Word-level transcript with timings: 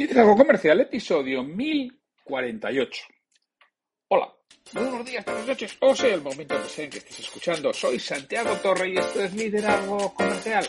Liderazgo 0.00 0.34
Comercial, 0.34 0.80
episodio 0.80 1.44
1048. 1.44 3.02
Hola, 4.08 4.32
buenos 4.72 5.04
días, 5.04 5.22
buenas 5.26 5.46
noches, 5.46 5.76
o 5.78 5.94
sea 5.94 6.14
el 6.14 6.22
momento 6.22 6.54
que 6.62 6.68
sea 6.70 6.84
en 6.86 6.90
que 6.90 6.96
estés 6.96 7.20
escuchando. 7.20 7.70
Soy 7.74 7.98
Santiago 7.98 8.54
Torre 8.62 8.88
y 8.88 8.96
esto 8.96 9.22
es 9.22 9.34
Liderazgo 9.34 10.14
Comercial. 10.14 10.66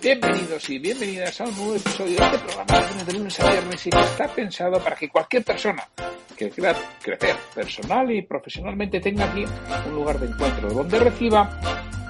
Bienvenidos 0.00 0.70
y 0.70 0.78
bienvenidas 0.78 1.38
a 1.42 1.44
un 1.44 1.56
nuevo 1.56 1.74
episodio 1.76 2.16
de 2.20 2.24
este 2.24 2.38
programa 2.38 3.04
de 3.04 3.12
lunes 3.12 3.40
a 3.40 3.50
viernes 3.50 3.86
y 3.86 3.90
que 3.90 4.00
está 4.00 4.34
pensado 4.34 4.82
para 4.82 4.96
que 4.96 5.10
cualquier 5.10 5.44
persona 5.44 5.86
que 6.34 6.48
quiera 6.48 6.74
crecer 7.02 7.36
personal 7.54 8.10
y 8.10 8.22
profesionalmente 8.22 8.98
tenga 8.98 9.30
aquí 9.30 9.44
un 9.88 9.94
lugar 9.94 10.18
de 10.18 10.26
encuentro 10.26 10.70
donde 10.70 10.98
reciba 11.00 11.60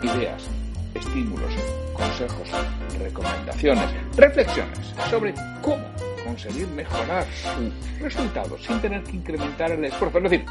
ideas, 0.05 0.49
estímulos, 0.95 1.53
consejos, 1.95 2.49
recomendaciones, 2.97 3.91
reflexiones 4.17 4.95
sobre 5.11 5.35
cómo 5.61 5.90
conseguir 6.25 6.67
mejorar 6.69 7.25
sus 7.25 8.01
resultados 8.01 8.63
sin 8.65 8.81
tener 8.81 9.03
que 9.03 9.17
incrementar 9.17 9.71
el 9.71 9.85
esfuerzo. 9.85 10.19
Es 10.19 10.25
decir, 10.25 10.45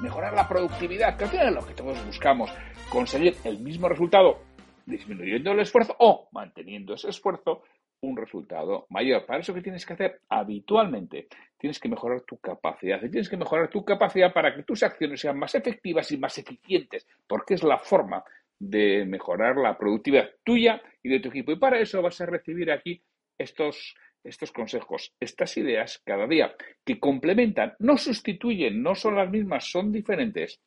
mejorar 0.00 0.34
la 0.34 0.48
productividad, 0.48 1.16
que 1.16 1.24
al 1.24 1.30
final 1.30 1.48
es 1.48 1.54
lo 1.54 1.66
que 1.66 1.74
todos 1.74 2.04
buscamos, 2.06 2.50
conseguir 2.88 3.36
el 3.44 3.58
mismo 3.58 3.88
resultado 3.88 4.40
disminuyendo 4.84 5.52
el 5.52 5.60
esfuerzo 5.60 5.96
o 5.98 6.28
manteniendo 6.32 6.94
ese 6.94 7.10
esfuerzo 7.10 7.62
un 8.02 8.16
resultado 8.16 8.86
mayor. 8.90 9.26
Para 9.26 9.40
eso, 9.40 9.54
¿qué 9.54 9.62
tienes 9.62 9.84
que 9.84 9.94
hacer? 9.94 10.20
Habitualmente 10.28 11.28
tienes 11.58 11.80
que 11.80 11.88
mejorar 11.88 12.20
tu 12.22 12.38
capacidad. 12.38 13.02
Y 13.02 13.10
tienes 13.10 13.28
que 13.28 13.36
mejorar 13.36 13.68
tu 13.68 13.84
capacidad 13.84 14.32
para 14.32 14.54
que 14.54 14.62
tus 14.62 14.82
acciones 14.82 15.20
sean 15.20 15.38
más 15.38 15.54
efectivas 15.54 16.10
y 16.12 16.18
más 16.18 16.36
eficientes, 16.38 17.06
porque 17.26 17.54
es 17.54 17.62
la 17.62 17.78
forma 17.78 18.22
de 18.58 19.04
mejorar 19.04 19.56
la 19.56 19.76
productividad 19.76 20.30
tuya 20.44 20.80
y 21.02 21.08
de 21.08 21.20
tu 21.20 21.28
equipo. 21.28 21.52
Y 21.52 21.58
para 21.58 21.80
eso 21.80 22.02
vas 22.02 22.20
a 22.20 22.26
recibir 22.26 22.70
aquí 22.70 23.02
estos 23.38 23.94
estos 24.26 24.52
consejos, 24.52 25.14
estas 25.20 25.56
ideas 25.56 26.02
cada 26.04 26.26
día, 26.26 26.54
que 26.84 27.00
complementan, 27.00 27.74
no 27.78 27.96
sustituyen, 27.96 28.82
no 28.82 28.94
son 28.94 29.16
las 29.16 29.30
mismas, 29.30 29.70
son 29.70 29.90
diferentes. 29.92 30.60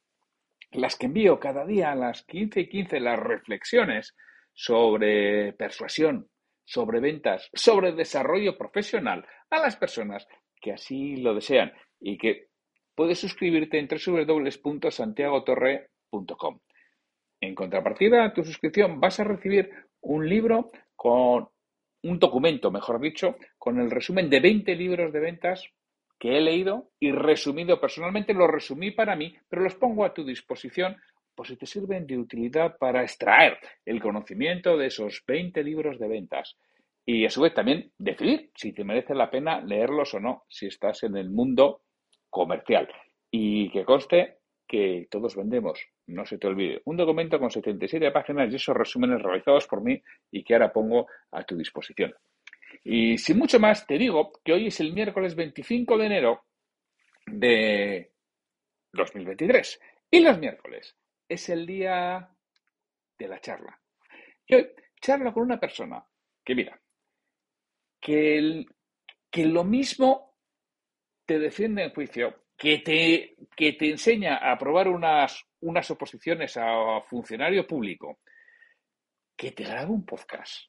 Las 0.71 0.95
que 0.95 1.05
envío 1.07 1.39
cada 1.39 1.65
día 1.65 1.91
a 1.91 1.95
las 1.95 2.23
15 2.23 2.61
y 2.61 2.69
15, 2.69 2.99
las 2.99 3.19
reflexiones 3.19 4.15
sobre 4.53 5.53
persuasión, 5.53 6.29
sobre 6.63 6.99
ventas, 6.99 7.49
sobre 7.53 7.93
desarrollo 7.93 8.55
profesional 8.57 9.25
a 9.49 9.59
las 9.59 9.75
personas 9.75 10.27
que 10.61 10.73
así 10.73 11.15
lo 11.17 11.33
desean 11.33 11.73
y 11.99 12.17
que 12.17 12.49
puedes 12.93 13.19
suscribirte 13.19 13.79
en 13.79 13.87
www.santiagotorre.com. 13.87 16.59
En 17.41 17.55
contrapartida 17.55 18.25
a 18.25 18.33
tu 18.33 18.43
suscripción 18.43 18.99
vas 18.99 19.17
a 19.19 19.23
recibir 19.23 19.71
un 20.01 20.27
libro 20.27 20.69
con 20.95 21.47
un 22.03 22.19
documento, 22.19 22.71
mejor 22.71 22.99
dicho, 22.99 23.35
con 23.57 23.79
el 23.79 23.91
resumen 23.91 24.29
de 24.29 24.39
20 24.39 24.75
libros 24.75 25.11
de 25.11 25.19
ventas 25.19 25.69
que 26.17 26.37
he 26.37 26.41
leído 26.41 26.91
y 26.99 27.11
resumido 27.11 27.79
personalmente, 27.79 28.33
los 28.33 28.49
resumí 28.49 28.91
para 28.91 29.15
mí, 29.15 29.35
pero 29.47 29.61
los 29.61 29.75
pongo 29.75 30.03
a 30.05 30.13
tu 30.13 30.23
disposición 30.23 30.97
por 31.33 31.47
si 31.47 31.55
te 31.55 31.65
sirven 31.65 32.05
de 32.05 32.17
utilidad 32.17 32.77
para 32.77 33.01
extraer 33.01 33.57
el 33.85 34.01
conocimiento 34.01 34.77
de 34.77 34.87
esos 34.87 35.23
20 35.25 35.63
libros 35.63 35.97
de 35.97 36.07
ventas. 36.09 36.57
Y 37.05 37.25
a 37.25 37.29
su 37.29 37.41
vez 37.41 37.53
también 37.53 37.91
decidir 37.97 38.51
si 38.55 38.73
te 38.73 38.83
merece 38.83 39.15
la 39.15 39.31
pena 39.31 39.61
leerlos 39.61 40.13
o 40.13 40.19
no, 40.19 40.43
si 40.49 40.67
estás 40.67 41.03
en 41.03 41.15
el 41.15 41.29
mundo 41.29 41.83
comercial. 42.29 42.89
Y 43.31 43.69
que 43.71 43.85
conste 43.85 44.38
que 44.69 45.07
todos 45.09 45.35
vendemos, 45.35 45.83
no 46.05 46.27
se 46.27 46.37
te 46.37 46.45
olvide. 46.45 46.83
Un 46.85 46.95
documento 46.95 47.39
con 47.39 47.49
77 47.49 48.11
páginas 48.11 48.53
y 48.53 48.55
esos 48.55 48.77
resúmenes 48.77 49.19
realizados 49.19 49.65
por 49.65 49.81
mí 49.81 49.99
y 50.29 50.43
que 50.43 50.53
ahora 50.53 50.71
pongo 50.71 51.07
a 51.31 51.43
tu 51.43 51.57
disposición. 51.57 52.13
Y 52.83 53.17
sin 53.17 53.39
mucho 53.39 53.59
más, 53.59 53.87
te 53.87 53.97
digo 53.97 54.31
que 54.45 54.53
hoy 54.53 54.67
es 54.67 54.79
el 54.79 54.93
miércoles 54.93 55.35
25 55.35 55.97
de 55.97 56.05
enero 56.05 56.45
de 57.25 58.11
2023. 58.93 59.81
Y 60.11 60.19
los 60.19 60.37
miércoles 60.37 60.95
es 61.27 61.49
el 61.49 61.65
día 61.65 62.29
de 63.17 63.27
la 63.27 63.41
charla. 63.41 63.81
Y 64.45 64.53
hoy 64.53 64.69
charlo 65.01 65.33
con 65.33 65.43
una 65.43 65.59
persona 65.59 66.05
que, 66.45 66.53
mira, 66.53 66.79
que, 67.99 68.65
que 69.31 69.45
lo 69.47 69.63
mismo 69.63 70.35
te 71.25 71.39
defiende 71.39 71.85
en 71.85 71.93
juicio 71.93 72.35
que 72.59 72.79
te, 72.79 73.35
que 73.55 73.73
te 73.73 73.89
enseña 73.89 74.35
a 74.35 74.51
aprobar 74.51 74.89
unas, 74.89 75.45
unas 75.61 75.89
oposiciones 75.89 76.57
a 76.57 76.99
funcionario 77.09 77.65
público, 77.65 78.19
que 79.35 79.51
te 79.51 79.63
graba 79.63 79.89
un 79.89 80.05
podcast, 80.05 80.65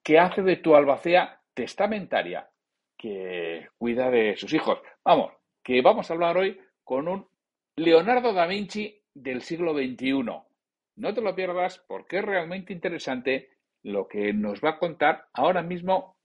que 0.00 0.16
hace 0.16 0.42
de 0.42 0.56
tu 0.58 0.76
albacea 0.76 1.42
testamentaria, 1.52 2.48
que 2.96 3.66
cuida 3.76 4.10
de 4.10 4.36
sus 4.36 4.52
hijos. 4.54 4.78
Vamos, 5.04 5.32
que 5.60 5.82
vamos 5.82 6.08
a 6.08 6.14
hablar 6.14 6.38
hoy 6.38 6.56
con 6.84 7.08
un 7.08 7.26
Leonardo 7.74 8.32
da 8.32 8.46
Vinci 8.46 9.02
del 9.12 9.42
siglo 9.42 9.74
XXI. 9.74 10.12
No 10.96 11.14
te 11.14 11.20
lo 11.20 11.34
pierdas 11.34 11.84
porque 11.88 12.18
es 12.18 12.24
realmente 12.24 12.72
interesante 12.72 13.50
lo 13.82 14.06
que 14.06 14.32
nos 14.32 14.60
va 14.60 14.70
a 14.70 14.78
contar 14.78 15.26
ahora 15.32 15.62
mismo 15.62 16.16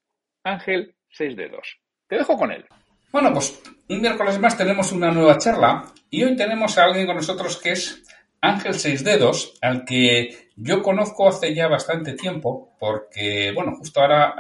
Ángel 0.44 0.96
Seis 1.10 1.36
Dedos. 1.36 1.80
Te 2.08 2.18
dejo 2.18 2.38
con 2.38 2.52
él. 2.52 2.68
Bueno, 3.12 3.34
pues 3.34 3.60
un 3.90 4.02
miércoles 4.02 4.40
más 4.40 4.56
tenemos 4.56 4.92
una 4.92 5.12
nueva 5.12 5.40
charla 5.40 5.86
y 6.12 6.24
hoy 6.24 6.36
tenemos 6.36 6.78
a 6.78 6.84
alguien 6.84 7.08
con 7.08 7.16
nosotros 7.16 7.58
que 7.58 7.72
es 7.72 8.04
Ángel 8.40 8.76
Seis 8.76 9.04
Dedos, 9.04 9.54
al 9.62 9.84
que 9.84 10.50
yo 10.56 10.84
conozco 10.84 11.28
hace 11.28 11.56
ya 11.56 11.68
bastante 11.68 12.14
tiempo, 12.14 12.76
porque, 12.80 13.52
bueno, 13.56 13.76
justo 13.76 14.00
ahora, 14.00 14.36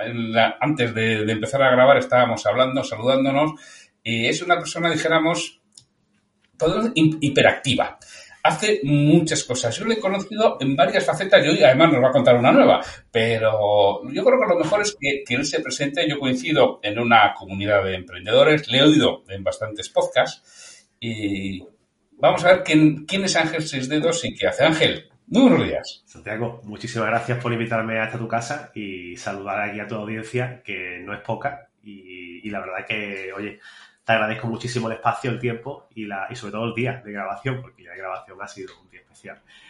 antes 0.62 0.94
de, 0.94 1.24
empezar 1.31 1.63
a 1.63 1.72
grabar, 1.72 1.97
estábamos 1.97 2.46
hablando, 2.46 2.84
saludándonos, 2.84 3.53
y 4.03 4.28
es 4.28 4.41
una 4.44 4.58
persona, 4.58 4.91
dijéramos, 4.91 5.59
hiperactiva 6.96 7.97
hace 8.44 8.82
muchas 8.84 9.44
cosas. 9.44 9.78
Yo 9.78 9.86
lo 9.86 9.94
he 9.94 10.00
conocido 10.00 10.58
en 10.60 10.76
varias 10.76 11.06
facetas 11.06 11.46
y 11.46 11.50
hoy 11.50 11.64
además 11.64 11.94
nos 11.94 12.04
va 12.04 12.10
a 12.10 12.12
contar 12.12 12.38
una 12.38 12.52
nueva. 12.52 12.82
Pero 13.12 14.02
yo 14.12 14.24
creo 14.24 14.40
que 14.40 14.48
lo 14.48 14.60
mejor 14.60 14.82
es 14.82 14.96
que, 15.00 15.24
él 15.34 15.46
se 15.46 15.62
presente. 15.62 16.08
Yo 16.08 16.20
coincido 16.20 16.80
en 16.84 17.00
una 17.00 17.34
comunidad 17.34 17.84
de 17.84 17.96
emprendedores, 17.96 18.68
le 18.70 18.80
he 18.80 18.84
oído 18.84 19.24
en 19.30 19.44
bastantes 19.44 19.90
podcasts 19.90 20.88
y 21.00 21.64
vamos 22.18 22.44
a 22.44 22.54
ver 22.54 22.64
quién, 22.64 23.06
quién 23.06 23.24
es 23.24 23.36
Ángel 23.36 23.62
Seis 23.62 23.88
Dedos 23.88 24.24
y 24.26 24.34
qué 24.34 24.48
hace 24.48 24.64
Ángel. 24.64 25.10
Muy 25.28 25.44
buenos 25.44 25.68
días. 25.68 26.04
Santiago, 26.08 26.60
muchísimas 26.64 27.08
gracias 27.08 27.38
por 27.38 27.54
invitarme 27.54 28.00
hasta 28.00 28.18
tu 28.18 28.28
casa 28.28 28.72
y 28.74 29.16
saludar 29.16 29.70
aquí 29.70 29.80
a 29.80 29.88
tu 29.88 29.96
audiencia, 29.96 30.64
que 30.64 31.00
no 31.04 31.14
es 31.14 31.22
poca. 31.22 31.70
Y, 31.84 32.42
y 32.48 32.50
la 32.50 32.60
verdad 32.60 32.86
que, 32.88 33.32
oye, 33.34 33.60
te 34.09 34.14
agradezco 34.14 34.47
muchísimo 34.47 34.88
el 34.88 34.96
espacio, 34.96 35.30
el 35.30 35.38
tiempo 35.38 35.88
y, 35.94 36.08
la, 36.08 36.25
y 36.31 36.36
sobre 36.36 36.53
todo 36.53 36.66
el 36.66 36.74
día 36.74 37.00
de 37.06 37.12
grabación, 37.12 37.62
porque 37.62 37.84
la 37.84 37.96
grabación 37.96 38.42
ha 38.42 38.47
sido 38.47 38.74
un 38.81 38.90
día 38.90 39.02
especial. 39.02 39.40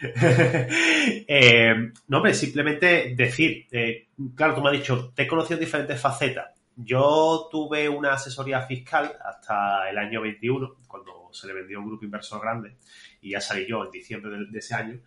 eh, 1.28 1.92
no, 2.08 2.16
hombre, 2.16 2.32
simplemente 2.32 3.14
decir, 3.14 3.66
eh, 3.70 4.08
claro, 4.34 4.54
tú 4.54 4.62
me 4.62 4.70
has 4.70 4.78
dicho, 4.78 5.12
te 5.14 5.24
he 5.24 5.26
conocido 5.26 5.58
en 5.58 5.66
diferentes 5.66 6.00
facetas. 6.00 6.58
Yo 6.74 7.50
tuve 7.52 7.86
una 7.90 8.14
asesoría 8.14 8.62
fiscal 8.62 9.12
hasta 9.22 9.90
el 9.90 9.98
año 9.98 10.22
21, 10.22 10.76
cuando 10.88 11.28
se 11.32 11.46
le 11.46 11.52
vendió 11.52 11.78
un 11.78 11.88
grupo 11.88 12.06
inversor 12.06 12.40
grande, 12.40 12.78
y 13.20 13.32
ya 13.32 13.42
salí 13.42 13.66
yo 13.68 13.84
en 13.84 13.90
diciembre 13.90 14.30
de, 14.30 14.46
de 14.46 14.58
ese 14.58 14.74
año. 14.74 15.00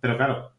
Pero 0.00 0.16
claro, 0.16 0.52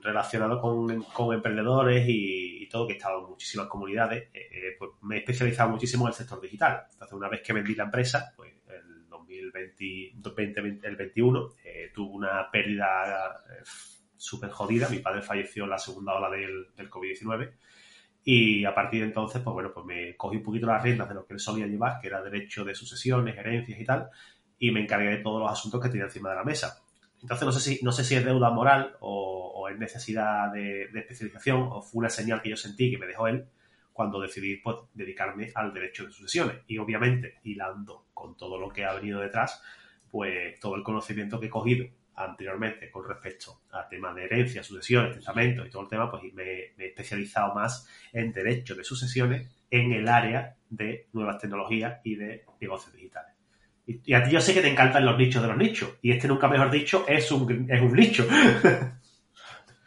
relacionado 0.00 0.58
con 0.58 1.34
emprendedores 1.34 2.08
y, 2.08 2.47
que 2.68 2.92
he 2.92 2.96
estado 2.96 3.20
en 3.20 3.30
muchísimas 3.30 3.66
comunidades, 3.66 4.28
eh, 4.32 4.48
eh, 4.50 4.76
pues 4.78 4.90
me 5.02 5.16
he 5.16 5.18
especializado 5.18 5.70
muchísimo 5.70 6.04
en 6.04 6.08
el 6.08 6.14
sector 6.14 6.40
digital. 6.40 6.86
Entonces, 6.92 7.12
una 7.12 7.28
vez 7.28 7.42
que 7.42 7.52
vendí 7.52 7.74
la 7.74 7.84
empresa, 7.84 8.32
pues 8.36 8.52
el 8.68 9.08
2020, 9.08 10.12
2020 10.16 10.88
el 10.88 10.96
21, 10.96 11.54
eh, 11.64 11.90
tuvo 11.94 12.14
una 12.14 12.50
pérdida 12.50 13.42
eh, 13.50 13.62
súper 14.16 14.50
jodida. 14.50 14.88
Mi 14.88 14.98
padre 14.98 15.22
falleció 15.22 15.64
en 15.64 15.70
la 15.70 15.78
segunda 15.78 16.14
ola 16.14 16.30
del, 16.30 16.68
del 16.76 16.90
COVID-19. 16.90 17.52
Y 18.24 18.64
a 18.64 18.74
partir 18.74 19.00
de 19.00 19.06
entonces, 19.06 19.40
pues 19.42 19.54
bueno, 19.54 19.72
pues 19.72 19.86
me 19.86 20.16
cogí 20.16 20.36
un 20.36 20.42
poquito 20.42 20.66
las 20.66 20.82
riendas 20.82 21.08
de 21.08 21.14
lo 21.14 21.24
que 21.24 21.34
él 21.34 21.40
solía 21.40 21.66
llevar, 21.66 22.00
que 22.00 22.08
era 22.08 22.22
derecho 22.22 22.64
de 22.64 22.74
sucesiones, 22.74 23.36
herencias 23.38 23.80
y 23.80 23.84
tal, 23.84 24.10
y 24.58 24.70
me 24.70 24.82
encargué 24.82 25.08
de 25.08 25.18
todos 25.18 25.40
los 25.40 25.50
asuntos 25.50 25.80
que 25.80 25.88
tenía 25.88 26.04
encima 26.04 26.30
de 26.30 26.36
la 26.36 26.44
mesa. 26.44 26.82
Entonces 27.22 27.46
no 27.46 27.52
sé 27.52 27.60
si, 27.60 27.84
no 27.84 27.92
sé 27.92 28.04
si 28.04 28.14
es 28.14 28.24
deuda 28.24 28.50
moral 28.50 28.96
o, 29.00 29.68
es 29.70 29.78
necesidad 29.78 30.50
de, 30.50 30.88
de, 30.88 31.00
especialización 31.00 31.68
o 31.70 31.82
fue 31.82 31.98
una 31.98 32.08
señal 32.08 32.40
que 32.40 32.48
yo 32.48 32.56
sentí 32.56 32.90
que 32.90 32.96
me 32.96 33.06
dejó 33.06 33.28
él 33.28 33.46
cuando 33.92 34.20
decidí 34.20 34.56
pues, 34.56 34.76
dedicarme 34.94 35.50
al 35.54 35.74
derecho 35.74 36.06
de 36.06 36.12
sucesiones. 36.12 36.58
Y 36.68 36.78
obviamente, 36.78 37.40
hilando 37.42 38.06
con 38.14 38.36
todo 38.36 38.58
lo 38.58 38.70
que 38.70 38.84
ha 38.84 38.94
venido 38.94 39.20
detrás, 39.20 39.60
pues 40.10 40.58
todo 40.60 40.76
el 40.76 40.82
conocimiento 40.82 41.38
que 41.38 41.46
he 41.46 41.50
cogido 41.50 41.86
anteriormente 42.14 42.90
con 42.90 43.06
respecto 43.06 43.62
a 43.72 43.88
temas 43.88 44.14
de 44.14 44.24
herencia, 44.24 44.62
sucesiones, 44.62 45.16
testamentos 45.16 45.66
y 45.66 45.70
todo 45.70 45.82
el 45.82 45.88
tema, 45.88 46.10
pues 46.10 46.22
me, 46.32 46.72
me, 46.76 46.84
he 46.84 46.86
especializado 46.88 47.54
más 47.54 47.88
en 48.12 48.32
derecho 48.32 48.74
de 48.74 48.84
sucesiones 48.84 49.48
en 49.70 49.92
el 49.92 50.08
área 50.08 50.56
de 50.70 51.08
nuevas 51.12 51.38
tecnologías 51.38 52.00
y 52.04 52.16
de 52.16 52.44
negocios 52.60 52.94
digitales. 52.94 53.27
Y, 53.88 54.12
a 54.12 54.22
ti 54.22 54.30
yo 54.30 54.40
sé 54.40 54.52
que 54.52 54.60
te 54.60 54.68
encantan 54.68 55.06
los 55.06 55.16
nichos 55.16 55.40
de 55.40 55.48
los 55.48 55.56
nichos, 55.56 55.88
y 56.02 56.12
este 56.12 56.28
nunca 56.28 56.46
mejor 56.46 56.70
dicho 56.70 57.06
es 57.08 57.32
un, 57.32 57.66
es 57.70 57.80
un 57.80 57.92
nicho. 57.92 58.26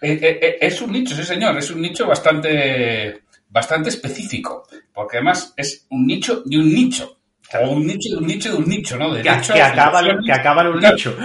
Eh, 0.04 0.18
eh, 0.20 0.40
eh, 0.42 0.58
es 0.62 0.82
un 0.82 0.92
nicho, 0.92 1.16
sí 1.16 1.24
señor, 1.24 1.56
es 1.60 1.70
un 1.70 1.80
nicho 1.80 2.08
bastante, 2.08 3.22
bastante 3.48 3.90
específico, 3.90 4.68
porque 4.92 5.18
además 5.18 5.54
es 5.56 5.86
un 5.92 6.08
nicho 6.08 6.42
de 6.44 6.58
un 6.58 6.74
nicho. 6.74 7.20
O 7.54 7.70
un 7.70 7.86
nicho 7.86 8.10
de 8.10 8.18
un 8.18 8.26
nicho 8.26 8.52
de 8.52 8.58
un 8.58 8.68
nicho, 8.68 8.98
¿no? 8.98 9.14
De 9.14 9.22
que, 9.22 9.30
que, 9.54 9.62
acaba, 9.62 10.02
que 10.26 10.32
acaba 10.32 10.64
en 10.64 10.68
un 10.70 10.80
nicho. 10.80 11.16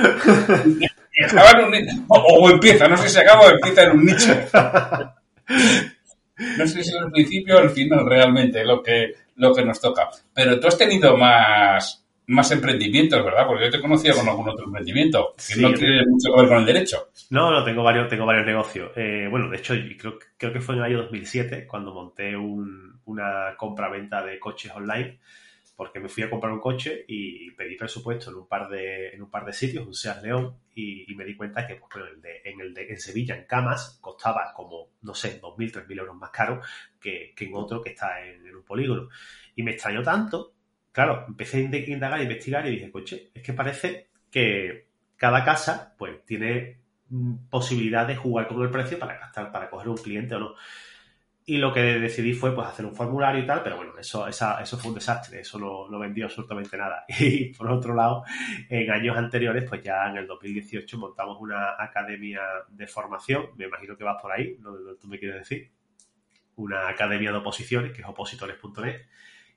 O, 2.08 2.50
empieza, 2.50 2.87
no 2.87 2.99
sé 2.99 3.08
si 3.08 3.19
acaba 3.19 3.46
o 3.46 3.50
empieza 3.50 3.84
en 3.84 3.90
un 3.93 4.05
nicho. 4.05 4.37
No 6.58 6.67
sé 6.67 6.84
si 6.84 6.90
es 6.90 6.96
el 7.02 7.11
principio 7.11 7.56
o 7.56 7.61
el 7.61 7.70
final 7.70 8.05
realmente 8.05 8.62
lo 8.62 8.82
que, 8.82 9.14
lo 9.37 9.55
que 9.55 9.64
nos 9.64 9.81
toca. 9.81 10.11
Pero 10.34 10.61
tú 10.61 10.69
has 10.69 10.76
tenido 10.76 11.17
más, 11.17 12.06
más 12.28 12.50
emprendimientos, 12.50 13.25
¿verdad? 13.25 13.46
Porque 13.46 13.64
yo 13.64 13.70
te 13.70 13.81
conocía 13.81 14.12
con 14.12 14.28
algún 14.28 14.49
otro 14.49 14.67
emprendimiento 14.67 15.34
que 15.37 15.61
no 15.61 15.73
tiene 15.73 16.05
mucho 16.06 16.34
que 16.34 16.40
ver 16.40 16.49
con 16.49 16.58
el 16.58 16.67
derecho. 16.67 17.11
No, 17.31 17.50
no, 17.50 17.64
tengo 17.64 17.82
varios, 17.82 18.08
tengo 18.08 18.26
varios 18.26 18.46
negocios. 18.46 18.90
Eh, 18.96 19.28
bueno, 19.31 19.49
de 19.49 19.56
hecho, 19.58 19.75
creo, 19.99 20.19
creo 20.37 20.52
que 20.52 20.61
fue 20.61 20.75
en 20.75 20.81
el 20.81 20.87
año 20.87 21.02
2007 21.02 21.67
cuando 21.67 21.94
monté 21.94 22.37
un, 22.37 23.00
una 23.05 23.55
compra-venta 23.56 24.25
de 24.25 24.38
coches 24.38 24.73
online 24.75 25.19
porque 25.76 26.00
me 26.00 26.08
fui 26.08 26.23
a 26.23 26.31
comprar 26.31 26.52
un 26.52 26.61
coche 26.61 27.05
y 27.06 27.50
pedí 27.50 27.76
presupuesto 27.76 28.31
en 28.31 28.37
un 28.37 28.49
par 28.49 28.69
de, 28.70 29.11
en 29.11 29.22
un 29.22 29.31
par 29.31 29.44
de 29.44 29.52
sitios, 29.52 29.87
un 29.87 29.94
Seat 29.94 30.22
León, 30.22 30.56
y, 30.75 31.14
me 31.14 31.25
di 31.25 31.37
cuenta 31.37 31.67
que 31.67 31.76
pues, 31.76 31.90
bueno, 31.93 32.08
el 32.08 32.22
de, 32.22 32.40
en, 32.44 32.61
el 32.61 32.72
de, 32.72 32.88
en 32.88 32.99
Sevilla, 32.99 33.37
en 33.37 33.44
Camas, 33.44 33.99
costaba 34.00 34.52
como, 34.55 34.88
no 35.02 35.14
sé, 35.14 35.38
2.000, 35.40 35.87
3.000 35.87 35.99
euros 35.99 36.17
más 36.17 36.31
caro 36.31 36.62
que, 36.99 37.34
que, 37.37 37.44
en 37.44 37.55
otro 37.55 37.82
que 37.82 37.90
está 37.90 38.25
en, 38.25 38.46
en, 38.46 38.56
un 38.56 38.64
polígono. 38.64 39.11
Y 39.55 39.62
me 39.62 39.72
extrañó 39.72 40.02
tanto, 40.02 40.55
claro, 40.96 41.26
empecé 41.28 41.58
a 41.58 41.60
indagar, 41.60 42.20
a 42.20 42.22
investigar 42.22 42.66
y 42.66 42.70
dije, 42.70 42.90
coche, 42.90 43.31
es 43.34 43.43
que 43.43 43.52
parece 43.52 44.08
que 44.31 44.87
cada 45.14 45.44
casa 45.44 45.94
pues 45.98 46.25
tiene 46.25 46.78
mm, 47.10 47.50
posibilidad 47.50 48.06
de 48.06 48.16
jugar 48.16 48.48
con 48.48 48.62
el 48.62 48.70
precio 48.70 48.98
para 48.98 49.19
gastar, 49.19 49.52
para 49.52 49.69
coger 49.69 49.90
un 49.90 49.98
cliente 49.98 50.37
o 50.37 50.38
no. 50.38 50.54
Y 51.44 51.58
lo 51.58 51.70
que 51.70 51.81
decidí 51.81 52.32
fue 52.32 52.54
pues 52.54 52.66
hacer 52.66 52.87
un 52.87 52.94
formulario 52.96 53.43
y 53.43 53.46
tal, 53.46 53.62
pero 53.62 53.76
bueno, 53.76 53.93
eso, 53.98 54.26
eso 54.26 54.78
fue 54.78 54.88
un 54.88 54.94
desastre, 54.94 55.40
eso 55.40 55.58
no, 55.58 55.87
no 55.90 55.98
vendió 55.98 56.25
absolutamente 56.25 56.78
nada. 56.78 57.04
Y 57.20 57.52
por 57.52 57.70
otro 57.70 57.94
lado, 57.94 58.25
en 58.70 58.90
años 58.90 59.19
anteriores, 59.19 59.64
pues 59.69 59.82
ya 59.82 60.08
en 60.08 60.16
el 60.16 60.26
2018 60.26 60.96
montamos 60.96 61.37
una 61.43 61.75
academia 61.78 62.40
de 62.70 62.87
formación, 62.87 63.48
me 63.58 63.66
imagino 63.66 63.98
que 63.98 64.04
vas 64.04 64.16
por 64.22 64.32
ahí, 64.32 64.56
no, 64.60 64.72
tú 64.98 65.08
me 65.08 65.19
quieres 65.19 65.40
decir, 65.40 65.70
una 66.54 66.88
academia 66.88 67.32
de 67.32 67.37
oposiciones, 67.37 67.93
que 67.93 68.00
es 68.00 68.08
opositores.net, 68.08 69.02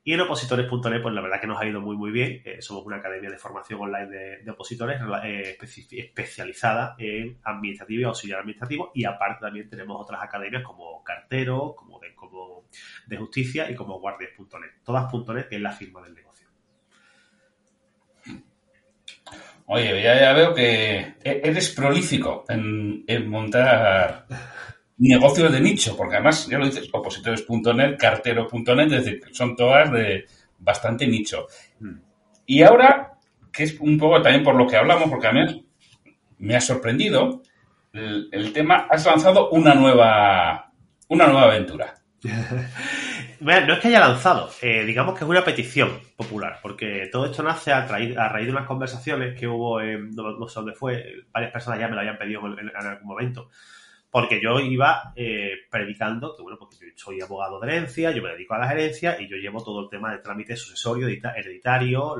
y 0.02 0.14
en 0.14 0.20
opositores.net, 0.20 1.02
pues 1.02 1.14
la 1.14 1.20
verdad 1.20 1.40
que 1.40 1.46
nos 1.46 1.60
ha 1.60 1.66
ido 1.66 1.80
muy, 1.82 1.94
muy 1.94 2.10
bien. 2.10 2.40
Eh, 2.44 2.62
somos 2.62 2.86
una 2.86 2.96
academia 2.96 3.30
de 3.30 3.36
formación 3.36 3.80
online 3.80 4.06
de, 4.42 4.50
opositores 4.50 4.98
eh, 5.24 5.58
especializada 5.92 6.94
en 6.98 7.38
administrativo 7.44 8.00
y 8.00 8.04
auxiliar 8.04 8.40
administrativo. 8.40 8.92
Y 8.94 9.04
aparte 9.04 9.42
también 9.42 9.68
tenemos 9.68 10.00
otras 10.00 10.22
academias 10.22 10.62
como 10.62 11.04
Cartero, 11.04 11.74
como 11.76 12.00
de, 12.00 12.14
como 12.14 12.64
de 13.06 13.16
justicia 13.18 13.70
y 13.70 13.74
como 13.74 14.00
guardias.net. 14.00 14.82
Todas.net, 14.82 15.48
que 15.48 15.56
es 15.56 15.62
la 15.62 15.72
firma 15.72 16.00
del 16.00 16.14
negocio. 16.14 16.48
Oye, 19.66 20.02
ya, 20.02 20.32
veo 20.32 20.54
que 20.54 20.96
e-, 21.22 21.40
eres 21.44 21.70
prolífico 21.70 22.44
en, 22.48 23.04
en 23.06 23.28
montar 23.28 24.26
negocios 25.00 25.50
de 25.50 25.60
nicho, 25.60 25.96
porque 25.96 26.16
además, 26.16 26.46
ya 26.46 26.58
lo 26.58 26.66
dices, 26.66 26.88
opositores.net, 26.92 27.96
cartero.net, 27.98 28.92
es 28.92 29.04
decir, 29.04 29.22
son 29.32 29.56
todas 29.56 29.90
de 29.90 30.26
bastante 30.58 31.06
nicho. 31.06 31.46
Y 32.44 32.62
ahora, 32.62 33.14
que 33.50 33.64
es 33.64 33.80
un 33.80 33.96
poco 33.98 34.20
también 34.20 34.44
por 34.44 34.54
lo 34.54 34.66
que 34.66 34.76
hablamos, 34.76 35.08
porque 35.08 35.26
a 35.26 35.32
mí 35.32 35.66
me 36.38 36.54
ha 36.54 36.60
sorprendido 36.60 37.42
el, 37.92 38.52
tema, 38.52 38.86
has 38.90 39.06
lanzado 39.06 39.48
una 39.50 39.74
nueva, 39.74 40.70
una 41.08 41.26
nueva 41.26 41.44
aventura. 41.44 41.94
bueno, 43.40 43.66
no 43.68 43.72
es 43.72 43.80
que 43.80 43.88
haya 43.88 44.00
lanzado, 44.00 44.50
eh, 44.60 44.84
digamos 44.84 45.18
que 45.18 45.24
es 45.24 45.30
una 45.30 45.42
petición 45.42 45.98
popular, 46.14 46.58
porque 46.60 47.08
todo 47.10 47.24
esto 47.24 47.42
nace 47.42 47.72
a, 47.72 47.86
raíz 47.86 48.46
de 48.46 48.52
unas 48.52 48.66
conversaciones 48.66 49.38
que 49.38 49.48
hubo, 49.48 49.80
en, 49.80 50.10
no, 50.10 50.46
sé 50.46 50.54
dónde 50.56 50.74
fue, 50.74 51.24
varias 51.32 51.52
personas 51.52 51.80
ya 51.80 51.88
me 51.88 51.94
lo 51.94 52.00
habían 52.00 52.18
pedido 52.18 52.42
en 52.46 52.70
algún 52.76 53.08
momento, 53.08 53.48
porque 54.10 54.40
yo 54.42 54.58
iba 54.58 55.12
eh, 55.14 55.52
predicando 55.70 56.34
que, 56.34 56.42
bueno, 56.42 56.58
porque 56.58 56.76
yo 56.76 56.86
soy 56.96 57.20
abogado 57.20 57.60
de 57.60 57.68
herencia, 57.68 58.10
yo 58.10 58.22
me 58.22 58.30
dedico 58.30 58.54
a 58.54 58.58
la 58.58 58.72
herencia 58.72 59.20
y 59.20 59.28
yo 59.28 59.36
llevo 59.36 59.62
todo 59.62 59.80
el 59.80 59.88
tema 59.88 60.10
de 60.10 60.18
trámite 60.18 60.56
sucesorio, 60.56 61.06
hereditario, 61.06 62.16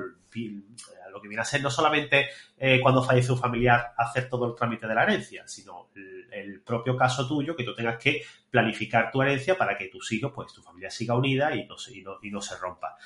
lo 1.10 1.20
que 1.20 1.28
viene 1.28 1.42
a 1.42 1.44
ser 1.44 1.60
no 1.62 1.70
solamente 1.70 2.28
eh, 2.56 2.78
cuando 2.80 3.02
fallece 3.02 3.32
un 3.32 3.38
familiar 3.38 3.92
hacer 3.96 4.28
todo 4.28 4.46
el 4.46 4.54
trámite 4.54 4.86
de 4.86 4.94
la 4.94 5.02
herencia, 5.02 5.46
sino 5.48 5.88
el, 6.30 6.60
propio 6.60 6.96
caso 6.96 7.26
tuyo, 7.26 7.56
que 7.56 7.64
tú 7.64 7.74
tengas 7.74 7.98
que 7.98 8.22
planificar 8.48 9.10
tu 9.10 9.20
herencia 9.20 9.58
para 9.58 9.76
que 9.76 9.86
tus 9.86 10.12
hijos, 10.12 10.30
pues 10.32 10.52
tu 10.52 10.62
familia 10.62 10.90
siga 10.90 11.16
unida 11.16 11.54
y 11.56 11.66
no 11.66 11.74
y 11.92 12.02
no, 12.02 12.18
y 12.22 12.30
no 12.30 12.40
se 12.40 12.56
rompa. 12.56 12.96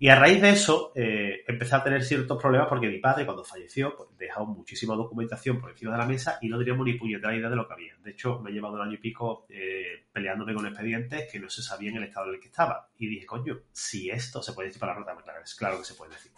Y 0.00 0.08
a 0.08 0.14
raíz 0.14 0.40
de 0.40 0.48
eso, 0.48 0.92
eh, 0.94 1.44
empecé 1.46 1.76
a 1.76 1.84
tener 1.84 2.02
ciertos 2.02 2.40
problemas 2.40 2.68
porque 2.70 2.88
mi 2.88 3.00
padre, 3.00 3.26
cuando 3.26 3.44
falleció, 3.44 3.94
pues, 3.94 4.08
dejó 4.16 4.46
muchísima 4.46 4.94
documentación 4.94 5.60
por 5.60 5.72
encima 5.72 5.92
de 5.92 5.98
la 5.98 6.06
mesa 6.06 6.38
y 6.40 6.48
no 6.48 6.56
teníamos 6.58 6.86
ni 6.86 6.94
puñetera 6.94 7.36
idea 7.36 7.50
de 7.50 7.56
lo 7.56 7.68
que 7.68 7.74
había. 7.74 7.94
De 8.02 8.12
hecho, 8.12 8.40
me 8.40 8.50
he 8.50 8.54
llevado 8.54 8.76
un 8.76 8.80
año 8.80 8.94
y 8.94 8.96
pico 8.96 9.44
eh, 9.50 10.06
peleándome 10.10 10.54
con 10.54 10.64
expedientes 10.64 11.30
que 11.30 11.38
no 11.38 11.50
se 11.50 11.60
sabía 11.60 11.90
en 11.90 11.98
el 11.98 12.04
estado 12.04 12.28
en 12.28 12.36
el 12.36 12.40
que 12.40 12.48
estaba. 12.48 12.88
Y 12.96 13.08
dije, 13.08 13.26
coño, 13.26 13.60
si 13.72 14.08
esto 14.08 14.42
se 14.42 14.54
puede 14.54 14.68
decir 14.68 14.80
para 14.80 14.94
la 14.94 15.00
rota, 15.00 15.22
claro, 15.22 15.40
claro 15.58 15.78
que 15.78 15.84
se 15.84 15.94
puede 15.94 16.12
decir. 16.12 16.32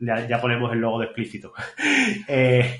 Ya, 0.00 0.28
ya 0.28 0.38
ponemos 0.38 0.70
el 0.70 0.78
logo 0.78 0.98
de 0.98 1.06
explícito. 1.06 1.54
eh, 2.28 2.78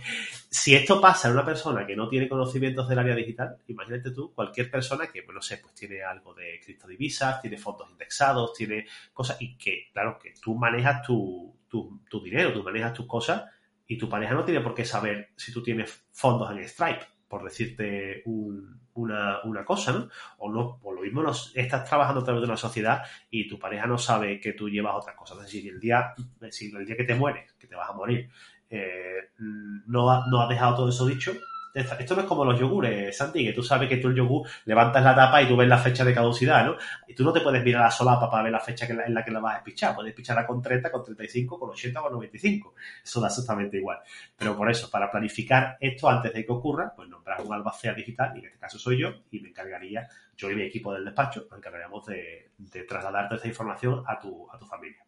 si 0.50 0.74
esto 0.74 1.00
pasa 1.00 1.28
en 1.28 1.34
una 1.34 1.44
persona 1.44 1.86
que 1.86 1.94
no 1.94 2.08
tiene 2.08 2.28
conocimientos 2.28 2.88
del 2.88 2.98
área 2.98 3.14
digital, 3.14 3.58
imagínate 3.66 4.10
tú, 4.10 4.32
cualquier 4.32 4.70
persona 4.70 5.06
que, 5.06 5.24
no 5.32 5.42
sé, 5.42 5.58
pues 5.58 5.74
tiene 5.74 6.02
algo 6.02 6.34
de 6.34 6.60
criptodivisas, 6.64 7.40
tiene 7.40 7.58
fondos 7.58 7.90
indexados, 7.90 8.54
tiene 8.54 8.86
cosas, 9.12 9.36
y 9.40 9.56
que, 9.56 9.88
claro, 9.92 10.18
que 10.18 10.32
tú 10.40 10.54
manejas 10.54 11.02
tu, 11.02 11.54
tu, 11.68 12.00
tu 12.08 12.22
dinero, 12.22 12.52
tú 12.52 12.62
manejas 12.62 12.94
tus 12.94 13.06
cosas, 13.06 13.44
y 13.86 13.96
tu 13.98 14.08
pareja 14.08 14.34
no 14.34 14.44
tiene 14.44 14.60
por 14.60 14.74
qué 14.74 14.84
saber 14.84 15.30
si 15.36 15.52
tú 15.52 15.62
tienes 15.62 16.06
fondos 16.12 16.50
en 16.50 16.66
Stripe, 16.68 17.06
por 17.26 17.44
decirte 17.44 18.22
un, 18.24 18.80
una, 18.94 19.42
una, 19.44 19.64
cosa, 19.64 19.92
¿no? 19.92 20.08
O 20.38 20.50
no, 20.50 20.78
por 20.80 20.94
lo 20.94 21.02
mismo 21.02 21.24
estás 21.54 21.88
trabajando 21.88 22.20
a 22.20 22.24
través 22.24 22.42
de 22.42 22.48
una 22.48 22.56
sociedad 22.56 23.02
y 23.30 23.46
tu 23.46 23.58
pareja 23.58 23.86
no 23.86 23.98
sabe 23.98 24.40
que 24.40 24.54
tú 24.54 24.68
llevas 24.68 24.94
otras 24.96 25.14
cosas. 25.14 25.38
Es 25.38 25.44
decir, 25.44 25.72
el 25.72 25.80
día, 25.80 26.14
si 26.50 26.74
el 26.74 26.86
día 26.86 26.96
que 26.96 27.04
te 27.04 27.14
mueres, 27.14 27.52
que 27.54 27.66
te 27.66 27.76
vas 27.76 27.88
a 27.88 27.92
morir, 27.92 28.30
eh, 28.70 29.30
no, 29.38 30.26
no 30.26 30.42
ha 30.42 30.48
dejado 30.48 30.76
todo 30.76 30.88
eso 30.88 31.06
dicho. 31.06 31.32
Esto 31.74 32.16
no 32.16 32.22
es 32.22 32.26
como 32.26 32.44
los 32.44 32.58
yogures, 32.58 33.16
Santi, 33.16 33.44
que 33.44 33.52
tú 33.52 33.62
sabes 33.62 33.88
que 33.88 33.98
tú 33.98 34.08
el 34.08 34.16
yogur 34.16 34.48
levantas 34.64 35.04
la 35.04 35.14
tapa 35.14 35.42
y 35.42 35.46
tú 35.46 35.56
ves 35.56 35.68
la 35.68 35.78
fecha 35.78 36.04
de 36.04 36.12
caducidad, 36.12 36.64
¿no? 36.64 36.76
Y 37.06 37.14
tú 37.14 37.22
no 37.22 37.32
te 37.32 37.40
puedes 37.40 37.62
mirar 37.62 37.82
a 37.82 37.84
la 37.86 37.90
solapa 37.90 38.28
para 38.28 38.42
ver 38.42 38.52
la 38.52 38.58
fecha 38.60 38.86
en 38.86 39.14
la 39.14 39.24
que 39.24 39.30
la 39.30 39.38
vas 39.38 39.52
a 39.52 39.54
despichar. 39.58 39.94
Puedes 39.94 40.14
picharla 40.14 40.46
con 40.46 40.60
30, 40.60 40.90
con 40.90 41.04
35, 41.04 41.58
con 41.58 41.70
80 41.70 42.00
o 42.00 42.02
con 42.02 42.12
95. 42.14 42.74
Eso 43.04 43.20
da 43.20 43.28
exactamente 43.28 43.76
igual. 43.76 43.98
Pero 44.36 44.56
por 44.56 44.68
eso, 44.70 44.90
para 44.90 45.10
planificar 45.10 45.76
esto 45.78 46.08
antes 46.08 46.32
de 46.32 46.44
que 46.44 46.52
ocurra, 46.52 46.92
pues 46.96 47.08
nombrar 47.08 47.42
un 47.42 47.52
albacea 47.52 47.94
digital, 47.94 48.32
y 48.34 48.40
en 48.40 48.46
este 48.46 48.58
caso 48.58 48.78
soy 48.78 48.98
yo, 48.98 49.12
y 49.30 49.40
me 49.40 49.50
encargaría, 49.50 50.08
yo 50.36 50.50
y 50.50 50.56
mi 50.56 50.62
equipo 50.62 50.92
del 50.92 51.04
despacho, 51.04 51.46
nos 51.48 51.58
encargaríamos 51.58 52.06
de, 52.06 52.50
de 52.56 52.82
trasladar 52.84 53.26
toda 53.26 53.36
esta 53.36 53.48
información 53.48 54.02
a 54.06 54.18
tu, 54.18 54.48
a 54.50 54.58
tu 54.58 54.66
familia. 54.66 55.07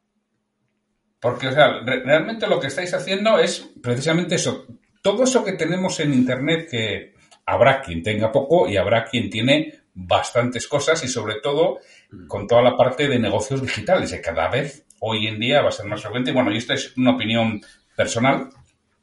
Porque, 1.20 1.48
o 1.48 1.52
sea, 1.52 1.80
realmente 1.84 2.46
lo 2.46 2.58
que 2.58 2.68
estáis 2.68 2.94
haciendo 2.94 3.38
es 3.38 3.70
precisamente 3.82 4.36
eso. 4.36 4.66
Todo 5.02 5.24
eso 5.24 5.44
que 5.44 5.52
tenemos 5.52 6.00
en 6.00 6.14
Internet, 6.14 6.68
que 6.70 7.14
habrá 7.44 7.80
quien 7.80 8.02
tenga 8.02 8.32
poco 8.32 8.68
y 8.68 8.76
habrá 8.76 9.04
quien 9.04 9.28
tiene 9.28 9.80
bastantes 9.92 10.66
cosas 10.66 11.02
y 11.04 11.08
sobre 11.08 11.36
todo 11.42 11.78
con 12.26 12.46
toda 12.46 12.62
la 12.62 12.76
parte 12.76 13.08
de 13.08 13.18
negocios 13.18 13.60
digitales, 13.60 14.10
que 14.10 14.20
cada 14.20 14.48
vez 14.48 14.86
hoy 15.00 15.26
en 15.26 15.38
día 15.38 15.62
va 15.62 15.68
a 15.68 15.72
ser 15.72 15.86
más 15.86 16.00
frecuente. 16.00 16.32
Bueno, 16.32 16.52
y 16.52 16.56
esta 16.56 16.74
es 16.74 16.96
una 16.96 17.12
opinión 17.12 17.60
personal 17.96 18.50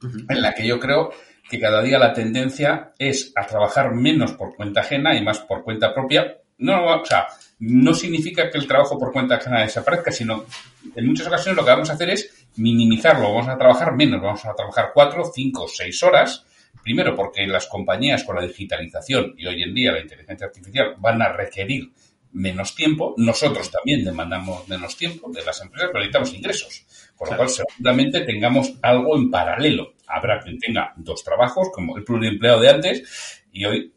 en 0.02 0.42
la 0.42 0.54
que 0.54 0.66
yo 0.66 0.80
creo 0.80 1.12
que 1.50 1.60
cada 1.60 1.82
día 1.82 2.00
la 2.00 2.14
tendencia 2.14 2.94
es 2.98 3.32
a 3.36 3.46
trabajar 3.46 3.94
menos 3.94 4.34
por 4.34 4.56
cuenta 4.56 4.82
ajena 4.82 5.16
y 5.16 5.24
más 5.24 5.40
por 5.40 5.64
cuenta 5.64 5.94
propia. 5.94 6.38
No, 6.60 7.02
o 7.02 7.06
sea, 7.06 7.28
no 7.60 7.94
significa 7.94 8.50
que 8.50 8.58
el 8.58 8.68
trabajo 8.68 8.98
por 8.98 9.12
cuenta 9.12 9.36
ajena 9.36 9.62
desaparezca, 9.62 10.12
sino 10.12 10.46
en 10.96 11.06
muchas 11.06 11.28
ocasiones 11.28 11.58
lo 11.58 11.64
que 11.64 11.72
vamos 11.72 11.90
a 11.90 11.94
hacer 11.94 12.10
es 12.10 12.48
minimizarlo, 12.56 13.34
vamos 13.34 13.48
a 13.48 13.58
trabajar 13.58 13.96
menos, 13.96 14.22
vamos 14.22 14.46
a 14.46 14.54
trabajar 14.56 14.92
cuatro, 14.94 15.24
cinco, 15.34 15.68
seis 15.68 16.02
horas. 16.04 16.46
Primero, 16.84 17.16
porque 17.16 17.46
las 17.48 17.68
compañías 17.68 18.24
con 18.24 18.36
la 18.36 18.44
digitalización 18.44 19.34
y 19.38 19.46
hoy 19.46 19.62
en 19.62 19.74
día 19.74 19.92
la 19.92 20.00
inteligencia 20.00 20.48
artificial 20.48 20.96
van 21.00 21.22
a 21.22 21.34
requerir 21.34 21.92
menos 22.32 22.76
tiempo, 22.76 23.14
nosotros 23.18 23.72
también 23.72 24.04
demandamos 24.04 24.68
menos 24.68 24.96
tiempo 24.96 25.30
de 25.32 25.44
las 25.44 25.60
empresas, 25.62 25.90
pero 25.92 26.00
necesitamos 26.00 26.34
ingresos. 26.34 26.86
Con 27.16 27.30
lo 27.30 27.36
cual, 27.36 27.50
seguramente 27.50 28.22
tengamos 28.22 28.74
algo 28.82 29.18
en 29.18 29.32
paralelo. 29.32 29.94
Habrá 30.08 30.40
quien 30.40 30.60
tenga 30.60 30.94
dos 30.96 31.24
trabajos, 31.24 31.70
como 31.74 31.98
el 31.98 32.04
pluriempleado 32.04 32.62
de 32.62 32.70
antes, 32.70 33.44
y 33.52 33.66
hoy 33.66 33.94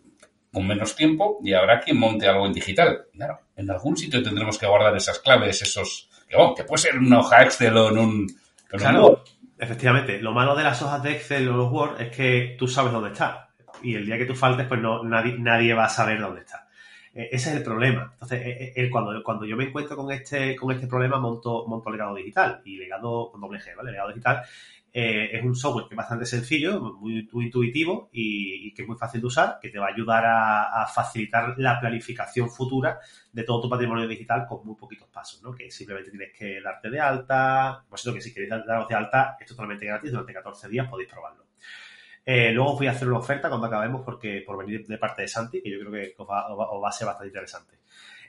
con 0.52 0.66
menos 0.66 0.96
tiempo, 0.96 1.38
y 1.42 1.52
habrá 1.52 1.80
quien 1.80 1.98
monte 1.98 2.26
algo 2.26 2.46
en 2.46 2.52
digital. 2.52 3.06
Claro, 3.12 3.40
en 3.56 3.70
algún 3.70 3.96
sitio 3.96 4.22
tendremos 4.22 4.58
que 4.58 4.66
guardar 4.66 4.96
esas 4.96 5.18
claves, 5.18 5.62
esos... 5.62 6.08
Que, 6.28 6.36
oh, 6.36 6.54
que 6.54 6.64
puede 6.64 6.82
ser 6.82 6.94
en 6.94 7.06
una 7.06 7.20
hoja 7.20 7.42
Excel 7.42 7.76
o 7.76 7.90
en 7.90 7.98
un... 7.98 8.26
claro, 8.68 9.24
efectivamente. 9.58 10.20
Lo 10.20 10.32
malo 10.32 10.54
de 10.54 10.64
las 10.64 10.80
hojas 10.82 11.02
de 11.02 11.12
Excel 11.12 11.48
o 11.48 11.56
los 11.56 11.72
Word 11.72 12.00
es 12.00 12.16
que 12.16 12.56
tú 12.58 12.68
sabes 12.68 12.92
dónde 12.92 13.10
está. 13.10 13.50
Y 13.82 13.94
el 13.94 14.06
día 14.06 14.18
que 14.18 14.26
tú 14.26 14.34
faltes, 14.34 14.66
pues 14.66 14.80
no, 14.80 15.02
nadie, 15.02 15.36
nadie 15.38 15.74
va 15.74 15.84
a 15.84 15.88
saber 15.88 16.20
dónde 16.20 16.42
está. 16.42 16.68
Eh, 17.14 17.28
ese 17.32 17.50
es 17.50 17.56
el 17.56 17.62
problema. 17.62 18.10
Entonces, 18.12 18.40
eh, 18.44 18.72
eh, 18.76 18.90
cuando, 18.90 19.22
cuando 19.22 19.44
yo 19.44 19.56
me 19.56 19.64
encuentro 19.64 19.96
con 19.96 20.12
este, 20.12 20.54
con 20.54 20.70
este 20.72 20.86
problema, 20.86 21.18
monto, 21.18 21.64
monto 21.66 21.90
legado 21.90 22.14
digital. 22.14 22.60
Y 22.64 22.76
legado 22.76 23.30
con 23.30 23.40
doble 23.40 23.58
G, 23.58 23.74
¿vale? 23.76 23.90
Legado 23.90 24.10
digital 24.10 24.42
es 24.92 25.44
un 25.44 25.54
software 25.54 25.86
que 25.86 25.94
es 25.94 25.96
bastante 25.96 26.26
sencillo, 26.26 26.80
muy, 26.80 27.28
intuitivo 27.32 28.08
y, 28.12 28.72
que 28.74 28.82
es 28.82 28.88
muy 28.88 28.96
fácil 28.96 29.20
de 29.20 29.26
usar, 29.26 29.58
que 29.60 29.68
te 29.68 29.78
va 29.78 29.86
a 29.86 29.92
ayudar 29.92 30.24
a, 30.26 30.86
facilitar 30.86 31.54
la 31.58 31.78
planificación 31.78 32.50
futura 32.50 32.98
de 33.32 33.44
todo 33.44 33.62
tu 33.62 33.70
patrimonio 33.70 34.08
digital 34.08 34.46
con 34.48 34.66
muy 34.66 34.76
poquitos 34.76 35.08
pasos, 35.08 35.42
¿no? 35.42 35.52
Que 35.54 35.70
simplemente 35.70 36.10
tienes 36.10 36.32
que 36.36 36.60
darte 36.60 36.90
de 36.90 37.00
alta, 37.00 37.84
por 37.88 37.98
cierto 37.98 38.16
que 38.16 38.22
si 38.22 38.34
queréis 38.34 38.50
daros 38.66 38.88
de 38.88 38.94
alta 38.94 39.36
es 39.40 39.46
totalmente 39.46 39.86
gratis, 39.86 40.10
durante 40.10 40.32
14 40.32 40.68
días 40.68 40.88
podéis 40.88 41.08
probarlo. 41.08 41.50
Eh, 42.24 42.52
luego 42.52 42.72
os 42.72 42.78
voy 42.78 42.86
a 42.86 42.92
hacer 42.92 43.08
una 43.08 43.18
oferta 43.18 43.48
cuando 43.48 43.66
acabemos 43.66 44.02
porque 44.04 44.42
por 44.46 44.58
venir 44.58 44.86
de 44.86 44.98
parte 44.98 45.22
de 45.22 45.28
Santi, 45.28 45.62
que 45.62 45.70
yo 45.70 45.80
creo 45.80 45.92
que 45.92 46.14
os 46.16 46.28
va, 46.28 46.88
a 46.88 46.92
ser 46.92 47.06
bastante 47.06 47.28
interesante. 47.28 47.78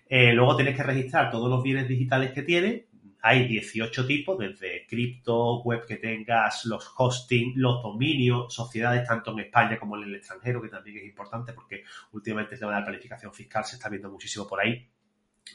Eh, 0.08 0.34
luego 0.34 0.56
tenéis 0.56 0.78
que 0.78 0.84
registrar 0.84 1.30
todos 1.30 1.50
los 1.50 1.62
bienes 1.64 1.88
digitales 1.88 2.32
que 2.32 2.42
tiene. 2.42 2.88
Hay 3.22 3.48
18 3.48 4.08
tipos, 4.08 4.40
desde 4.40 4.86
cripto, 4.88 5.62
web 5.62 5.86
que 5.86 5.98
tengas, 5.98 6.66
los 6.66 6.92
hosting, 6.98 7.54
los 7.56 7.84
dominios, 7.84 8.54
sociedades 8.54 9.08
tanto 9.08 9.32
en 9.32 9.40
España 9.40 9.80
como 9.80 9.96
en 9.98 10.04
el 10.04 10.16
extranjero, 10.16 10.62
que 10.62 10.70
también 10.70 10.98
es 10.98 11.06
importante 11.06 11.54
porque 11.54 11.84
últimamente 12.12 12.56
el 12.56 12.60
tema 12.60 12.74
de 12.74 12.80
la 12.80 12.86
planificación 12.86 13.34
fiscal 13.34 13.64
se 13.64 13.76
está 13.76 13.90
viendo 13.90 14.10
muchísimo 14.10 14.48
por 14.48 14.60
ahí. 14.60 14.88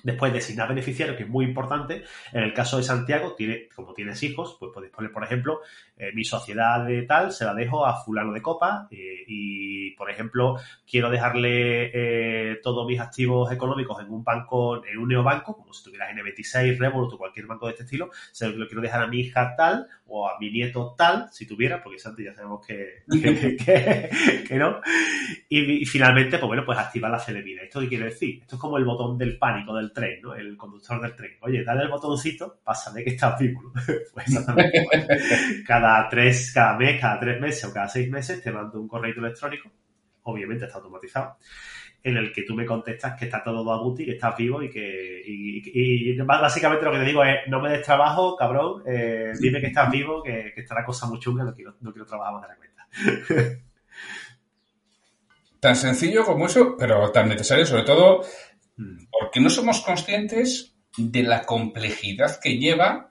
Después, 0.02 0.32
designar 0.32 0.68
beneficiario, 0.68 1.16
que 1.16 1.24
es 1.24 1.28
muy 1.28 1.44
importante. 1.44 2.04
En 2.32 2.42
el 2.42 2.52
caso 2.52 2.76
de 2.76 2.82
Santiago, 2.82 3.34
tiene, 3.34 3.68
como 3.74 3.92
tienes 3.92 4.22
hijos, 4.22 4.56
pues 4.58 4.72
podéis 4.72 4.92
poner, 4.92 5.10
por 5.10 5.24
ejemplo, 5.24 5.60
eh, 5.96 6.10
mi 6.14 6.24
sociedad 6.24 6.84
de 6.84 7.02
tal, 7.02 7.32
se 7.32 7.44
la 7.44 7.54
dejo 7.54 7.86
a 7.86 8.04
fulano 8.04 8.32
de 8.32 8.42
copa 8.42 8.86
eh, 8.90 9.24
y, 9.26 9.90
por 9.92 10.10
ejemplo, 10.10 10.56
quiero 10.88 11.10
dejarle 11.10 11.90
eh, 11.92 12.60
todos 12.62 12.86
mis 12.86 13.00
activos 13.00 13.50
económicos 13.50 14.00
en 14.00 14.10
un 14.10 14.22
banco, 14.22 14.84
en 14.84 14.98
un 14.98 15.08
neobanco, 15.08 15.56
como 15.56 15.72
si 15.72 15.84
tuvieras 15.84 16.14
N26, 16.14 16.78
Revolut 16.78 17.14
o 17.14 17.18
cualquier 17.18 17.46
banco 17.46 17.66
de 17.66 17.72
este 17.72 17.84
estilo, 17.84 18.10
se 18.32 18.48
lo 18.48 18.66
quiero 18.66 18.82
dejar 18.82 19.02
a 19.02 19.06
mi 19.06 19.20
hija 19.20 19.54
tal 19.56 19.88
o 20.08 20.28
a 20.28 20.38
mi 20.38 20.50
nieto 20.50 20.94
tal, 20.96 21.28
si 21.32 21.46
tuviera, 21.46 21.82
porque 21.82 21.98
Santi 21.98 22.24
ya 22.24 22.34
sabemos 22.34 22.64
que, 22.64 23.02
que, 24.48 24.54
no. 24.56 24.80
Y, 25.48 25.84
finalmente, 25.84 26.38
pues 26.38 26.46
bueno, 26.46 26.64
pues 26.64 26.78
activar 26.78 27.10
la 27.10 27.18
celebridad. 27.18 27.64
¿Esto 27.64 27.80
qué 27.80 27.88
quiere 27.88 28.04
decir? 28.06 28.40
Esto 28.42 28.56
es 28.56 28.60
como 28.60 28.78
el 28.78 28.84
botón 28.84 29.18
del 29.18 29.36
pánico 29.38 29.74
del 29.76 29.92
tren, 29.92 30.20
¿no? 30.22 30.34
El 30.34 30.56
conductor 30.56 31.00
del 31.00 31.14
tren. 31.14 31.32
Oye, 31.40 31.64
dale 31.64 31.82
el 31.82 31.88
botoncito, 31.88 32.60
pásame 32.62 33.04
que 33.04 33.10
estás 33.10 33.38
vivo. 33.38 33.72
pues 34.14 34.28
exactamente. 34.28 34.86
cada 35.66 36.08
tres, 36.08 36.52
cada 36.52 36.76
mes, 36.76 37.00
cada 37.00 37.20
tres 37.20 37.40
meses 37.40 37.64
o 37.64 37.72
cada 37.72 37.88
seis 37.88 38.10
meses 38.10 38.42
te 38.42 38.50
mando 38.50 38.80
un 38.80 38.88
correo 38.88 39.14
electrónico, 39.16 39.70
obviamente 40.22 40.64
está 40.64 40.78
automatizado, 40.78 41.36
en 42.02 42.16
el 42.16 42.32
que 42.32 42.42
tú 42.42 42.54
me 42.54 42.66
contestas 42.66 43.18
que 43.18 43.24
está 43.26 43.42
todo 43.42 43.72
a 43.72 43.96
que 43.96 44.12
estás 44.12 44.36
vivo 44.36 44.62
y 44.62 44.70
que 44.70 45.22
y, 45.24 46.16
básicamente 46.22 46.84
lo 46.84 46.92
que 46.92 46.98
te 46.98 47.04
digo 47.04 47.24
es 47.24 47.48
no 47.48 47.60
me 47.60 47.70
des 47.70 47.82
trabajo, 47.82 48.36
cabrón, 48.36 48.82
eh, 48.86 49.32
dime 49.40 49.60
que 49.60 49.68
estás 49.68 49.90
vivo, 49.90 50.22
que, 50.22 50.52
que, 50.54 50.60
está 50.60 50.74
la 50.74 50.84
cosa 50.84 51.06
muy 51.06 51.18
chunga, 51.18 51.44
no 51.44 51.54
quiero, 51.54 51.74
no 51.80 51.92
quiero 51.92 52.06
trabajar 52.06 52.34
más 52.34 52.42
de 52.42 52.48
la 52.48 52.56
cuenta. 52.56 53.62
tan 55.60 55.74
sencillo 55.74 56.24
como 56.24 56.46
eso, 56.46 56.76
pero 56.78 57.10
tan 57.10 57.28
necesario 57.28 57.66
sobre 57.66 57.82
todo. 57.82 58.22
Porque 59.10 59.40
no 59.40 59.50
somos 59.50 59.80
conscientes 59.80 60.74
de 60.96 61.22
la 61.22 61.44
complejidad 61.44 62.40
que 62.40 62.58
lleva 62.58 63.10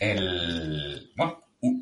el, 0.00 1.12
bueno, 1.16 1.40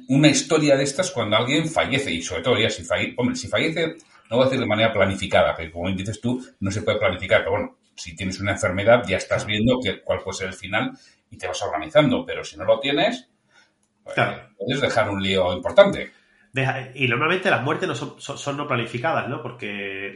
una 0.09 0.29
historia 0.29 0.77
de 0.77 0.85
estas 0.85 1.11
cuando 1.11 1.37
alguien 1.37 1.69
fallece 1.69 2.13
y 2.13 2.23
sobre 2.23 2.43
todo 2.43 2.59
ya 2.59 2.71
si 2.71 2.83
fallece, 2.83 3.15
hombre, 3.17 3.37
si 3.37 3.49
fallece 3.49 3.97
no 4.31 4.37
voy 4.37 4.45
a 4.45 4.49
decir 4.49 4.61
de 4.61 4.67
manera 4.67 4.93
planificada, 4.93 5.57
que 5.57 5.71
como 5.71 5.91
dices 5.91 6.21
tú, 6.21 6.41
no 6.61 6.71
se 6.71 6.83
puede 6.83 6.99
planificar, 6.99 7.41
pero 7.41 7.51
bueno, 7.51 7.79
si 7.97 8.15
tienes 8.15 8.39
una 8.41 8.53
enfermedad 8.53 9.03
ya 9.07 9.17
estás 9.17 9.45
viendo 9.45 9.79
que, 9.83 10.03
cuál 10.03 10.21
puede 10.21 10.39
ser 10.39 10.49
el 10.49 10.55
final 10.55 10.93
y 11.31 11.37
te 11.37 11.49
vas 11.49 11.61
organizando, 11.63 12.25
pero 12.25 12.45
si 12.45 12.57
no 12.57 12.65
lo 12.65 12.79
tienes, 12.79 13.29
pues, 14.05 14.17
puedes 14.57 14.81
dejar 14.81 15.11
un 15.11 15.23
lío 15.23 15.53
importante. 15.53 16.13
y 16.95 17.09
normalmente 17.09 17.51
las 17.51 17.63
muertes 17.63 17.89
no 17.89 17.95
son, 17.95 18.57
no 18.57 18.69
planificadas, 18.69 19.29
¿no? 19.29 19.43
Porque, 19.43 20.13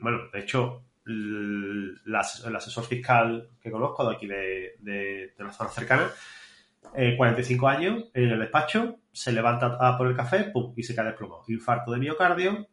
bueno, 0.00 0.28
de 0.32 0.40
hecho, 0.40 0.82
el, 1.06 2.00
asesor 2.14 2.84
fiscal 2.84 3.50
que 3.60 3.70
conozco 3.70 4.08
de 4.08 4.14
aquí 4.14 4.26
de, 4.26 4.76
de, 4.80 5.34
la 5.38 5.52
zona 5.52 5.70
cercana, 5.70 6.10
45 7.16 7.66
eh, 7.66 7.72
años, 7.72 8.04
en 8.14 8.30
el 8.30 8.38
despacho, 8.40 8.98
se 9.12 9.32
levanta 9.32 9.76
a 9.80 9.96
por 9.96 10.06
el 10.06 10.16
café, 10.16 10.52
y 10.76 10.82
se 10.82 10.94
cae 10.94 11.06
desplomado. 11.06 11.42
Infarto 11.48 11.92
de 11.92 11.98
miocardio, 11.98 12.68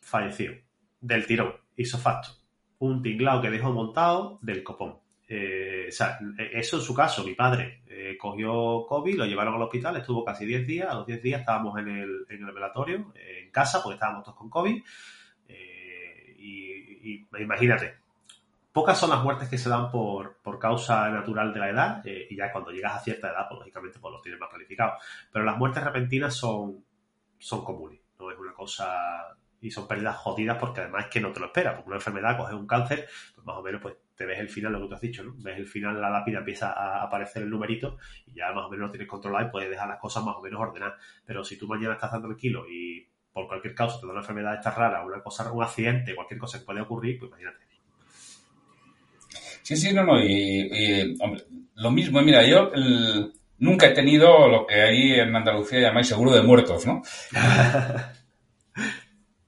falleció. 0.00 0.52
Del 1.00 1.26
tirón, 1.26 1.54
hizo 1.76 1.98
facto. 1.98 2.28
Un 2.78 3.02
tinglao 3.02 3.40
que 3.40 3.50
dejó 3.50 3.72
montado 3.72 4.38
del 4.42 4.62
copón. 4.62 4.98
Eh, 5.28 5.86
o 5.88 5.92
sea, 5.92 6.18
eso 6.52 6.76
en 6.76 6.82
su 6.82 6.94
caso, 6.94 7.24
mi 7.24 7.34
padre 7.34 7.82
eh, 7.86 8.16
cogió 8.18 8.84
COVID, 8.86 9.16
lo 9.16 9.24
llevaron 9.24 9.54
al 9.54 9.62
hospital, 9.62 9.96
estuvo 9.96 10.24
casi 10.24 10.44
10 10.44 10.66
días, 10.66 10.90
a 10.90 10.94
los 10.94 11.06
10 11.06 11.22
días 11.22 11.40
estábamos 11.40 11.78
en 11.78 11.88
el, 11.88 12.26
en 12.28 12.46
el 12.46 12.52
velatorio, 12.52 13.12
en 13.14 13.50
casa, 13.50 13.82
porque 13.82 13.94
estábamos 13.94 14.24
todos 14.24 14.36
con 14.36 14.50
COVID. 14.50 14.82
Y 17.02 17.26
imagínate, 17.38 18.02
Pocas 18.72 18.98
son 18.98 19.10
las 19.10 19.22
muertes 19.22 19.50
que 19.50 19.58
se 19.58 19.68
dan 19.68 19.90
por, 19.90 20.40
causa 20.58 21.10
natural 21.10 21.52
de 21.52 21.60
la 21.60 21.68
edad, 21.68 22.06
eh, 22.06 22.26
y 22.30 22.36
ya 22.36 22.50
cuando 22.50 22.70
llegas 22.70 22.94
a 22.94 23.00
cierta 23.00 23.30
edad, 23.30 23.46
pues 23.46 23.58
lógicamente 23.58 23.98
pues, 23.98 24.12
lo 24.12 24.20
tienes 24.22 24.40
más 24.40 24.48
planificado. 24.48 24.94
Pero 25.30 25.44
las 25.44 25.58
muertes 25.58 25.84
repentinas 25.84 26.34
son, 26.34 26.82
son 27.38 27.64
comunes, 27.64 28.00
no 28.18 28.30
es 28.30 28.38
una 28.38 28.54
cosa. 28.54 29.36
Y 29.60 29.70
son 29.70 29.86
pérdidas 29.86 30.16
jodidas 30.16 30.56
porque 30.58 30.80
además 30.80 31.04
es 31.04 31.10
que 31.10 31.20
no 31.20 31.32
te 31.32 31.38
lo 31.38 31.46
esperas. 31.46 31.74
Porque 31.74 31.88
una 31.88 31.98
enfermedad, 31.98 32.36
coges 32.36 32.54
un 32.54 32.66
cáncer, 32.66 33.06
pues 33.34 33.46
más 33.46 33.56
o 33.56 33.62
menos 33.62 33.80
pues 33.82 33.94
te 34.16 34.24
ves 34.24 34.40
el 34.40 34.48
final, 34.48 34.72
lo 34.72 34.80
que 34.80 34.88
tú 34.88 34.94
has 34.94 35.00
dicho, 35.00 35.22
¿no? 35.22 35.34
Ves 35.36 35.58
el 35.58 35.66
final, 35.66 36.00
la 36.00 36.10
lápida 36.10 36.38
empieza 36.38 36.72
a 36.72 37.02
aparecer 37.02 37.42
el 37.42 37.50
numerito 37.50 37.98
y 38.26 38.34
ya 38.34 38.52
más 38.52 38.64
o 38.64 38.70
menos 38.70 38.86
lo 38.86 38.90
tienes 38.90 39.08
controlado 39.08 39.46
y 39.46 39.50
puedes 39.50 39.70
dejar 39.70 39.88
las 39.88 40.00
cosas 40.00 40.24
más 40.24 40.34
o 40.36 40.40
menos 40.40 40.60
ordenadas. 40.60 40.98
Pero 41.24 41.44
si 41.44 41.58
tú 41.58 41.68
mañana 41.68 41.94
estás 41.94 42.10
tan 42.10 42.22
tranquilo 42.22 42.66
y 42.68 43.06
por 43.32 43.48
cualquier 43.48 43.74
causa 43.74 43.98
te 44.00 44.06
da 44.06 44.12
una 44.12 44.20
enfermedad 44.20 44.54
esta 44.54 44.70
rara, 44.70 45.04
una 45.04 45.22
cosa, 45.22 45.50
un 45.52 45.62
accidente, 45.62 46.14
cualquier 46.14 46.38
cosa 46.40 46.58
que 46.58 46.64
puede 46.64 46.80
ocurrir, 46.80 47.18
pues 47.18 47.30
imagínate 47.30 47.72
Sí, 49.62 49.76
sí, 49.76 49.92
no, 49.92 50.04
no. 50.04 50.22
Y, 50.22 51.16
hombre, 51.20 51.44
lo 51.76 51.90
mismo, 51.90 52.20
mira, 52.20 52.44
yo 52.44 52.70
nunca 53.58 53.86
he 53.86 53.92
tenido 53.92 54.48
lo 54.48 54.66
que 54.66 54.74
ahí 54.74 55.12
en 55.12 55.34
Andalucía 55.34 55.80
llamáis 55.80 56.08
seguro 56.08 56.32
de 56.32 56.42
muertos, 56.42 56.84
¿no? 56.86 57.02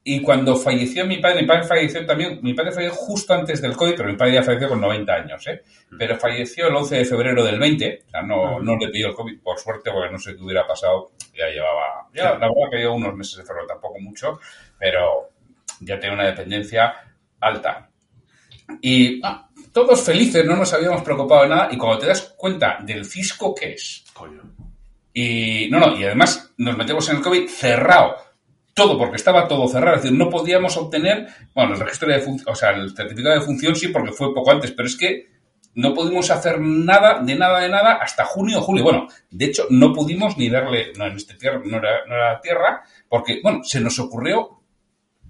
y 0.06 0.20
cuando 0.20 0.54
falleció 0.54 1.06
mi 1.06 1.16
padre, 1.16 1.40
mi 1.40 1.49
padre 1.49 1.64
falleció 1.64 2.04
también, 2.04 2.38
mi 2.42 2.52
padre 2.52 2.73
falleció 2.73 2.94
justo 2.94 3.32
antes 3.32 3.62
del 3.62 3.75
COVID, 3.75 3.94
pero 3.96 4.11
mi 4.11 4.16
padre 4.16 4.34
ya 4.34 4.42
falleció 4.42 4.68
con 4.68 4.80
90 4.82 5.12
años, 5.14 5.46
¿eh? 5.46 5.62
Mm. 5.90 5.96
Pero 5.96 6.18
falleció 6.18 6.68
el 6.68 6.76
11 6.76 6.96
de 6.99 7.04
febrero 7.06 7.42
del 7.42 7.58
20, 7.58 8.02
o 8.06 8.11
sea, 8.11 8.23
no, 8.23 8.61
no 8.61 8.76
le 8.76 8.88
pidió 8.88 9.08
el 9.08 9.14
COVID, 9.14 9.40
por 9.40 9.58
suerte, 9.58 9.90
porque 9.90 10.12
no 10.12 10.18
sé 10.18 10.37
qué 10.37 10.42
hubiera 10.42 10.66
pasado, 10.66 11.12
ya 11.34 11.46
llevaba, 11.49 12.08
ya, 12.12 12.25
la 12.32 12.49
verdad 12.49 12.70
que 12.70 12.76
lleva 12.76 12.92
unos 12.92 13.14
meses 13.14 13.38
de 13.38 13.44
febrero, 13.44 13.66
tampoco 13.66 13.99
mucho, 13.99 14.38
pero 14.78 15.30
ya 15.80 15.99
tenía 15.99 16.14
una 16.14 16.26
dependencia 16.26 16.94
alta. 17.40 17.88
Y 18.82 19.20
ah, 19.25 19.49
todos 19.73 20.02
felices, 20.02 20.44
no 20.44 20.54
nos 20.54 20.73
habíamos 20.75 21.02
preocupado 21.02 21.44
de 21.44 21.49
nada, 21.49 21.68
y 21.73 21.78
cuando 21.78 22.00
te 22.00 22.08
das 22.08 22.34
cuenta 22.37 22.78
del 22.82 23.06
fisco 23.06 23.54
que 23.54 23.73
es. 23.73 24.04
Y 25.14 25.68
no, 25.70 25.78
no, 25.80 25.96
y 25.96 26.04
además 26.04 26.52
nos 26.58 26.76
metemos 26.76 27.08
en 27.08 27.16
el 27.16 27.23
COVID 27.23 27.49
cerrado. 27.49 28.16
Todo, 28.74 28.98
porque 28.98 29.16
estaba 29.16 29.46
todo 29.46 29.68
cerrado. 29.68 29.96
Es 29.96 30.02
decir, 30.02 30.18
no 30.18 30.28
podíamos 30.28 30.76
obtener, 30.76 31.28
bueno, 31.54 31.74
el 31.74 31.80
registro 31.80 32.12
de 32.12 32.20
función, 32.20 32.52
o 32.52 32.56
sea, 32.56 32.70
el 32.70 32.94
certificado 32.94 33.36
de 33.36 33.46
función 33.46 33.76
sí, 33.76 33.88
porque 33.88 34.12
fue 34.12 34.34
poco 34.34 34.50
antes, 34.50 34.72
pero 34.72 34.88
es 34.88 34.96
que 34.96 35.28
no 35.76 35.94
pudimos 35.94 36.30
hacer 36.30 36.60
nada, 36.60 37.20
de 37.20 37.34
nada, 37.34 37.60
de 37.60 37.68
nada, 37.68 37.94
hasta 37.94 38.24
junio 38.24 38.58
o 38.58 38.62
julio. 38.62 38.84
Bueno, 38.84 39.08
de 39.30 39.44
hecho, 39.44 39.66
no 39.70 39.92
pudimos 39.92 40.36
ni 40.36 40.48
darle, 40.48 40.92
no, 40.96 41.06
en 41.06 41.16
este 41.16 41.34
tierra, 41.34 41.60
no 41.64 41.76
era, 41.78 42.04
no 42.06 42.14
era 42.14 42.40
tierra, 42.40 42.82
porque, 43.08 43.40
bueno, 43.42 43.62
se 43.64 43.80
nos 43.80 43.98
ocurrió 43.98 44.60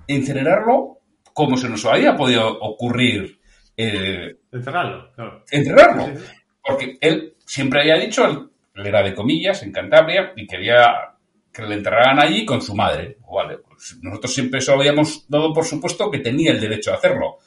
incinerarlo 0.07 0.99
como 1.35 1.57
se 1.57 1.69
nos 1.69 1.85
había 1.85 2.17
podido 2.17 2.47
ocurrir. 2.61 3.41
Eh, 3.77 4.37
enterrarlo, 4.53 5.11
Enterrarlo. 5.51 6.21
Porque 6.63 6.97
él 7.01 7.35
siempre 7.45 7.81
había 7.81 7.97
dicho, 7.97 8.25
él 8.25 8.87
era 8.87 9.03
de 9.03 9.15
comillas, 9.15 9.63
en 9.63 9.73
Cantabria, 9.73 10.33
y 10.37 10.47
quería 10.47 11.14
que 11.55 11.63
le 11.63 11.77
enterraran 11.77 12.19
allí 12.19 12.45
con 12.45 12.61
su 12.61 12.75
madre. 12.75 13.19
Vale, 13.33 13.59
pues 13.59 13.97
nosotros 14.03 14.35
siempre 14.35 14.59
eso 14.59 14.75
habíamos 14.75 15.25
dado 15.29 15.53
por 15.53 15.65
supuesto 15.65 16.11
que 16.11 16.19
tenía 16.19 16.51
el 16.51 16.61
derecho 16.61 16.93
a 16.93 16.97
hacerlo. 16.97 17.39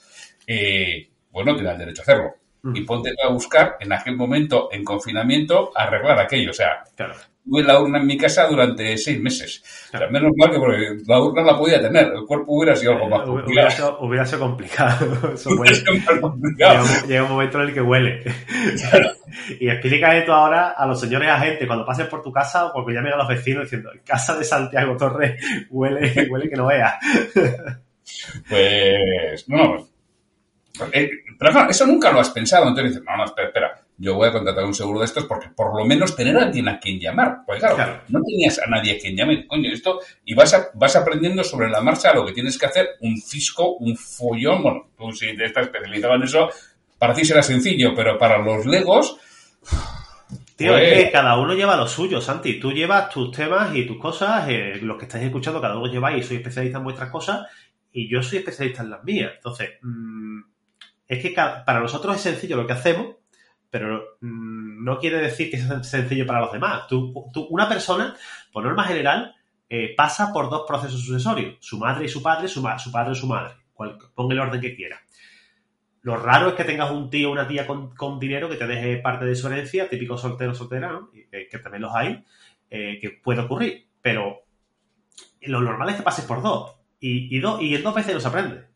Eh, 0.48 1.10
pues 1.32 1.46
no 1.46 1.56
tenía 1.56 1.74
el 1.74 1.78
derecho 1.78 2.02
a 2.02 2.04
hacerlo. 2.04 2.34
y 2.74 2.82
ponte 2.82 3.14
a 3.24 3.30
buscar 3.30 3.78
en 3.80 3.94
aquel 3.94 4.18
momento, 4.18 4.70
en 4.72 4.84
confinamiento, 4.84 5.72
arreglar 5.76 6.20
aquello. 6.20 6.52
O 6.52 6.54
sea, 6.54 6.84
Claro. 6.96 7.14
Tuve 7.50 7.64
la 7.64 7.80
urna 7.80 8.00
en 8.00 8.06
mi 8.08 8.18
casa 8.18 8.48
durante 8.48 8.98
seis 8.98 9.20
meses. 9.20 9.64
O 9.94 9.98
sea, 9.98 10.08
menos 10.10 10.32
mal 10.36 10.52
que 10.52 10.58
porque 10.60 10.98
la 11.08 11.20
urna 11.20 11.42
la 11.44 11.58
podía 11.58 11.82
tener, 11.82 12.08
el 12.14 12.26
cuerpo 12.26 12.54
hubiera 12.58 12.76
sido 12.76 12.94
algo 12.94 13.08
más 13.10 13.22
Eh, 13.22 13.32
Hubiera 13.32 13.44
complicado. 13.46 13.70
sido, 13.72 14.00
hubiera 14.02 14.26
sido 14.26 14.40
complicado. 14.40 15.32
Eso 15.34 15.50
Hubiera 15.52 15.62
huele. 15.62 15.76
sido 15.76 15.94
más 15.94 16.08
Llega, 16.08 16.22
complicado. 16.22 16.84
un- 16.86 17.08
llega 17.10 17.24
un 17.24 17.30
momento 17.30 17.62
en 17.62 17.68
el 17.68 17.74
que 17.74 17.82
huele. 17.82 18.24
y 19.60 19.70
explícale 19.70 20.22
tú 20.24 20.32
ahora 20.32 20.70
a 20.72 20.86
los 20.86 21.00
señores 21.00 21.30
agentes 21.30 21.68
cuando 21.68 21.86
pases 21.86 22.08
por 22.08 22.22
tu 22.22 22.32
casa 22.32 22.66
o 22.68 22.74
porque 22.74 22.94
llamen 22.94 23.14
a 23.14 23.18
los 23.18 23.28
vecinos 23.28 23.64
diciendo 23.64 23.92
en 23.94 24.00
casa 24.00 24.38
de 24.38 24.44
Santiago 24.44 24.98
Torres 24.98 25.42
huele, 25.70 26.28
huele 26.30 26.50
que 26.50 26.56
no 26.56 26.68
veas. 26.68 26.96
Pues, 28.50 29.48
no, 29.50 29.58
no. 29.58 29.88
Eh, 30.94 31.10
pero 31.40 31.52
claro, 31.52 31.70
eso 31.72 31.86
nunca 31.88 32.12
lo 32.12 32.20
has 32.20 32.30
pensado. 32.30 32.68
Entonces 32.68 32.92
dices, 32.94 33.04
no, 33.08 33.18
no, 33.18 33.26
espera, 33.26 33.48
espera. 33.48 33.77
Yo 34.00 34.14
voy 34.14 34.28
a 34.28 34.32
contratar 34.32 34.64
un 34.66 34.76
seguro 34.76 35.00
de 35.00 35.06
estos 35.06 35.26
porque 35.26 35.50
por 35.50 35.76
lo 35.76 35.84
menos 35.86 36.16
tener 36.16 36.38
a 36.38 36.44
alguien 36.44 36.68
a 36.70 36.80
quien 36.80 37.00
llamar. 37.00 37.40
Pues 37.48 37.60
claro, 37.60 37.76
Claro. 37.76 38.02
no 38.10 38.20
tenías 38.22 38.60
a 38.60 38.68
nadie 38.70 38.96
a 38.96 39.00
quien 39.00 39.16
llamar. 39.16 39.48
Coño, 39.48 39.72
esto. 39.72 40.00
Y 40.24 40.36
vas, 40.36 40.54
a- 40.54 40.70
vas 40.76 40.96
aprendiendo 40.96 41.44
sobre 41.44 41.70
la 41.70 41.82
marcha 41.82 42.14
lo 42.14 42.26
que 42.26 42.32
tienes 42.34 42.58
que 42.60 42.68
hacer, 42.68 42.90
un 43.02 43.18
fisco, 43.20 43.74
un 43.78 43.98
follón. 43.98 44.62
Bueno, 44.62 44.90
tú 44.98 45.12
si 45.14 45.36
te 45.36 45.46
estás 45.46 45.66
especializado 45.66 46.14
en 46.16 46.24
eso, 46.24 46.50
para 47.00 47.14
ti 47.16 47.26
será 47.26 47.42
sencillo, 47.42 47.94
pero 47.96 48.18
para 48.20 48.38
los 48.38 48.66
legos. 48.68 49.18
Tío, 50.56 50.72
Pues- 50.74 50.92
es 50.98 51.04
que 51.06 51.12
cada 51.12 51.38
uno 51.38 51.54
lleva 51.54 51.76
lo 51.76 51.88
suyo, 51.88 52.20
Santi. 52.20 52.60
Tú 52.60 52.72
llevas 52.72 53.10
tus 53.10 53.32
temas 53.32 53.76
y 53.76 53.86
tus 53.86 54.00
cosas. 54.00 54.48
eh, 54.50 54.80
los 54.82 54.98
que 54.98 55.06
estáis 55.06 55.26
escuchando, 55.26 55.62
cada 55.62 55.78
uno 55.78 55.92
lleváis. 55.92 56.26
Soy 56.26 56.38
especialista 56.38 56.80
en 56.80 56.84
vuestras 56.84 57.10
cosas 57.12 57.46
y 57.92 58.10
yo 58.10 58.22
soy 58.24 58.40
especialista 58.40 58.82
en 58.84 58.90
las 58.90 59.04
mías. 59.04 59.32
Entonces, 59.36 59.72
mm, 59.82 60.40
es 61.08 61.22
que 61.22 61.30
para 61.32 61.80
nosotros 61.80 62.16
es 62.16 62.22
sencillo 62.22 62.58
lo 62.58 62.66
que 62.68 62.74
hacemos, 62.74 63.16
pero 63.70 64.18
mm, 64.22 64.84
no 64.84 64.98
quiere 65.00 65.18
decir 65.18 65.50
que 65.52 65.58
sea 65.58 65.84
sencillo 65.84 66.26
para 66.26 66.42
los 66.42 66.52
demás. 66.52 66.88
Tú, 66.88 67.14
tú- 67.34 67.48
una 67.50 67.68
persona, 67.68 68.16
por 68.52 68.64
norma 68.64 68.84
general, 68.86 69.36
eh, 69.70 69.94
pasa 69.96 70.32
por 70.32 70.50
dos 70.50 70.64
procesos 70.68 71.02
sucesorios: 71.04 71.58
su 71.60 71.78
madre 71.78 72.06
y 72.06 72.10
su 72.10 72.22
padre, 72.24 72.48
su, 72.48 72.66
su 72.78 72.92
padre 72.92 73.12
y 73.12 73.16
su 73.16 73.28
madre. 73.28 73.56
Cual, 73.74 73.98
ponga 74.16 74.34
el 74.34 74.40
orden 74.40 74.62
que 74.62 74.76
quiera. 74.76 75.00
Lo 76.02 76.16
raro 76.16 76.50
es 76.50 76.54
que 76.56 76.64
tengas 76.64 76.90
un 76.92 77.10
tío 77.10 77.30
o 77.30 77.34
una 77.34 77.48
tía 77.48 77.68
con, 77.68 77.94
con 77.96 78.18
dinero 78.20 78.48
que 78.50 78.56
te 78.56 78.66
deje 78.66 78.98
parte 78.98 79.26
de 79.26 79.36
su 79.36 79.48
herencia, 79.48 79.90
típico 79.90 80.18
soltero 80.18 80.54
soltera, 80.54 80.92
¿no? 80.92 81.10
Y 81.14 81.26
que, 81.28 81.60
también 81.60 81.82
los 81.82 81.94
hay, 81.94 82.24
eh, 82.70 82.98
que 83.02 83.10
puede 83.12 83.42
ocurrir. 83.42 83.88
Pero 84.02 84.44
lo 85.42 85.60
normal 85.62 85.90
es 85.90 85.96
que 85.98 86.04
pases 86.04 86.26
por 86.26 86.42
dos. 86.42 86.76
Y, 87.00 87.38
y, 87.38 87.42
y 87.62 87.76
en 87.76 87.84
dos 87.84 87.94
veces 87.94 88.14
no 88.14 88.20
se 88.22 88.28
aprende. 88.30 88.68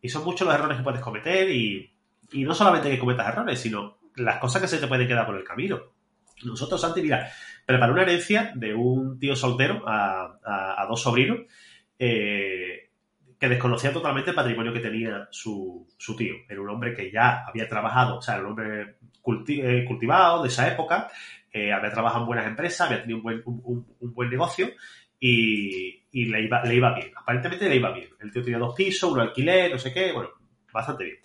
Y 0.00 0.08
son 0.08 0.24
muchos 0.24 0.46
los 0.46 0.54
errores 0.54 0.78
que 0.78 0.82
puedes 0.82 1.00
cometer 1.00 1.50
y 1.50 1.90
no 2.32 2.54
solamente 2.54 2.90
que 2.90 2.98
cometas 2.98 3.28
errores, 3.28 3.60
sino 3.60 3.98
las 4.16 4.38
cosas 4.38 4.62
que 4.62 4.68
se 4.68 4.78
te 4.78 4.86
pueden 4.86 5.06
quedar 5.08 5.26
por 5.26 5.36
el 5.36 5.44
camino. 5.44 5.80
Nosotros, 6.44 6.80
Santi, 6.80 7.02
mira, 7.02 7.30
preparé 7.64 7.92
una 7.92 8.02
herencia 8.02 8.52
de 8.54 8.74
un 8.74 9.18
tío 9.18 9.36
soltero 9.36 9.82
a, 9.86 10.38
a- 10.44 10.86
dos 10.88 11.00
sobrinos 11.00 11.38
eh, 11.98 12.90
que 13.38 13.48
desconocía 13.48 13.92
totalmente 13.92 14.30
el 14.30 14.36
patrimonio 14.36 14.72
que 14.72 14.80
tenía 14.80 15.28
su, 15.30 15.88
su 15.96 16.16
tío. 16.16 16.34
Era 16.48 16.60
un 16.60 16.68
hombre 16.70 16.94
que 16.94 17.10
ya 17.10 17.44
había 17.46 17.68
trabajado, 17.68 18.18
o 18.18 18.22
sea, 18.22 18.34
era 18.34 18.44
un 18.44 18.50
hombre 18.50 18.96
eh, 19.48 19.84
cultivado 19.86 20.42
de 20.42 20.48
esa 20.48 20.68
época, 20.68 21.08
eh, 21.52 21.72
había 21.72 21.90
trabajado 21.92 22.22
en 22.22 22.26
buenas 22.26 22.46
empresas, 22.46 22.88
había 22.88 23.02
tenido 23.02 23.18
un 23.18 23.22
buen, 23.22 23.42
un 23.44 24.14
buen 24.14 24.30
negocio 24.30 24.70
y, 25.20 26.02
y 26.10 26.24
le, 26.26 26.42
iba, 26.42 26.64
le 26.64 26.74
iba 26.74 26.94
bien. 26.94 27.12
Aparentemente 27.16 27.68
le 27.68 27.76
iba 27.76 27.92
bien. 27.92 28.08
El 28.20 28.32
tío 28.32 28.42
tenía 28.42 28.58
dos 28.58 28.74
pisos, 28.74 29.12
un 29.12 29.20
alquiler, 29.20 29.70
no 29.70 29.78
sé 29.78 29.92
qué, 29.92 30.12
bueno, 30.12 30.30
bastante 30.72 31.04
bien. 31.04 31.16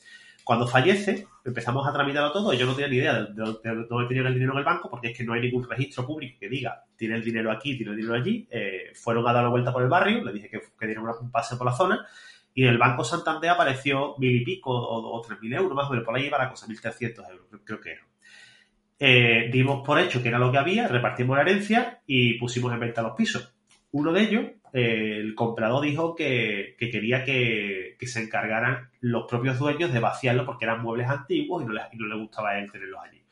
Cuando 0.44 0.68
fallece, 0.68 1.28
empezamos 1.50 1.88
a 1.88 1.94
tramitarlo 1.94 2.32
todo 2.32 2.54
y 2.54 2.58
yo 2.58 2.66
no 2.66 2.74
tenía 2.74 2.90
ni 2.90 2.98
idea 2.98 3.14
de, 3.22 3.34
de- 3.34 3.76
de 3.76 3.86
dónde 3.90 4.08
tenía 4.08 4.28
el 4.28 4.34
dinero 4.34 4.54
en 4.54 4.60
el 4.60 4.64
banco 4.64 4.90
porque 4.90 5.10
es 5.10 5.18
que 5.18 5.24
no 5.24 5.34
hay 5.34 5.42
ningún 5.42 5.68
registro 5.70 6.06
público 6.06 6.38
que 6.40 6.50
diga 6.50 6.84
tiene 6.96 7.16
el 7.16 7.24
dinero 7.24 7.52
aquí, 7.52 7.76
tiene 7.78 7.92
el 7.92 7.98
dinero 7.98 8.16
allí. 8.16 8.48
Eh, 8.50 8.92
fueron 8.96 9.28
a 9.28 9.34
dar 9.34 9.44
la 9.44 9.50
vuelta 9.50 9.72
por 9.72 9.84
el 9.84 9.90
barrio, 9.90 10.24
le 10.24 10.34
dije 10.34 10.50
que, 10.50 10.60
que 10.80 10.86
dieran 10.86 11.04
una- 11.04 11.18
un 11.20 11.32
pase 11.32 11.56
por 11.56 11.66
la 11.68 11.74
zona 11.74 12.06
y 12.54 12.64
en 12.64 12.70
el 12.70 12.78
Banco 12.78 13.04
Santander 13.04 13.52
apareció 13.52 14.16
mil 14.18 14.36
y 14.36 14.44
pico 14.44 14.72
o, 14.72 15.22
tres 15.22 15.40
mil 15.42 15.54
euros 15.54 15.76
más 15.76 15.88
o 15.88 15.92
menos, 15.92 16.04
por 16.06 16.16
ahí 16.16 16.26
iba 16.26 16.38
la 16.40 16.50
cosa, 16.50 16.66
mil 16.68 16.82
trescientos 16.82 17.24
euros, 17.30 17.46
creo 17.64 17.80
que 17.80 17.92
era. 17.92 18.02
Eh, 19.00 19.50
dimos 19.54 19.86
por 19.86 20.00
hecho 20.00 20.22
que 20.24 20.30
era 20.30 20.40
lo 20.40 20.52
que 20.52 20.58
había, 20.58 20.88
repartimos 20.88 21.36
la 21.36 21.44
herencia 21.44 22.02
y 22.08 22.34
pusimos 22.40 22.74
en 22.74 22.80
venta 22.80 23.02
los 23.04 23.16
pisos. 23.16 23.54
Uno 23.92 24.12
de 24.12 24.22
ellos, 24.24 24.46
eh, 24.74 25.18
el 25.20 25.36
comprador 25.36 25.84
dijo 25.84 26.16
que, 26.16 26.76
que 26.78 26.90
quería 26.90 27.24
que, 27.24 27.96
que 28.00 28.08
se 28.08 28.22
encargaran 28.22 28.90
los 29.00 29.26
propios 29.28 29.60
dueños 29.60 29.94
de 29.94 30.00
vaciarlo 30.00 30.46
porque 30.46 30.66
eran 30.66 30.82
muebles 30.82 31.10
antiguos 31.10 31.64
y 31.64 31.66
no, 31.66 31.74
les, 31.74 31.84
no 31.94 32.20
gustaba 32.20 32.58
él 32.58 32.72
tenerlos 32.72 33.00
allí. 33.04 33.24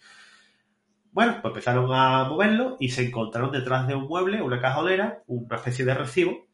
Bueno, 1.12 1.40
pues 1.42 1.52
empezaron 1.52 1.94
a 1.94 2.26
moverlo 2.26 2.78
y 2.80 2.90
se 2.90 3.06
encontraron 3.06 3.52
detrás 3.52 3.88
de 3.88 3.96
un 3.96 4.08
mueble, 4.08 4.42
una 4.42 4.60
cajonera, 4.60 5.24
una 5.28 5.56
especie 5.56 5.86
de 5.86 5.94
recibo 5.94 6.46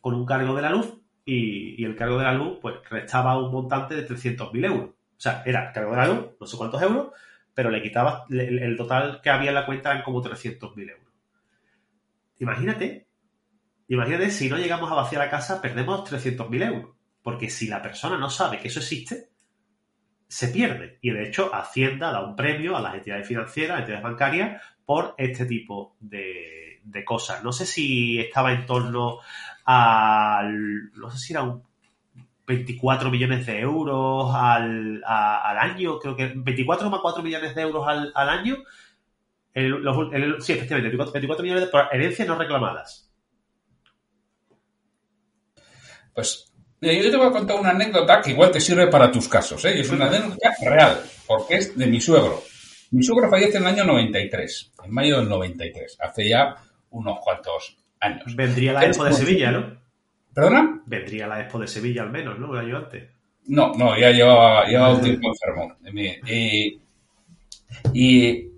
con 0.00 0.14
un 0.14 0.26
cargo 0.26 0.54
de 0.54 0.62
la 0.62 0.70
luz 0.70 1.00
y, 1.24 1.80
y 1.80 1.84
el 1.84 1.94
cargo 1.94 2.18
de 2.18 2.24
la 2.24 2.34
luz 2.34 2.58
pues 2.60 2.76
restaba 2.90 3.38
un 3.38 3.52
montante 3.52 3.94
de 3.94 4.06
300.000 4.06 4.66
euros. 4.66 4.90
O 4.90 5.20
sea, 5.20 5.42
era 5.46 5.68
el 5.68 5.72
cargo 5.72 5.92
de 5.92 5.96
la 5.96 6.06
luz, 6.08 6.26
no 6.40 6.46
sé 6.46 6.56
cuántos 6.56 6.82
euros, 6.82 7.08
pero 7.54 7.70
le 7.70 7.80
quitaba, 7.80 8.26
el, 8.30 8.58
el 8.58 8.76
total 8.76 9.20
que 9.22 9.30
había 9.30 9.50
en 9.50 9.54
la 9.54 9.64
cuenta 9.64 9.92
eran 9.92 10.02
como 10.02 10.22
300.000 10.22 10.90
euros. 10.90 11.12
Imagínate, 12.40 13.06
imagínate 13.88 14.30
si 14.30 14.48
no 14.48 14.56
llegamos 14.56 14.90
a 14.90 14.94
vaciar 14.94 15.22
la 15.22 15.30
casa, 15.30 15.60
perdemos 15.60 16.08
300.000 16.10 16.66
euros. 16.66 16.94
Porque 17.22 17.48
si 17.48 17.68
la 17.68 17.80
persona 17.80 18.18
no 18.18 18.28
sabe 18.28 18.58
que 18.58 18.68
eso 18.68 18.80
existe, 18.80 19.30
se 20.28 20.48
pierde. 20.48 20.98
Y 21.00 21.10
de 21.10 21.22
hecho, 21.22 21.54
Hacienda 21.54 22.12
da 22.12 22.24
un 22.24 22.36
premio 22.36 22.76
a 22.76 22.80
las 22.80 22.94
entidades 22.94 23.26
financieras, 23.26 23.70
a 23.70 23.74
las 23.74 23.80
entidades 23.82 24.04
bancarias, 24.04 24.62
por 24.84 25.14
este 25.16 25.46
tipo 25.46 25.96
de, 26.00 26.80
cosas. 27.04 27.42
No 27.42 27.52
sé 27.52 27.66
si 27.66 28.18
estaba 28.18 28.52
en 28.52 28.66
torno 28.66 29.20
al. 29.64 30.92
No 30.92 31.10
sé 31.10 31.18
si 31.18 31.32
era 31.32 31.42
un 31.42 31.62
24 32.46 33.10
millones 33.10 33.46
de 33.46 33.60
euros 33.60 34.34
al, 34.34 35.02
al 35.06 35.58
año, 35.58 35.98
creo 35.98 36.14
que 36.14 36.34
24,4 36.34 37.22
millones 37.22 37.54
de 37.54 37.62
euros 37.62 37.86
al, 37.88 38.12
al 38.14 38.28
año. 38.28 38.56
Sí, 39.54 40.52
efectivamente, 40.52 40.88
24, 40.88 41.12
24 41.12 41.42
millones 41.42 41.68
por 41.68 41.88
herencias 41.92 42.28
no 42.28 42.36
reclamadas. 42.36 43.13
Pues 46.14 46.52
mira, 46.80 46.94
yo 46.94 47.10
te 47.10 47.16
voy 47.16 47.26
a 47.26 47.32
contar 47.32 47.58
una 47.58 47.70
anécdota 47.70 48.20
que 48.20 48.30
igual 48.30 48.50
te 48.50 48.60
sirve 48.60 48.86
para 48.86 49.10
tus 49.10 49.28
casos, 49.28 49.64
¿eh? 49.64 49.80
Es 49.80 49.90
una 49.90 50.06
anécdota 50.06 50.54
real, 50.62 51.02
porque 51.26 51.56
es 51.56 51.76
de 51.76 51.86
mi 51.86 52.00
suegro. 52.00 52.42
Mi 52.92 53.02
suegro 53.02 53.28
fallece 53.28 53.56
en 53.56 53.64
el 53.64 53.70
año 53.70 53.84
93, 53.84 54.72
en 54.84 54.92
mayo 54.92 55.18
del 55.18 55.28
93, 55.28 55.96
hace 56.00 56.28
ya 56.28 56.54
unos 56.90 57.18
cuantos 57.20 57.76
años. 57.98 58.36
Vendría 58.36 58.72
la 58.72 58.86
Expo 58.86 59.04
de 59.04 59.12
Sevilla, 59.12 59.50
¿no? 59.50 59.76
¿Perdona? 60.32 60.82
Vendría 60.86 61.26
la 61.26 61.40
Expo 61.40 61.58
de 61.58 61.66
Sevilla 61.66 62.02
al 62.02 62.10
menos, 62.10 62.38
¿no? 62.38 62.50
Un 62.50 62.58
año 62.58 62.76
antes. 62.76 63.10
No, 63.46 63.72
no, 63.74 63.98
ya 63.98 64.10
llevaba, 64.10 64.66
llevaba 64.66 64.94
un 64.94 65.02
tiempo 65.02 65.28
enfermo. 65.28 65.76
Y, 66.26 66.80
y 67.92 68.48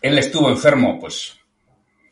él 0.00 0.18
estuvo 0.18 0.48
enfermo, 0.48 0.98
pues, 0.98 1.38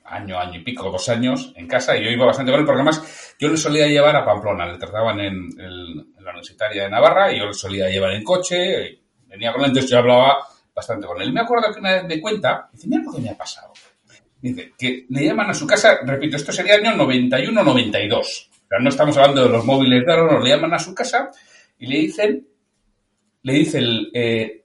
año, 0.05 0.38
año 0.38 0.61
y 0.61 0.62
pico, 0.64 0.90
dos 0.90 1.09
años 1.09 1.53
en 1.57 1.67
casa, 1.67 1.97
y 1.97 2.05
yo 2.05 2.11
iba 2.11 2.27
bastante 2.27 2.51
con 2.53 2.61
él, 2.61 2.67
porque 2.67 2.81
además 2.81 3.35
yo 3.38 3.49
le 3.49 3.57
solía 3.57 3.87
llevar 3.87 4.14
a 4.17 4.25
Pamplona, 4.25 4.67
le 4.67 4.79
trataban 4.79 5.19
en, 5.21 5.35
el- 5.59 5.97
la 6.21 6.31
Universitaria 6.31 6.85
de 6.85 6.90
Navarra, 6.90 7.33
y 7.33 7.38
yo 7.38 7.47
le 7.47 7.55
solía 7.55 7.88
llevar 7.88 8.12
en 8.12 8.23
coche, 8.25 9.01
venía 9.27 9.53
con 9.53 9.62
él, 9.62 9.69
entonces 9.69 9.90
yo 9.90 9.99
hablaba 9.99 10.38
bastante 10.75 11.07
con 11.07 11.21
él. 11.21 11.29
Y 11.29 11.33
me 11.33 11.40
acuerdo 11.40 11.73
que 11.73 11.81
una 11.81 11.93
vez 11.93 12.05
me 12.05 12.21
cuenta, 12.21 12.69
dice, 12.73 12.87
mira 12.88 13.03
lo 13.05 13.12
que 13.12 13.21
me 13.21 13.31
ha 13.31 13.37
pasado. 13.37 13.73
Dice, 14.40 14.73
que 14.79 15.07
le 15.09 15.25
llaman 15.25 15.51
a 15.51 15.55
su 15.55 15.67
casa, 15.67 15.99
repito, 16.05 16.37
esto 16.37 16.53
sería 16.53 16.75
año 16.75 16.93
91-92. 16.93 18.14
O 18.19 18.23
sea, 18.69 18.79
no 18.81 18.88
estamos 18.88 19.17
hablando 19.17 19.45
de 19.45 19.49
los 19.51 19.64
móviles 19.64 20.05
de 20.05 20.12
ahora, 20.12 20.35
no, 20.35 20.40
le 20.40 20.51
llaman 20.51 20.75
a 20.75 20.79
su 20.79 20.95
casa 20.95 21.31
y 21.79 21.87
le 21.87 21.97
dicen, 21.99 22.47
le 23.43 23.53
dicen 23.55 23.85
eh, 24.12 24.62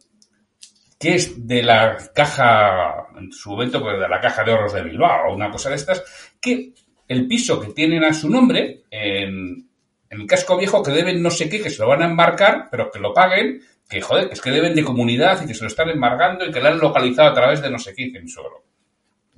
que 0.99 1.15
es 1.15 1.47
de 1.47 1.63
la 1.63 1.97
caja, 2.13 3.07
en 3.17 3.31
su 3.31 3.51
momento, 3.51 3.81
pues 3.81 3.97
de 3.97 4.09
la 4.09 4.19
caja 4.19 4.43
de 4.43 4.51
ahorros 4.51 4.73
de 4.73 4.83
Bilbao 4.83 5.29
o 5.29 5.35
una 5.35 5.49
cosa 5.49 5.69
de 5.69 5.77
estas, 5.77 6.03
que 6.41 6.73
el 7.07 7.25
piso 7.25 7.59
que 7.59 7.71
tienen 7.73 8.03
a 8.03 8.13
su 8.13 8.29
nombre 8.29 8.83
en, 8.91 9.67
el 10.09 10.25
casco 10.27 10.57
viejo, 10.57 10.83
que 10.83 10.91
deben 10.91 11.21
no 11.21 11.31
sé 11.31 11.47
qué, 11.49 11.61
que 11.61 11.69
se 11.69 11.81
lo 11.81 11.87
van 11.87 12.01
a 12.01 12.05
embarcar, 12.05 12.67
pero 12.69 12.91
que 12.91 12.99
lo 12.99 13.13
paguen, 13.13 13.61
que 13.87 14.01
joder, 14.01 14.29
es 14.31 14.41
que 14.41 14.51
deben 14.51 14.75
de 14.75 14.83
comunidad 14.83 15.41
y 15.41 15.47
que 15.47 15.53
se 15.53 15.61
lo 15.61 15.67
están 15.67 15.89
embargando 15.89 16.45
y 16.45 16.51
que 16.51 16.59
lo 16.59 16.67
han 16.67 16.79
localizado 16.79 17.29
a 17.29 17.33
través 17.33 17.61
de 17.61 17.69
no 17.69 17.79
sé 17.79 17.93
qué, 17.95 18.05
dice 18.05 18.19
mi 18.19 18.27
suegro. 18.27 18.63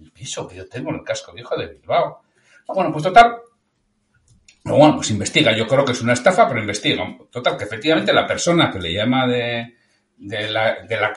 El 0.02 0.12
piso 0.12 0.48
que 0.48 0.56
yo 0.56 0.68
tengo 0.68 0.90
en 0.90 0.96
el 0.96 1.04
casco 1.04 1.32
viejo 1.32 1.56
de 1.56 1.68
Bilbao. 1.68 2.22
Ah, 2.68 2.74
Bueno, 2.74 2.92
pues 2.92 3.04
total, 3.04 3.36
no, 4.64 4.78
bueno, 4.78 4.96
pues 4.96 5.12
investiga. 5.12 5.56
Yo 5.56 5.68
creo 5.68 5.86
que 5.86 5.92
es 5.92 6.02
una 6.02 6.14
estafa, 6.14 6.48
pero 6.48 6.60
investiga. 6.60 7.18
Total, 7.32 7.58
que 7.58 7.64
efectivamente 7.64 8.14
la 8.14 8.28
persona 8.28 8.72
que 8.72 8.80
le 8.80 8.94
llama 8.94 9.28
de, 9.28 9.76
de, 10.18 10.50
la, 10.50 10.82
de 10.84 10.98
la, 10.98 11.14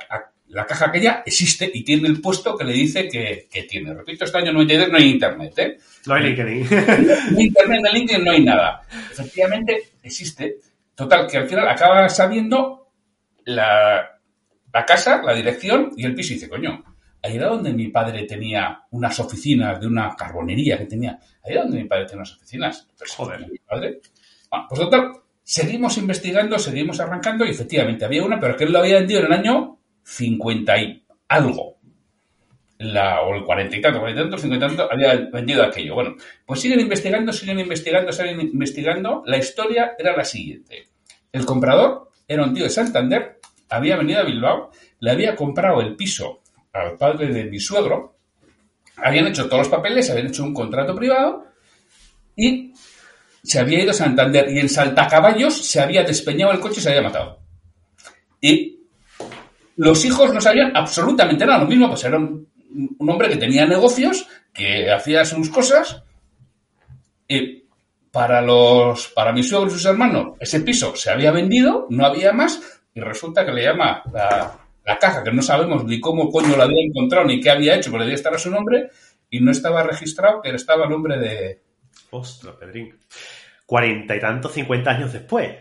la 0.49 0.67
caja 0.67 0.87
aquella 0.87 1.23
existe 1.25 1.71
y 1.73 1.83
tiene 1.83 2.09
el 2.09 2.21
puesto 2.21 2.57
que 2.57 2.65
le 2.65 2.73
dice 2.73 3.09
que, 3.09 3.49
que 3.51 3.63
tiene. 3.65 3.95
Repito, 3.95 4.25
este 4.25 4.39
año 4.39 4.53
93 4.53 4.91
no 4.91 4.99
hay 4.99 5.11
internet, 5.11 5.59
¿eh? 5.59 5.79
No 6.07 6.15
hay 6.15 6.23
LinkedIn. 6.25 6.69
No 7.33 7.39
hay 7.39 7.47
internet, 7.47 7.81
no 7.83 7.89
hay 7.89 7.95
LinkedIn, 7.95 8.25
no 8.25 8.33
hay 8.33 8.45
nada. 8.45 8.83
Efectivamente 9.13 9.93
existe. 10.03 10.57
Total, 10.95 11.27
que 11.27 11.39
al 11.39 11.49
final 11.49 11.69
acaba 11.69 12.09
sabiendo 12.09 12.93
la, 13.47 14.21
la 14.73 14.85
casa, 14.85 15.23
la 15.23 15.35
dirección 15.35 15.93
y 15.97 16.05
el 16.05 16.15
piso. 16.15 16.33
Y 16.33 16.37
dice, 16.37 16.49
coño, 16.49 16.85
ahí 17.23 17.37
era 17.37 17.49
donde 17.49 17.73
mi 17.73 17.89
padre 17.89 18.25
tenía 18.25 18.83
unas 18.91 19.19
oficinas 19.19 19.81
de 19.81 19.87
una 19.87 20.15
carbonería 20.15 20.79
que 20.79 20.87
tenía. 20.87 21.19
Ahí 21.43 21.53
era 21.53 21.63
donde 21.63 21.79
mi 21.79 21.89
padre 21.89 22.05
tenía 22.05 22.19
unas 22.19 22.37
oficinas. 22.37 22.89
Pues, 22.97 23.11
joder, 23.13 23.41
mi 23.49 23.59
padre. 23.59 24.01
Bueno, 24.51 24.67
pues 24.69 24.81
total, 24.81 25.13
seguimos 25.43 25.97
investigando, 25.99 26.59
seguimos 26.59 27.01
arrancando 27.01 27.45
y 27.45 27.51
efectivamente 27.51 28.05
había 28.05 28.25
una, 28.25 28.39
pero 28.39 28.57
que 28.57 28.65
él 28.65 28.73
lo 28.73 28.79
había 28.79 28.99
vendido 28.99 29.21
en 29.21 29.27
el 29.27 29.33
año 29.33 29.79
50 30.05 30.79
y 30.79 31.05
algo. 31.29 31.79
La, 32.79 33.23
o 33.23 33.35
el 33.35 33.45
40 33.45 33.77
y 33.77 33.81
tanto, 33.81 34.01
40 34.01 34.21
y 34.21 34.25
tanto, 34.25 34.39
50 34.39 34.67
y 34.67 34.69
tanto, 34.69 34.93
había 34.93 35.15
vendido 35.33 35.63
aquello. 35.63 35.95
Bueno, 35.95 36.17
pues 36.45 36.61
siguen 36.61 36.81
investigando, 36.81 37.33
siguen 37.33 37.61
investigando, 37.61 38.13
siguen 38.13 38.41
investigando. 38.41 39.23
La 39.27 39.39
historia 39.39 39.95
era 39.99 40.17
la 40.17 40.25
siguiente. 40.25 40.89
El 41.33 41.47
comprador 41.47 42.11
era 42.29 42.45
un 42.45 42.53
tío 42.55 42.65
de 42.65 42.71
Santander, 42.71 43.41
había 43.69 43.97
venido 43.97 44.21
a 44.21 44.25
Bilbao, 44.25 44.71
le 45.01 45.11
había 45.11 45.35
comprado 45.35 45.81
el 45.81 45.97
piso 45.97 46.43
al 46.73 46.97
padre 46.97 47.29
de 47.29 47.45
mi 47.45 47.59
suegro, 47.59 48.17
habían 48.97 49.27
hecho 49.27 49.47
todos 49.47 49.61
los 49.61 49.69
papeles, 49.69 50.11
habían 50.11 50.29
hecho 50.29 50.45
un 50.45 50.55
contrato 50.55 50.95
privado 50.95 51.47
y 52.37 52.73
se 53.43 53.59
había 53.59 53.83
ido 53.83 53.91
a 53.91 53.95
Santander 53.95 54.51
y 54.51 54.59
en 54.59 54.69
Saltacaballos 54.69 55.67
se 55.67 55.81
había 55.81 56.03
despeñado 56.03 56.53
el 56.53 56.61
coche 56.61 56.81
y 56.81 56.83
se 56.83 56.91
había 56.91 57.03
matado. 57.03 57.41
Y 58.41 58.74
los 59.77 60.05
hijos 60.05 60.33
no 60.33 60.41
sabían 60.41 60.77
absolutamente 60.77 61.47
nada, 61.47 61.59
lo 61.59 61.67
mismo, 61.67 61.89
pues 61.89 62.05
era 62.05 62.19
un, 62.19 62.49
hombre 62.99 63.29
que 63.29 63.37
tenía 63.37 63.67
negocios, 63.67 64.27
que 64.53 64.91
hacía 64.91 65.25
sus 65.25 65.49
cosas 65.51 66.03
y 67.29 67.65
para 68.11 68.41
los 68.41 69.09
para 69.09 69.33
mi 69.33 69.43
suegro 69.43 69.69
y 69.69 69.73
sus 69.73 69.85
hermanos 69.87 70.37
ese 70.39 70.61
piso 70.61 70.95
se 70.95 71.11
había 71.11 71.33
vendido, 71.33 71.87
no 71.91 72.05
había 72.07 72.33
más 72.33 72.83
y 72.95 73.01
resulta 73.01 73.45
que 73.45 73.53
le 73.53 73.65
llama 73.65 74.03
la, 74.13 74.59
la 74.85 74.99
caja, 74.99 75.25
que 75.25 75.33
no 75.33 75.43
sabemos 75.43 75.85
ni 75.85 75.99
cómo 76.01 76.31
coño 76.31 76.57
la 76.57 76.65
había 76.65 76.85
encontrado 76.85 77.27
ni 77.27 77.41
qué 77.41 77.51
había 77.51 77.75
hecho, 77.75 77.91
pero 77.91 78.03
debía 78.03 78.17
estar 78.17 78.35
a 78.35 78.39
su 78.39 78.51
nombre 78.51 78.91
y 79.31 79.41
no 79.41 79.51
estaba 79.51 79.83
registrado, 79.83 80.41
que 80.43 80.51
estaba 80.51 80.85
el 80.85 80.91
nombre 80.91 81.19
de... 81.19 81.61
Ostras, 82.11 82.55
Pedrín. 82.57 82.97
Cuarenta 83.67 84.15
y 84.15 84.21
tantos, 84.21 84.53
cincuenta 84.53 84.93
años 84.93 85.13
después. 85.13 85.57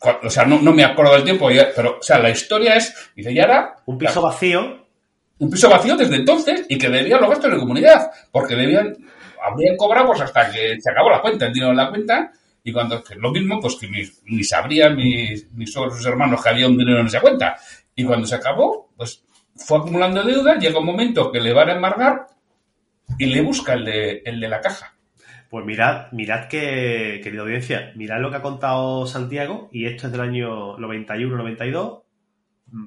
O 0.00 0.30
sea, 0.30 0.44
no, 0.44 0.60
me 0.72 0.84
acuerdo 0.84 1.14
del 1.14 1.24
tiempo, 1.24 1.48
pero, 1.74 1.98
o 1.98 2.02
sea, 2.02 2.18
la 2.18 2.30
historia 2.30 2.74
es, 2.74 3.10
dice 3.14 3.32
Yara... 3.32 3.76
Un 3.86 3.98
piso 3.98 4.20
vacío. 4.20 4.86
Un 5.38 5.50
piso 5.50 5.68
vacío 5.68 5.96
desde 5.96 6.16
entonces 6.16 6.66
y 6.68 6.78
que 6.78 6.88
debía 6.88 7.18
los 7.18 7.30
gastos 7.30 7.50
de 7.50 7.58
comunidad, 7.58 8.10
porque 8.30 8.54
debían, 8.54 8.96
habrían 9.42 9.76
cobrado 9.76 10.08
pues 10.08 10.20
hasta 10.20 10.50
que 10.50 10.80
se 10.80 10.90
acabó 10.90 11.10
la 11.10 11.20
cuenta, 11.20 11.46
el 11.46 11.52
dinero 11.52 11.70
en 11.72 11.76
la 11.76 11.88
cuenta, 11.90 12.32
y 12.66 12.72
cuando, 12.72 13.00
lo 13.18 13.30
mismo, 13.30 13.60
pues 13.60 13.76
que 13.76 13.88
ni, 13.88 14.42
sabrían 14.42 14.96
mis, 14.96 15.48
mis 15.52 15.72
sus 15.72 16.04
hermanos 16.04 16.42
que 16.42 16.48
había 16.48 16.66
un 16.66 16.76
dinero 16.76 16.98
en 16.98 17.06
esa 17.06 17.20
cuenta. 17.20 17.56
Y 17.94 18.04
cuando 18.04 18.26
se 18.26 18.34
acabó, 18.34 18.90
pues 18.96 19.24
fue 19.54 19.78
acumulando 19.78 20.24
deuda, 20.24 20.58
llega 20.58 20.80
un 20.80 20.86
momento 20.86 21.30
que 21.30 21.40
le 21.40 21.52
van 21.52 21.68
a 21.68 21.74
embargar 21.74 22.26
y 23.18 23.26
le 23.26 23.40
busca 23.40 23.74
el 23.74 23.84
de, 23.84 24.22
el 24.24 24.40
de 24.40 24.48
la 24.48 24.60
caja. 24.60 24.95
Pues 25.50 25.64
mirad, 25.64 26.10
mirad 26.12 26.48
que, 26.48 27.20
querida 27.22 27.42
audiencia, 27.42 27.92
mirad 27.94 28.20
lo 28.20 28.30
que 28.30 28.36
ha 28.36 28.42
contado 28.42 29.06
Santiago, 29.06 29.68
y 29.72 29.86
esto 29.86 30.06
es 30.06 30.12
del 30.12 30.20
año 30.20 30.76
91-92, 30.78 32.02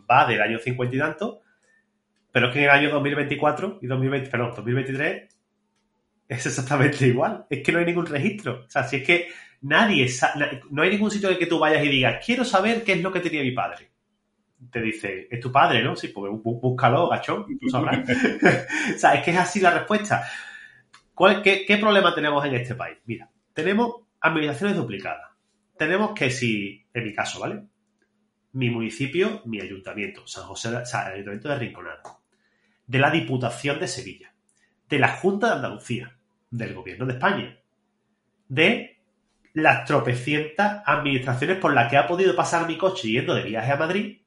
va 0.10 0.28
del 0.28 0.42
año 0.42 0.60
50 0.60 0.96
y 0.96 1.00
tanto, 1.00 1.42
pero 2.32 2.48
es 2.48 2.54
que 2.54 2.60
en 2.60 2.66
el 2.66 2.72
año 2.72 2.90
2024 2.92 3.80
y 3.82 3.88
2020, 3.88 4.30
perdón, 4.30 4.54
2023 4.56 5.36
es 6.28 6.46
exactamente 6.46 7.08
igual. 7.08 7.46
Es 7.50 7.64
que 7.64 7.72
no 7.72 7.80
hay 7.80 7.86
ningún 7.86 8.06
registro. 8.06 8.66
O 8.68 8.70
sea, 8.70 8.84
si 8.84 8.98
es 8.98 9.04
que 9.04 9.30
nadie, 9.62 10.08
no 10.70 10.84
hay 10.84 10.92
ningún 10.92 11.10
sitio 11.10 11.30
en 11.30 11.34
el 11.34 11.40
que 11.40 11.48
tú 11.48 11.58
vayas 11.58 11.84
y 11.84 11.90
digas, 11.90 12.24
quiero 12.24 12.46
saber 12.46 12.84
qué 12.84 12.94
es 12.94 13.02
lo 13.02 13.12
que 13.12 13.20
tenía 13.20 13.42
mi 13.42 13.52
padre 13.52 13.90
te 14.72 14.82
dice, 14.82 15.28
es 15.30 15.40
tu 15.40 15.52
padre, 15.52 15.84
¿no? 15.84 15.96
Sí, 15.96 16.10
pues 16.10 16.32
búscalo, 16.34 17.08
gachón, 17.08 17.46
tú 17.60 17.70
sabrás. 17.70 18.00
o 18.96 19.00
sea, 19.00 19.14
es 19.16 19.24
que 19.24 19.32
es 19.32 19.38
así 19.38 19.60
la 19.60 19.72
respuesta. 19.72 20.24
Qué, 21.44 21.78
problema 21.80 22.16
tenemos 22.16 22.46
en 22.46 22.56
este 22.56 22.76
país? 22.76 22.98
Mira, 23.06 23.30
tenemos 23.54 23.96
administraciones 24.22 24.78
duplicadas. 24.78 25.30
Tenemos 25.78 26.12
que 26.14 26.32
si, 26.32 26.86
en 26.94 27.04
mi 27.04 27.14
caso, 27.14 27.40
¿vale? 27.40 27.64
Mi 28.54 28.70
municipio, 28.70 29.42
mi 29.46 29.62
ayuntamiento, 29.62 30.26
San 30.28 30.46
José, 30.46 30.70
ayuntamiento 30.70 31.50
de 31.50 31.56
Rinconado, 31.56 32.22
de 32.88 33.00
la 33.00 33.12
Diputación 33.12 33.80
de 33.80 33.88
Sevilla, 33.88 34.34
de 34.88 35.00
la 35.00 35.10
Junta 35.10 35.48
de 35.48 35.54
Andalucía, 35.54 36.18
del 36.50 36.74
Gobierno 36.74 37.06
de 37.06 37.14
España, 37.14 37.60
de 38.48 39.00
las 39.54 39.86
tropecientas 39.86 40.84
administraciones 40.86 41.58
por 41.58 41.74
las 41.74 41.90
que 41.90 41.98
ha 41.98 42.08
podido 42.08 42.36
pasar 42.36 42.68
mi 42.68 42.78
coche 42.78 43.10
yendo 43.10 43.36
de 43.36 43.44
viaje 43.44 43.72
a 43.72 43.78
Madrid 43.78 44.22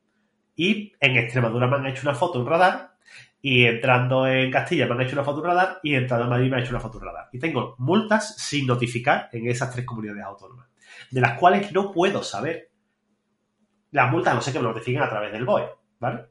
y 0.55 0.93
en 1.01 1.17
Extremadura 1.17 1.67
me 1.67 1.77
han 1.77 1.87
hecho 1.87 2.03
una 2.03 2.15
foto 2.15 2.41
en 2.41 2.47
radar. 2.47 2.92
Y 3.43 3.65
entrando 3.65 4.27
en 4.27 4.51
Castilla 4.51 4.87
me 4.87 4.95
han 4.95 5.01
hecho 5.03 5.21
una 5.21 5.31
en 5.31 5.43
radar. 5.43 5.81
Y 5.83 5.95
entrando 5.95 6.25
en 6.25 6.31
Madrid 6.31 6.51
me 6.51 6.57
han 6.57 6.63
hecho 6.63 6.75
una 6.75 6.85
en 6.85 7.01
radar. 7.01 7.29
Y 7.33 7.39
tengo 7.39 7.75
multas 7.79 8.37
sin 8.37 8.67
notificar 8.67 9.29
en 9.33 9.49
esas 9.49 9.71
tres 9.73 9.85
comunidades 9.85 10.25
autónomas. 10.25 10.69
De 11.11 11.21
las 11.21 11.39
cuales 11.39 11.73
no 11.73 11.93
puedo 11.93 12.23
saber. 12.23 12.71
Las 13.91 14.11
multas 14.11 14.35
no 14.35 14.41
sé 14.41 14.53
que 14.53 14.61
me 14.61 14.65
notifiquen 14.65 15.03
a 15.03 15.11
través 15.11 15.33
del 15.33 15.45
BOE. 15.45 15.69
¿Vale? 15.99 16.27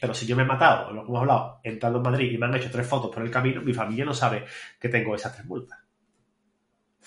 Pero 0.00 0.14
si 0.14 0.26
yo 0.26 0.36
me 0.36 0.42
he 0.42 0.46
matado, 0.46 0.92
lo 0.92 1.02
que 1.02 1.08
hemos 1.08 1.20
hablado, 1.20 1.60
entrando 1.62 1.98
en 1.98 2.04
Madrid 2.04 2.32
y 2.32 2.38
me 2.38 2.46
han 2.46 2.54
hecho 2.54 2.70
tres 2.70 2.86
fotos 2.86 3.10
por 3.12 3.22
el 3.22 3.30
camino, 3.30 3.60
mi 3.62 3.74
familia 3.74 4.04
no 4.04 4.14
sabe 4.14 4.44
que 4.78 4.88
tengo 4.88 5.14
esas 5.14 5.34
tres 5.34 5.46
multas 5.46 5.84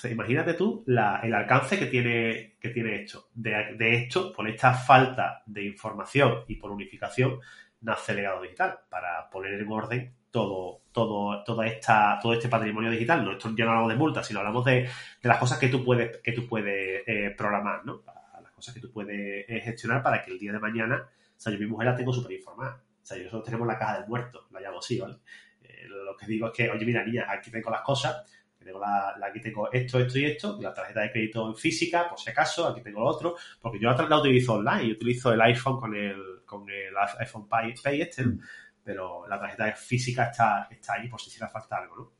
imagínate 0.05 0.53
tú 0.53 0.83
el 0.87 1.33
alcance 1.33 1.79
que 1.79 1.87
tiene, 1.87 2.57
que 2.59 2.69
tiene 2.69 3.01
esto. 3.01 3.29
De, 3.33 3.95
esto, 3.95 4.31
por 4.31 4.47
esta 4.47 4.73
falta 4.73 5.41
de 5.45 5.65
información 5.65 6.43
y 6.47 6.57
por 6.57 6.71
unificación, 6.71 7.39
nace 7.87 8.13
legado 8.13 8.41
digital, 8.41 8.79
para 8.89 9.29
poner 9.29 9.53
en 9.53 9.71
orden 9.71 10.13
todo, 10.29 10.81
todo, 10.91 11.43
toda 11.43 11.65
esta, 11.65 12.19
todo 12.21 12.33
este 12.33 12.49
patrimonio 12.49 12.91
digital. 12.91 13.23
No, 13.23 13.31
esto 13.31 13.49
ya 13.55 13.65
no 13.65 13.71
hablamos 13.71 13.89
de 13.89 13.95
multas, 13.95 14.27
sino 14.27 14.39
hablamos 14.39 14.65
de, 14.65 14.89
las 15.21 15.37
cosas 15.37 15.57
que 15.57 15.69
tú 15.69 15.83
puedes, 15.83 16.17
que 16.17 16.33
tú 16.33 16.45
puedes 16.45 17.03
eh, 17.07 17.33
programar, 17.35 17.85
¿no? 17.85 18.03
Las 18.41 18.51
cosas 18.51 18.73
que 18.73 18.81
tú 18.81 18.91
puedes 18.91 19.45
eh, 19.47 19.61
gestionar 19.61 20.03
para 20.03 20.21
que 20.21 20.31
el 20.31 20.37
día 20.37 20.51
de 20.51 20.59
mañana, 20.59 21.07
o 21.07 21.39
sea, 21.39 21.53
yo 21.53 21.59
mi 21.59 21.65
mujer 21.65 21.87
la 21.87 21.95
tengo 21.95 22.11
súper 22.11 22.33
informada. 22.33 22.81
O 23.01 23.05
sea, 23.05 23.17
nosotros 23.17 23.45
tenemos 23.45 23.65
la 23.65 23.79
caja 23.79 23.99
del 23.99 24.09
muerto, 24.09 24.47
la 24.51 24.59
llamo 24.59 24.79
así, 24.79 24.99
¿vale? 24.99 25.15
Eh, 25.63 25.87
lo 25.87 26.15
que 26.17 26.25
digo 26.27 26.47
es 26.47 26.53
que, 26.53 26.69
oye, 26.69 26.85
mira, 26.85 27.05
niña, 27.05 27.25
aquí 27.29 27.49
tengo 27.49 27.71
las 27.71 27.81
cosas, 27.81 28.25
tengo 28.67 28.79
la, 28.79 29.15
aquí 29.23 29.41
tengo 29.41 29.71
esto, 29.71 29.99
esto 29.99 30.19
y 30.19 30.25
esto, 30.25 30.57
la 30.61 30.73
tarjeta 30.73 31.01
de 31.01 31.11
crédito 31.11 31.47
en 31.47 31.55
física, 31.55 32.07
por 32.09 32.19
si 32.19 32.29
acaso, 32.29 32.67
aquí 32.67 32.81
tengo 32.81 32.99
lo 32.99 33.07
otro, 33.07 33.35
porque 33.61 33.79
yo 33.79 33.89
la, 33.91 34.17
utilizo 34.19 34.53
online, 34.53 34.87
yo 34.87 34.93
utilizo 34.93 35.33
el 35.33 35.41
iPhone 35.41 35.79
con 35.79 35.95
el, 35.95 36.41
con 36.45 36.69
el 36.69 36.93
iPhone 37.19 37.47
Pay, 37.47 38.01
este, 38.01 38.25
mm. 38.25 38.39
pero 38.83 39.27
la 39.27 39.39
tarjeta 39.39 39.71
física 39.73 40.25
está, 40.25 40.67
está 40.69 40.93
ahí 40.93 41.07
por 41.07 41.19
si 41.19 41.29
hiciera 41.29 41.47
falta 41.47 41.77
algo, 41.77 41.95
¿no? 41.95 42.11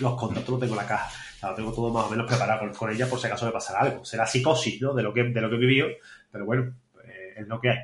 Los 0.00 0.18
contratos 0.18 0.50
los 0.50 0.60
tengo 0.60 0.74
en 0.74 0.80
la 0.80 0.86
caja, 0.86 1.10
o 1.42 1.50
lo 1.50 1.54
tengo 1.54 1.72
todo 1.72 1.92
más 1.92 2.06
o 2.06 2.10
menos 2.10 2.26
preparado 2.26 2.68
con, 2.72 2.90
ella 2.90 3.06
por 3.06 3.20
si 3.20 3.26
acaso 3.26 3.46
me 3.46 3.52
pasara 3.52 3.80
algo. 3.80 4.04
Será 4.04 4.26
psicosis, 4.26 4.80
¿no? 4.82 4.92
De 4.92 5.04
lo 5.04 5.12
que, 5.12 5.22
de 5.22 5.40
lo 5.40 5.48
que 5.48 5.54
he 5.54 5.58
vivido, 5.58 5.86
pero 6.32 6.44
bueno, 6.44 6.74
eh, 7.04 7.34
es 7.36 7.46
lo 7.46 7.60
que 7.60 7.70
hay. 7.70 7.78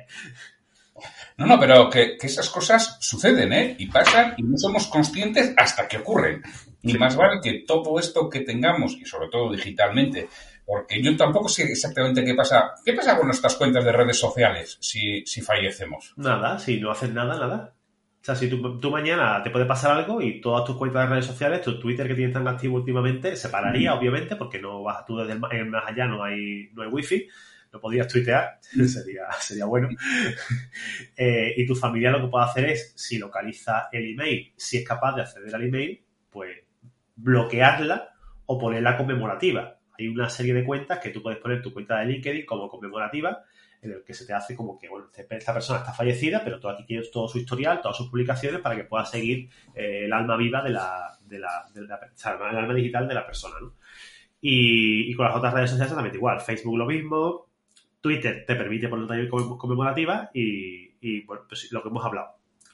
No, 1.37 1.45
no, 1.45 1.59
pero 1.59 1.89
que, 1.89 2.17
esas 2.21 2.49
cosas 2.49 2.97
suceden, 2.99 3.53
¿eh? 3.53 3.75
Y 3.79 3.87
pasan 3.87 4.33
y 4.37 4.43
no 4.43 4.57
somos 4.57 4.87
conscientes 4.87 5.53
hasta 5.57 5.87
que 5.87 5.97
ocurren. 5.97 6.43
Y 6.83 6.97
más 6.97 7.15
vale 7.15 7.39
que 7.41 7.63
todo 7.65 7.99
esto 7.99 8.29
que 8.29 8.41
tengamos, 8.41 8.97
y 8.99 9.05
sobre 9.05 9.29
todo 9.29 9.51
digitalmente, 9.51 10.27
porque 10.65 11.01
yo 11.01 11.15
tampoco 11.15 11.47
sé 11.47 11.63
exactamente 11.63 12.23
qué 12.23 12.33
pasa. 12.33 12.73
¿Qué 12.83 12.93
pasa 12.93 13.17
con 13.17 13.27
nuestras 13.27 13.55
cuentas 13.55 13.85
de 13.85 13.91
redes 13.91 14.17
sociales 14.17 14.77
si, 14.79 15.25
si 15.25 15.41
fallecemos? 15.41 16.13
Nada, 16.17 16.57
si 16.57 16.79
no 16.79 16.91
haces 16.91 17.13
nada, 17.13 17.37
nada. 17.37 17.73
O 18.21 18.23
sea, 18.23 18.35
si 18.35 18.47
tú, 18.47 18.91
mañana 18.91 19.41
te 19.43 19.49
puede 19.49 19.65
pasar 19.65 19.97
algo 19.97 20.21
y 20.21 20.39
todas 20.41 20.63
tus 20.63 20.77
cuentas 20.77 21.03
de 21.03 21.15
redes 21.15 21.25
sociales, 21.25 21.61
tu 21.61 21.79
Twitter 21.79 22.07
que 22.07 22.13
tienes 22.13 22.33
tan 22.33 22.47
activo 22.47 22.75
últimamente, 22.75 23.35
se 23.35 23.49
pararía, 23.49 23.93
mm. 23.93 23.97
obviamente, 23.97 24.35
porque 24.35 24.59
no 24.59 24.83
vas 24.83 25.05
tú 25.05 25.17
desde 25.17 25.33
el 25.33 25.39
más 25.39 25.83
allá, 25.87 26.05
no 26.05 26.23
hay, 26.23 26.69
no 26.73 26.83
hay 26.83 26.89
wifi 26.89 27.27
lo 27.71 27.79
podías 27.79 28.07
tuitear, 28.07 28.59
sería, 28.87 29.31
sería 29.39 29.65
bueno. 29.65 29.89
Eh, 31.15 31.53
y 31.57 31.65
tu 31.67 31.75
familia 31.75 32.09
lo 32.09 32.21
que 32.21 32.27
puede 32.27 32.45
hacer 32.45 32.65
es, 32.65 32.93
si 32.95 33.19
localiza 33.19 33.89
el 33.91 34.11
email, 34.11 34.53
si 34.55 34.77
es 34.77 34.87
capaz 34.87 35.15
de 35.15 35.21
acceder 35.21 35.53
al 35.53 35.63
email, 35.63 36.03
pues 36.29 36.57
bloquearla 37.21 38.09
o 38.45 38.57
ponerla 38.57 38.97
conmemorativa. 38.97 39.77
Hay 39.97 40.07
una 40.07 40.29
serie 40.29 40.53
de 40.53 40.63
cuentas 40.63 40.99
que 40.99 41.09
tú 41.09 41.21
puedes 41.21 41.39
poner 41.39 41.61
tu 41.61 41.73
cuenta 41.73 41.99
de 41.99 42.05
LinkedIn 42.05 42.45
como 42.45 42.69
conmemorativa, 42.69 43.43
en 43.81 43.91
el 43.91 44.03
que 44.03 44.13
se 44.13 44.25
te 44.25 44.33
hace 44.33 44.55
como 44.55 44.77
que, 44.77 44.87
bueno, 44.89 45.07
esta 45.15 45.53
persona 45.53 45.79
está 45.79 45.93
fallecida, 45.93 46.43
pero 46.43 46.59
tú 46.59 46.69
aquí 46.69 46.85
tienes 46.85 47.09
todo 47.11 47.27
su 47.27 47.39
historial, 47.39 47.81
todas 47.81 47.97
sus 47.97 48.09
publicaciones 48.09 48.61
para 48.61 48.75
que 48.75 48.83
puedas 48.83 49.09
seguir 49.09 49.49
eh, 49.73 50.05
el 50.05 50.13
alma 50.13 50.37
viva 50.37 50.61
de 50.61 50.69
la, 50.69 51.17
de 51.25 51.39
la, 51.39 51.67
el 51.75 52.57
alma 52.57 52.73
digital 52.73 53.07
de 53.07 53.13
la 53.13 53.25
persona, 53.25 53.55
¿no? 53.61 53.73
Y, 54.43 55.13
con 55.13 55.27
las 55.27 55.35
otras 55.35 55.53
redes 55.53 55.69
sociales 55.69 55.93
también 55.93 56.15
igual. 56.15 56.39
Facebook 56.41 56.77
lo 56.77 56.87
mismo, 56.87 57.47
Twitter 57.99 58.43
te 58.45 58.55
permite 58.55 58.87
poner 58.87 59.07
también 59.07 59.29
conmemorativa 59.29 60.31
y, 60.33 60.95
y 60.99 61.21
pues 61.21 61.71
lo 61.71 61.83
que 61.83 61.89
hemos 61.89 62.03
hablado. 62.03 62.29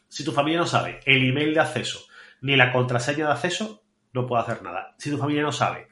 Si 0.08 0.24
tu 0.24 0.32
familia 0.32 0.60
no 0.60 0.66
sabe 0.66 1.02
el 1.06 1.28
email 1.28 1.54
de 1.54 1.60
acceso 1.60 2.00
ni 2.42 2.56
la 2.56 2.72
contraseña 2.72 3.26
de 3.26 3.34
acceso, 3.34 3.84
no 4.14 4.26
puede 4.26 4.44
hacer 4.44 4.62
nada. 4.64 4.96
Si 4.98 5.10
tu 5.10 5.18
familia 5.18 5.44
no 5.44 5.52
sabe, 5.52 5.88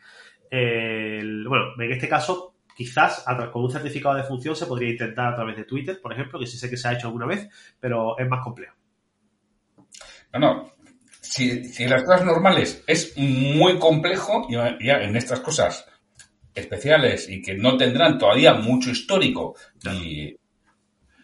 bueno, 0.51 1.73
en 1.79 1.91
este 1.91 2.07
caso, 2.07 2.55
Quizás 2.75 3.23
con 3.53 3.63
un 3.63 3.71
certificado 3.71 4.15
de 4.15 4.23
función 4.23 4.53
se 4.53 4.65
podría 4.65 4.89
intentar 4.89 5.27
a 5.31 5.35
través 5.35 5.55
de 5.55 5.63
Twitter, 5.63 6.01
por 6.01 6.11
ejemplo, 6.11 6.37
que 6.37 6.45
sí 6.45 6.57
sé 6.57 6.69
que 6.69 6.75
se 6.75 6.89
ha 6.89 6.93
hecho 6.93 7.07
alguna 7.07 7.25
vez, 7.25 7.47
pero 7.79 8.19
es 8.19 8.27
más 8.27 8.43
complejo. 8.43 8.75
No, 10.33 10.39
no. 10.39 10.71
Si, 11.21 11.63
si 11.63 11.87
las 11.87 12.03
cosas 12.03 12.25
normales 12.25 12.83
es 12.85 13.17
muy 13.17 13.79
complejo, 13.79 14.45
ya 14.49 15.01
en 15.01 15.15
estas 15.15 15.39
cosas 15.39 15.87
especiales 16.53 17.29
y 17.29 17.41
que 17.41 17.55
no 17.55 17.77
tendrán 17.77 18.17
todavía 18.17 18.53
mucho 18.55 18.91
histórico 18.91 19.55
y 19.93 20.35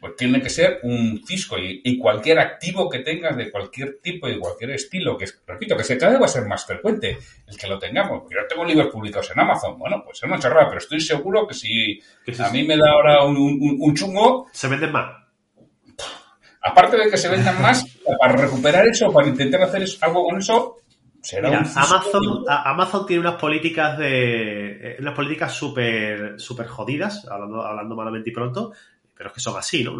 pues 0.01 0.15
tiene 0.15 0.41
que 0.41 0.49
ser 0.49 0.79
un 0.81 1.21
Cisco 1.23 1.57
y, 1.59 1.99
cualquier 1.99 2.39
activo 2.39 2.89
que 2.89 2.99
tengas 2.99 3.37
de 3.37 3.51
cualquier 3.51 3.99
tipo 4.01 4.27
y 4.27 4.33
de 4.33 4.39
cualquier 4.39 4.71
estilo, 4.71 5.15
que 5.15 5.27
repito, 5.45 5.77
que 5.77 5.83
se 5.83 5.95
cada 5.95 6.13
vez 6.13 6.21
va 6.21 6.25
a 6.25 6.29
ser 6.29 6.47
más 6.47 6.65
frecuente 6.65 7.19
el 7.45 7.55
que 7.55 7.67
lo 7.67 7.77
tengamos. 7.77 8.23
Yo 8.31 8.39
tengo 8.49 8.65
libros 8.65 8.91
publicados 8.91 9.29
en 9.29 9.39
Amazon, 9.39 9.77
bueno, 9.77 10.01
pues 10.03 10.17
es 10.17 10.23
una 10.23 10.39
charrada, 10.39 10.69
pero 10.69 10.79
estoy 10.79 10.99
seguro 10.99 11.45
que 11.45 11.53
si 11.53 12.01
a 12.39 12.49
mí 12.49 12.63
me 12.63 12.77
da 12.77 12.89
ahora 12.91 13.23
un, 13.25 13.93
chungo... 13.93 14.47
Se 14.51 14.67
venden 14.67 14.91
más. 14.91 15.21
Aparte 16.63 16.97
de 16.97 17.09
que 17.09 17.17
se 17.17 17.29
vendan 17.29 17.61
más, 17.61 17.85
para 18.19 18.35
recuperar 18.35 18.87
eso, 18.87 19.13
para 19.13 19.27
intentar 19.27 19.61
hacer 19.61 19.85
algo 20.01 20.23
con 20.23 20.39
eso, 20.39 20.77
será 21.21 21.49
Mira, 21.49 21.59
Amazon, 21.75 22.43
Amazon 22.47 23.05
tiene 23.05 23.21
unas 23.21 23.39
políticas 23.39 23.99
de 23.99 24.93
eh, 24.93 24.97
unas 24.99 25.13
políticas 25.13 25.53
súper 25.53 26.39
super 26.39 26.67
jodidas, 26.67 27.27
hablando, 27.29 27.63
hablando 27.63 27.95
malamente 27.95 28.31
y 28.31 28.33
pronto, 28.33 28.73
pero 29.21 29.29
es 29.29 29.35
que 29.35 29.39
son 29.39 29.55
así, 29.55 29.83
¿no? 29.83 29.93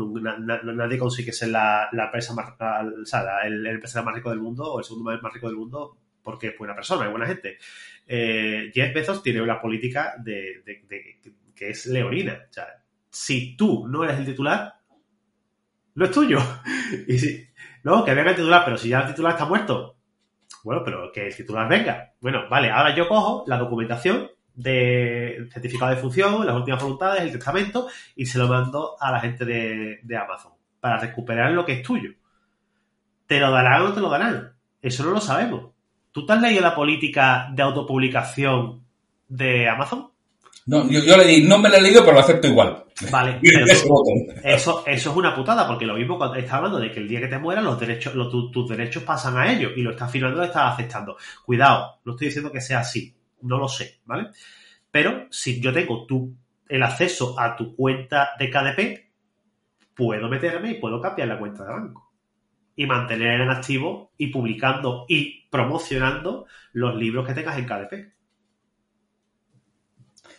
Nadie 0.73 0.97
consigue 0.97 1.31
ser 1.31 1.49
la, 1.49 1.89
empresa 1.93 2.34
más, 2.34 2.55
o 2.60 3.45
el, 3.45 3.67
empresario 3.67 4.03
más 4.03 4.15
rico 4.15 4.31
del 4.31 4.39
mundo 4.39 4.63
o 4.63 4.79
el 4.79 4.84
segundo 4.84 5.12
más 5.21 5.31
rico 5.31 5.45
del 5.45 5.57
mundo 5.57 5.95
porque 6.23 6.47
es 6.47 6.57
buena 6.57 6.73
persona, 6.73 7.05
es 7.05 7.12
buena 7.12 7.27
gente. 7.27 7.60
Eh, 8.07 8.71
Jeff 8.73 8.91
Bezos 8.95 9.21
tiene 9.21 9.39
una 9.39 9.62
política 9.62 10.15
de, 10.17 10.63
que 11.53 11.69
es 11.69 11.86
leonina. 11.86 12.47
O 12.49 12.51
sea, 12.51 12.65
si 13.12 13.55
tú 13.55 13.88
no 13.88 14.03
eres 14.03 14.17
el 14.17 14.25
titular, 14.25 14.73
no 15.93 16.05
es 16.05 16.12
tuyo. 16.12 16.39
y 17.07 17.19
si, 17.19 17.47
no, 17.84 18.03
que 18.03 18.15
venga 18.15 18.31
el 18.31 18.38
titular, 18.38 18.65
pero 18.65 18.79
si 18.79 18.89
ya 18.89 19.01
el 19.01 19.10
titular 19.10 19.34
está 19.34 19.45
muerto, 19.45 19.97
bueno, 20.63 20.81
pero 20.84 21.12
que 21.12 21.27
el 21.27 21.36
titular 21.36 21.69
venga. 21.69 22.15
Bueno, 22.19 22.49
vale, 22.49 22.71
ahora 22.71 22.95
yo 22.95 23.07
cojo 23.07 23.43
la 23.45 23.60
documentación 23.60 24.31
de 24.62 25.47
certificado 25.52 25.91
de 25.91 25.97
función, 25.97 26.45
las 26.45 26.56
últimas 26.56 26.82
voluntades, 26.82 27.21
el 27.21 27.32
testamento, 27.32 27.88
y 28.15 28.26
se 28.26 28.38
lo 28.38 28.47
mando 28.47 28.95
a 29.00 29.12
la 29.12 29.19
gente 29.19 29.45
de, 29.45 30.17
Amazon 30.17 30.52
para 30.80 30.97
recuperar 30.97 31.52
lo 31.52 31.65
que 31.65 31.74
es 31.74 31.84
tuyo. 31.84 32.12
¿Te 33.26 33.39
lo 33.39 33.52
darán 33.52 33.82
o 33.82 33.89
no 33.89 33.93
te 33.93 34.02
lo 34.02 34.10
darán? 34.10 34.54
Eso 34.82 35.04
no 35.04 35.12
lo 35.12 35.21
sabemos. 35.21 35.71
¿Tú 36.12 36.26
te 36.26 36.34
has 36.34 36.41
leído 36.41 36.62
la 36.62 36.76
política 36.76 37.50
de 37.54 37.63
autopublicación 37.63 38.84
de 39.28 39.69
Amazon? 39.69 40.10
No, 40.65 40.88
yo, 40.89 41.17
le 41.17 41.26
di, 41.26 41.43
no 41.43 41.58
me 41.58 41.69
la 41.69 41.78
he 41.78 41.82
leído, 41.82 42.02
pero 42.02 42.13
lo 42.13 42.19
acepto 42.19 42.47
igual. 42.47 42.84
Vale, 43.10 43.39
eso, 44.43 44.84
eso 44.86 45.10
es 45.12 45.15
una 45.15 45.36
putada, 45.36 45.65
porque 45.67 45.86
lo 45.86 45.95
mismo 45.95 46.17
cuando 46.17 46.36
está 46.36 46.58
hablando 46.58 46.80
de 46.80 46.91
que 46.91 47.00
el 47.00 47.08
día 47.08 47.19
que 47.19 47.28
te 47.28 47.39
mueras, 47.39 47.63
los 47.63 47.80
derechos, 47.80 48.13
tus 48.30 48.69
derechos 48.69 49.02
pasan 49.04 49.38
a 49.38 49.52
ellos, 49.52 49.71
y 49.76 49.82
lo 49.82 49.91
estás 49.91 50.12
firmando, 50.12 50.38
lo 50.38 50.45
estás 50.45 50.74
aceptando. 50.74 51.17
Cuidado, 51.45 52.00
no 52.06 52.12
estoy 52.12 52.28
diciendo 52.28 52.52
que 52.52 52.62
sea 52.62 52.80
así 52.80 53.15
no 53.43 53.58
lo 53.58 53.67
sé, 53.67 53.99
¿vale? 54.06 54.30
Pero 54.89 55.27
si 55.30 55.62
yo 55.62 55.73
tengo 55.73 56.06
tu, 56.06 56.36
el 56.67 56.84
acceso 56.84 57.39
a 57.39 57.56
tu 57.56 57.75
cuenta 57.75 58.32
de 58.38 58.49
KDP, 58.49 59.12
puedo 59.95 60.27
meterme 60.30 60.71
y 60.71 60.80
puedo 60.80 61.01
cambiar 61.01 61.27
la 61.27 61.39
cuenta 61.39 61.63
de 61.63 61.71
banco. 61.71 62.12
Y 62.75 62.86
mantener 62.86 63.41
en 63.41 63.49
activo 63.49 64.12
y 64.17 64.27
publicando 64.27 65.06
y 65.08 65.47
promocionando 65.49 66.45
los 66.73 66.95
libros 66.95 67.27
que 67.27 67.34
tengas 67.34 67.58
en 67.58 67.65
KDP. 67.65 67.93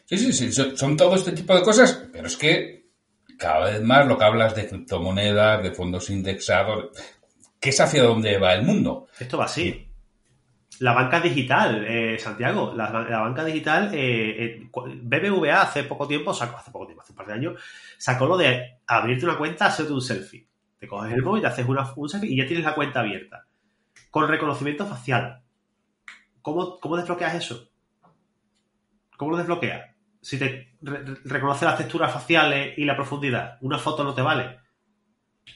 Sí, 0.04 0.18
sí, 0.18 0.32
sí, 0.32 0.76
son 0.76 0.96
todo 0.96 1.14
este 1.14 1.32
tipo 1.32 1.54
de 1.54 1.62
cosas, 1.62 2.08
pero 2.12 2.26
es 2.26 2.36
que 2.36 2.82
cada 3.38 3.70
vez 3.70 3.82
más 3.82 4.06
lo 4.06 4.18
que 4.18 4.24
hablas 4.24 4.54
de 4.54 4.68
criptomonedas, 4.68 5.62
de 5.62 5.72
fondos 5.72 6.10
indexados, 6.10 6.90
¿qué 7.58 7.70
es 7.70 7.80
hacia 7.80 8.02
dónde 8.02 8.38
va 8.38 8.54
el 8.54 8.62
mundo? 8.62 9.08
Esto 9.18 9.38
va 9.38 9.46
así. 9.46 9.88
La 10.80 10.92
banca 10.92 11.20
digital, 11.20 11.84
eh, 11.88 12.01
Santiago, 12.18 12.72
la, 12.74 12.90
banca 12.90 13.44
digital, 13.44 13.90
eh, 13.94 14.44
eh 14.44 14.68
BBVA 14.72 15.62
hace 15.62 15.84
poco 15.84 16.06
tiempo, 16.06 16.32
sacó, 16.32 16.56
hace 16.56 16.70
poco 16.70 16.86
tiempo, 16.86 17.02
hace 17.02 17.12
un 17.12 17.16
par 17.16 17.26
de 17.26 17.32
años, 17.34 17.62
sacó 17.98 18.26
lo 18.26 18.36
de 18.36 18.78
abrirte 18.86 19.24
una 19.24 19.38
cuenta, 19.38 19.66
hacerte 19.66 19.92
un 19.92 20.00
selfie. 20.00 20.46
Te 20.78 20.88
coges 20.88 21.12
el 21.12 21.22
móvil, 21.22 21.42
te 21.42 21.48
haces 21.48 21.66
una, 21.66 21.92
un 21.96 22.08
selfie 22.08 22.30
y 22.30 22.36
ya 22.36 22.46
tienes 22.46 22.64
la 22.64 22.74
cuenta 22.74 23.00
abierta. 23.00 23.46
Con 24.10 24.28
reconocimiento 24.28 24.86
facial. 24.86 25.42
¿Cómo, 26.42 26.78
cómo 26.80 26.96
desbloqueas 26.96 27.34
eso? 27.34 27.70
¿Cómo 29.16 29.32
lo 29.32 29.36
desbloqueas? 29.36 29.90
Si 30.20 30.38
te 30.38 30.74
reconoce 31.24 31.64
las 31.64 31.78
texturas 31.78 32.12
faciales 32.12 32.76
y 32.76 32.84
la 32.84 32.96
profundidad, 32.96 33.58
una 33.60 33.78
foto 33.78 34.02
no 34.04 34.14
te 34.14 34.22
vale. 34.22 34.58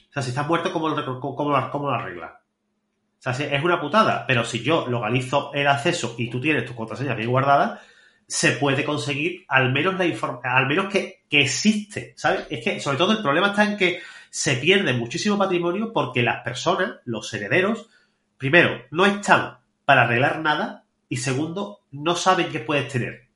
O 0.09 0.13
sea, 0.13 0.21
si 0.21 0.29
estás 0.29 0.47
muerto, 0.47 0.71
¿cómo 0.71 0.95
cómo, 1.35 1.69
cómo 1.71 1.89
lo 1.89 1.95
arreglas? 1.95 2.31
O 3.19 3.33
sea, 3.33 3.47
es 3.47 3.63
una 3.63 3.81
putada, 3.81 4.25
pero 4.27 4.45
si 4.45 4.61
yo 4.61 4.87
localizo 4.87 5.51
el 5.53 5.67
acceso 5.67 6.15
y 6.17 6.29
tú 6.29 6.39
tienes 6.39 6.65
tus 6.65 6.75
contraseñas 6.75 7.17
bien 7.17 7.29
guardadas, 7.29 7.79
se 8.27 8.51
puede 8.51 8.83
conseguir 8.83 9.45
al 9.47 9.71
menos 9.71 9.95
la 9.97 10.05
al 10.43 10.67
menos 10.67 10.91
que, 10.91 11.23
existe, 11.29 12.13
¿sabes? 12.17 12.45
Es 12.49 12.63
que 12.63 12.79
sobre 12.79 12.97
todo 12.97 13.13
el 13.13 13.21
problema 13.21 13.47
está 13.47 13.63
en 13.63 13.77
que 13.77 14.01
se 14.29 14.55
pierde 14.57 14.93
muchísimo 14.93 15.37
patrimonio 15.37 15.91
porque 15.93 16.23
las 16.23 16.43
personas, 16.43 16.97
los 17.05 17.33
herederos, 17.33 17.89
primero, 18.37 18.83
no 18.91 19.05
están 19.05 19.57
para 19.85 20.03
arreglar 20.03 20.39
nada 20.41 20.83
y 21.09 21.17
segundo, 21.17 21.81
no 21.91 22.15
saben 22.15 22.49
qué 22.49 22.59
puedes 22.59 22.89
tener. 22.89 23.27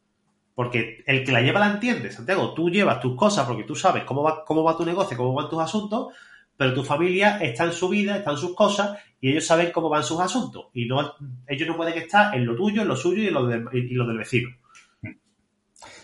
Porque 0.53 1.03
el 1.07 1.23
que 1.23 1.31
la 1.31 1.41
lleva 1.41 1.61
la 1.61 1.71
entiende, 1.71 2.11
Santiago. 2.11 2.53
Tú 2.53 2.69
llevas 2.69 2.99
tus 2.99 3.15
cosas 3.15 3.47
porque 3.47 3.63
tú 3.63 3.75
sabes 3.75 4.03
cómo 4.03 4.21
va, 4.21 4.43
cómo 4.43 4.63
va 4.63 4.77
tu 4.77 4.85
negocio, 4.85 5.15
cómo 5.15 5.33
van 5.33 5.49
tus 5.49 5.61
asuntos, 5.61 6.13
pero 6.57 6.73
tu 6.73 6.83
familia 6.83 7.39
está 7.41 7.65
en 7.65 7.73
su 7.73 7.89
vida, 7.89 8.17
está 8.17 8.31
en 8.31 8.37
sus 8.37 8.55
cosas 8.55 8.97
y 9.19 9.31
ellos 9.31 9.45
saben 9.45 9.71
cómo 9.71 9.89
van 9.89 10.03
sus 10.03 10.19
asuntos. 10.19 10.65
Y 10.73 10.85
no, 10.85 11.15
ellos 11.47 11.67
no 11.67 11.77
pueden 11.77 11.97
estar 11.97 12.35
en 12.35 12.45
lo 12.45 12.55
tuyo, 12.55 12.81
en 12.81 12.87
lo 12.87 12.95
suyo 12.95 13.23
y 13.23 13.27
en 13.27 13.33
lo, 13.33 13.45
del 13.47 14.17
vecino. 14.17 14.49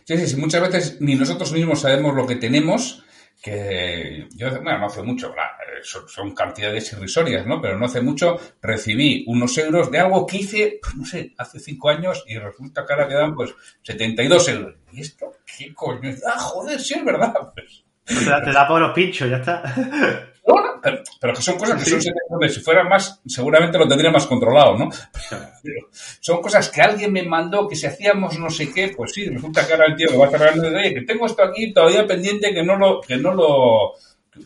Sí, 0.06 0.18
sí, 0.18 0.28
sí, 0.28 0.36
muchas 0.38 0.62
veces 0.62 0.98
ni 1.02 1.16
nosotros 1.16 1.52
mismos 1.52 1.82
sabemos 1.82 2.16
lo 2.16 2.26
que 2.26 2.38
tenemos, 2.38 3.04
que 3.42 4.28
yo, 4.36 4.50
bueno, 4.62 4.80
no 4.80 4.86
hace 4.86 5.04
mucho, 5.04 5.34
son, 5.84 6.34
cantidades 6.34 6.92
irrisorias, 6.94 7.46
¿no? 7.46 7.62
Pero 7.62 7.78
no 7.78 7.86
hace 7.86 8.02
mucho 8.02 8.40
recibí 8.62 9.24
unos 9.28 9.58
euros 9.58 9.92
de 9.92 10.00
algo 10.00 10.26
que 10.26 10.38
hice, 10.38 10.80
pues, 10.82 10.96
no 10.96 11.06
sé, 11.06 11.34
hace 11.38 11.60
cinco 11.60 11.90
años 11.90 12.24
y 12.28 12.38
resulta 12.38 12.86
que 12.86 12.94
ahora 12.94 13.08
quedan 13.08 13.36
pues 13.36 13.54
72 13.84 14.50
euros. 14.50 14.76
¿Y 14.92 15.02
esto 15.02 15.32
qué 15.46 15.74
coño? 15.74 16.12
Ah, 16.26 16.40
joder, 16.40 16.80
sí 16.80 16.94
es 16.96 17.06
verdad. 17.06 17.34
Pues. 17.54 17.84
Te, 18.06 18.26
da, 18.26 18.42
te 18.42 18.52
da 18.52 18.68
por 18.68 18.80
los 18.82 18.92
pinchos, 18.92 19.30
ya 19.30 19.38
está. 19.38 19.64
pero, 21.20 21.34
que 21.34 21.42
son 21.42 21.58
cosas 21.58 21.84
que 21.84 21.90
son 21.90 22.02
si 22.50 22.60
fuera 22.62 22.84
más, 22.84 23.22
seguramente 23.26 23.78
lo 23.78 23.88
tendría 23.88 24.12
más 24.12 24.26
controlado, 24.26 24.78
¿no? 24.78 24.90
son 25.92 26.42
cosas 26.42 26.70
que 26.70 26.82
alguien 26.82 27.12
me 27.12 27.24
mandó 27.24 27.68
que 27.68 27.76
si 27.76 27.86
hacíamos 27.86 28.38
no 28.40 28.50
sé 28.50 28.72
qué, 28.74 28.94
pues 28.96 29.14
sí, 29.14 29.28
resulta 29.28 29.66
que 29.66 29.74
ahora 29.74 29.88
el 29.88 29.96
tío 29.96 30.12
me 30.12 30.18
va 30.18 30.28
a 30.28 30.30
cerrar 30.30 30.56
de 30.56 30.94
que 30.94 31.02
tengo 31.02 31.26
esto 31.26 31.44
aquí 31.44 31.74
todavía 31.74 32.06
pendiente 32.08 32.54
que 32.54 32.64
no 32.64 32.78
lo, 32.78 33.02
que 33.02 33.18
no 33.18 33.34
lo, 33.34 33.94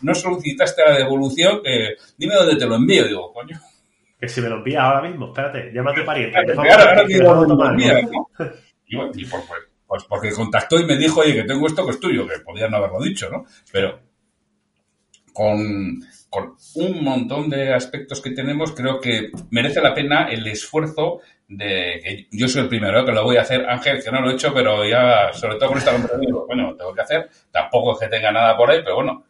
no 0.02 0.16
solicitaste 0.16 0.84
la 0.84 0.98
devolución, 0.98 1.62
que 1.64 1.96
dime 2.18 2.36
dónde 2.36 2.56
te 2.56 2.66
lo 2.66 2.76
envío, 2.76 3.08
digo, 3.08 3.32
coño. 3.34 3.60
Que 4.20 4.28
si 4.28 4.42
me 4.42 4.50
lo 4.50 4.58
envías 4.58 4.84
ahora 4.84 5.08
mismo, 5.08 5.28
espérate, 5.28 5.72
llama 5.74 5.92
a 5.92 5.96
tu 5.96 6.06
pariente. 6.06 6.38
ahora, 6.38 7.04
Y, 7.08 7.20
por, 9.26 9.46
pues, 9.48 9.62
pues 9.88 10.04
porque 10.04 10.32
contactó 10.32 10.80
y 10.80 10.86
me 10.86 10.98
dijo, 10.98 11.22
oye, 11.22 11.34
que 11.34 11.44
tengo 11.44 11.66
esto 11.68 11.86
que 11.86 11.92
es 11.92 12.00
tuyo, 12.00 12.28
que 12.28 12.40
podía 12.40 12.68
no 12.68 12.78
haberlo 12.78 13.02
dicho, 13.02 13.30
¿no? 13.30 13.46
Pero 13.72 14.11
con, 15.34 16.00
un 16.76 17.04
montón 17.04 17.50
de 17.50 17.74
aspectos 17.74 18.22
que 18.22 18.32
tenemos, 18.32 18.72
creo 18.72 19.00
que 19.00 19.32
merece 19.50 19.82
la 19.82 19.94
pena 19.94 20.30
el 20.30 20.48
esfuerzo 20.48 21.20
de 21.48 22.00
que 22.04 22.28
yo 22.32 22.48
soy 22.48 22.64
el 22.64 22.70
primero 22.70 23.06
que 23.06 23.12
lo 23.12 23.24
voy 23.24 23.38
a 23.38 23.42
hacer, 23.42 23.70
Ángel, 23.70 24.02
que 24.02 24.12
no 24.12 24.22
lo 24.22 24.32
he 24.32 24.34
hecho, 24.34 24.54
pero 24.54 24.88
ya, 24.88 25.34
sobre 25.34 25.56
todo 25.56 25.70
con 25.70 25.78
esta 25.78 25.92
conversación, 25.92 26.46
bueno, 26.48 26.76
tengo 26.78 26.94
que 26.94 27.02
hacer, 27.02 27.30
tampoco 27.52 27.94
es 27.94 28.00
que 28.00 28.16
tenga 28.16 28.32
nada 28.32 28.56
por 28.56 28.72
ahí, 28.72 28.80
pero 28.82 28.96
bueno, 28.96 29.26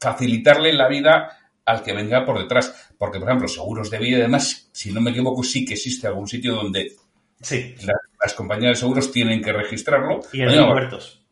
facilitarle 0.00 0.72
la 0.72 0.88
vida 0.88 1.38
al 1.64 1.82
que 1.82 1.92
venga 1.92 2.24
por 2.24 2.38
detrás. 2.38 2.92
Porque, 2.98 3.18
por 3.18 3.28
ejemplo, 3.28 3.48
seguros 3.48 3.90
de 3.90 3.98
vida 3.98 4.18
y 4.18 4.22
demás, 4.22 4.68
si 4.72 4.92
no 4.92 5.00
me 5.00 5.10
equivoco, 5.10 5.42
sí 5.42 5.64
que 5.64 5.74
existe 5.74 6.06
algún 6.06 6.28
sitio 6.28 6.54
donde 6.54 6.92
sí. 7.40 7.74
las 8.20 8.34
compañías 8.34 8.72
de 8.72 8.76
seguros 8.76 9.10
tienen 9.10 9.42
que 9.42 9.52
registrarlo. 9.52 10.20
Y 10.32 10.42
en 10.42 10.56
los 10.56 10.66
muertos. 10.66 11.24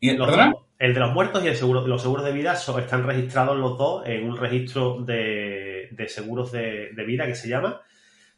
¿Y, 0.00 0.16
¿Perdona? 0.16 0.52
El 0.82 0.94
de 0.94 0.98
los 0.98 1.12
muertos 1.12 1.44
y 1.44 1.46
el 1.46 1.54
seguro, 1.54 1.86
los 1.86 2.02
seguros 2.02 2.24
de 2.24 2.32
vida 2.32 2.54
están 2.54 3.06
registrados 3.06 3.56
los 3.56 3.78
dos 3.78 4.04
en 4.04 4.24
un 4.24 4.36
registro 4.36 5.00
de, 5.00 5.88
seguros 6.08 6.50
de, 6.50 6.90
vida 7.06 7.24
que 7.24 7.36
se 7.36 7.48
llama, 7.48 7.80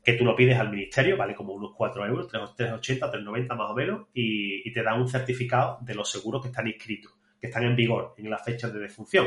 que 0.04 0.12
tú 0.12 0.26
lo 0.26 0.37
pides 0.37 0.59
al 0.59 0.68
ministerio, 0.68 1.16
vale 1.16 1.35
como 1.35 1.54
unos 1.54 1.72
4 1.74 2.07
euros, 2.07 2.28
380, 2.28 3.11
390 3.11 3.54
más 3.54 3.70
o 3.70 3.74
menos, 3.74 4.09
y, 4.12 4.70
te 4.74 4.83
dan 4.83 5.00
un 5.00 5.09
certificado 5.09 5.78
de 5.80 5.94
los 5.94 6.11
seguros 6.11 6.42
que 6.42 6.48
están 6.48 6.66
inscritos, 6.66 7.14
que 7.40 7.46
están 7.46 7.64
en 7.64 7.74
vigor 7.74 8.12
en 8.18 8.28
las 8.28 8.44
fechas 8.44 8.74
de 8.74 8.80
defunción. 8.80 9.26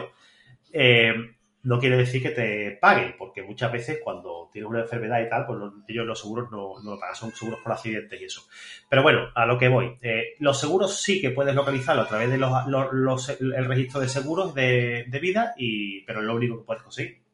Eh, 0.71 1.36
no 1.67 1.79
quiere 1.79 1.97
decir 1.97 2.23
que 2.23 2.29
te 2.29 2.77
paguen, 2.79 3.15
porque 3.17 3.43
muchas 3.43 3.73
veces 3.73 3.99
cuando 4.01 4.49
tienes 4.53 4.69
una 4.69 4.79
enfermedad 4.79 5.19
y 5.19 5.27
tal, 5.27 5.45
pues 5.45 5.59
ellos 5.89 6.05
los 6.05 6.17
seguros 6.17 6.49
no, 6.49 6.79
no 6.81 6.91
lo 6.91 6.99
pagan, 6.99 7.15
son 7.15 7.33
seguros 7.33 7.59
por 7.59 7.73
accidentes 7.73 8.21
y 8.21 8.23
eso. 8.23 8.43
Pero 8.89 9.03
bueno, 9.03 9.27
a 9.35 9.45
lo 9.45 9.57
que 9.57 9.67
voy. 9.67 9.97
Eh, 10.01 10.35
los 10.39 10.57
seguros 10.57 11.01
sí 11.01 11.19
que 11.19 11.31
puedes 11.31 11.53
localizarlo 11.53 12.03
a 12.03 12.07
través 12.07 12.29
de 12.29 12.37
los, 12.37 13.29
el 13.29 13.65
registro 13.65 13.99
de 13.99 14.07
seguros 14.07 14.55
de, 14.55 15.07
de 15.09 15.19
vida, 15.19 15.55
y, 15.57 16.05
pero 16.05 16.21
es 16.21 16.25
lo 16.25 16.35
único 16.35 16.57
que 16.57 16.63
puedes 16.63 16.83
conseguir. 16.83 17.26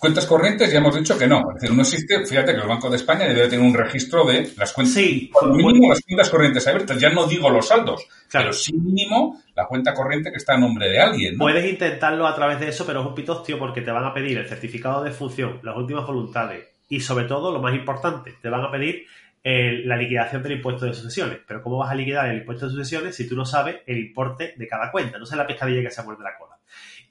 Cuentas 0.00 0.24
corrientes 0.24 0.72
ya 0.72 0.78
hemos 0.78 0.96
dicho 0.96 1.18
que 1.18 1.26
no. 1.26 1.40
Es 1.54 1.60
decir, 1.60 1.76
no 1.76 1.82
existe, 1.82 2.24
fíjate 2.24 2.54
que 2.54 2.60
el 2.62 2.66
Banco 2.66 2.88
de 2.88 2.96
España 2.96 3.26
debe 3.26 3.48
tener 3.48 3.64
un 3.64 3.74
registro 3.74 4.24
de 4.24 4.50
las 4.56 4.72
cuentas. 4.72 4.94
Sí, 4.94 5.30
por 5.30 5.54
mínimo 5.54 5.90
las 5.90 6.00
cuentas 6.00 6.30
corrientes 6.30 6.66
abiertas. 6.66 6.98
Ya 6.98 7.10
no 7.10 7.26
digo 7.26 7.50
los 7.50 7.68
saldos, 7.68 8.08
claro. 8.30 8.46
pero 8.46 8.52
sí 8.54 8.72
mínimo 8.72 9.42
la 9.54 9.66
cuenta 9.66 9.92
corriente 9.92 10.30
que 10.30 10.38
está 10.38 10.54
a 10.54 10.58
nombre 10.58 10.88
de 10.88 10.98
alguien. 10.98 11.36
¿no? 11.36 11.44
Puedes 11.44 11.70
intentarlo 11.70 12.26
a 12.26 12.34
través 12.34 12.58
de 12.60 12.68
eso, 12.68 12.86
pero 12.86 13.02
es 13.02 13.06
un 13.06 13.14
pitostio 13.14 13.58
porque 13.58 13.82
te 13.82 13.90
van 13.90 14.06
a 14.06 14.14
pedir 14.14 14.38
el 14.38 14.48
certificado 14.48 15.04
de 15.04 15.10
función, 15.10 15.60
las 15.62 15.76
últimas 15.76 16.06
voluntades 16.06 16.66
y 16.90 17.00
sobre 17.00 17.26
todo, 17.26 17.52
lo 17.52 17.60
más 17.60 17.74
importante, 17.74 18.34
te 18.42 18.48
van 18.48 18.64
a 18.64 18.70
pedir 18.70 19.06
eh, 19.44 19.82
la 19.84 19.96
liquidación 19.96 20.42
del 20.42 20.52
impuesto 20.52 20.86
de 20.86 20.92
sucesiones. 20.92 21.38
Pero 21.46 21.62
¿cómo 21.62 21.78
vas 21.78 21.90
a 21.90 21.94
liquidar 21.94 22.28
el 22.28 22.38
impuesto 22.38 22.66
de 22.66 22.72
sucesiones 22.72 23.14
si 23.14 23.28
tú 23.28 23.36
no 23.36 23.44
sabes 23.44 23.76
el 23.86 23.98
importe 23.98 24.54
de 24.56 24.66
cada 24.66 24.90
cuenta? 24.90 25.18
No 25.18 25.24
sé 25.24 25.36
la 25.36 25.46
pescadilla 25.46 25.82
que 25.82 25.90
se 25.90 26.02
muerde 26.02 26.24
la 26.24 26.36
cola. 26.36 26.59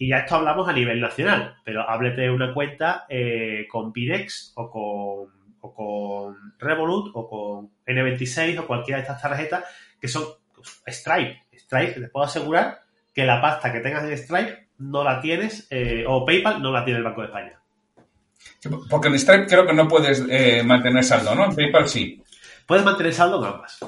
Y 0.01 0.07
ya 0.07 0.19
esto 0.19 0.35
hablamos 0.35 0.69
a 0.69 0.71
nivel 0.71 1.01
nacional, 1.01 1.57
pero 1.65 1.87
háblete 1.87 2.21
de 2.21 2.31
una 2.31 2.53
cuenta 2.53 3.05
eh, 3.09 3.67
con 3.69 3.91
Pirex 3.91 4.53
o 4.55 4.71
con, 4.71 5.57
o 5.59 5.73
con 5.73 6.53
Revolut 6.57 7.11
o 7.13 7.29
con 7.29 7.69
N26 7.85 8.59
o 8.59 8.65
cualquiera 8.65 8.99
de 8.99 9.01
estas 9.01 9.21
tarjetas 9.21 9.65
que 9.99 10.07
son 10.07 10.23
Stripe. 10.87 11.43
Stripe, 11.53 11.99
te 11.99 12.07
puedo 12.07 12.25
asegurar 12.25 12.79
que 13.13 13.25
la 13.25 13.41
pasta 13.41 13.73
que 13.73 13.81
tengas 13.81 14.05
en 14.05 14.17
Stripe 14.17 14.69
no 14.77 15.03
la 15.03 15.19
tienes, 15.19 15.67
eh, 15.69 16.05
o 16.07 16.25
PayPal 16.25 16.61
no 16.61 16.71
la 16.71 16.85
tiene 16.85 16.99
el 16.99 17.03
Banco 17.03 17.19
de 17.19 17.27
España. 17.27 17.59
Porque 18.89 19.09
en 19.09 19.19
Stripe 19.19 19.47
creo 19.47 19.67
que 19.67 19.73
no 19.73 19.85
puedes 19.85 20.25
eh, 20.29 20.63
mantener 20.63 21.03
saldo, 21.03 21.35
¿no? 21.35 21.43
En 21.43 21.55
PayPal 21.55 21.89
sí. 21.89 22.23
Puedes 22.65 22.85
mantener 22.85 23.13
saldo 23.13 23.39
en 23.39 23.51
ambas. 23.53 23.79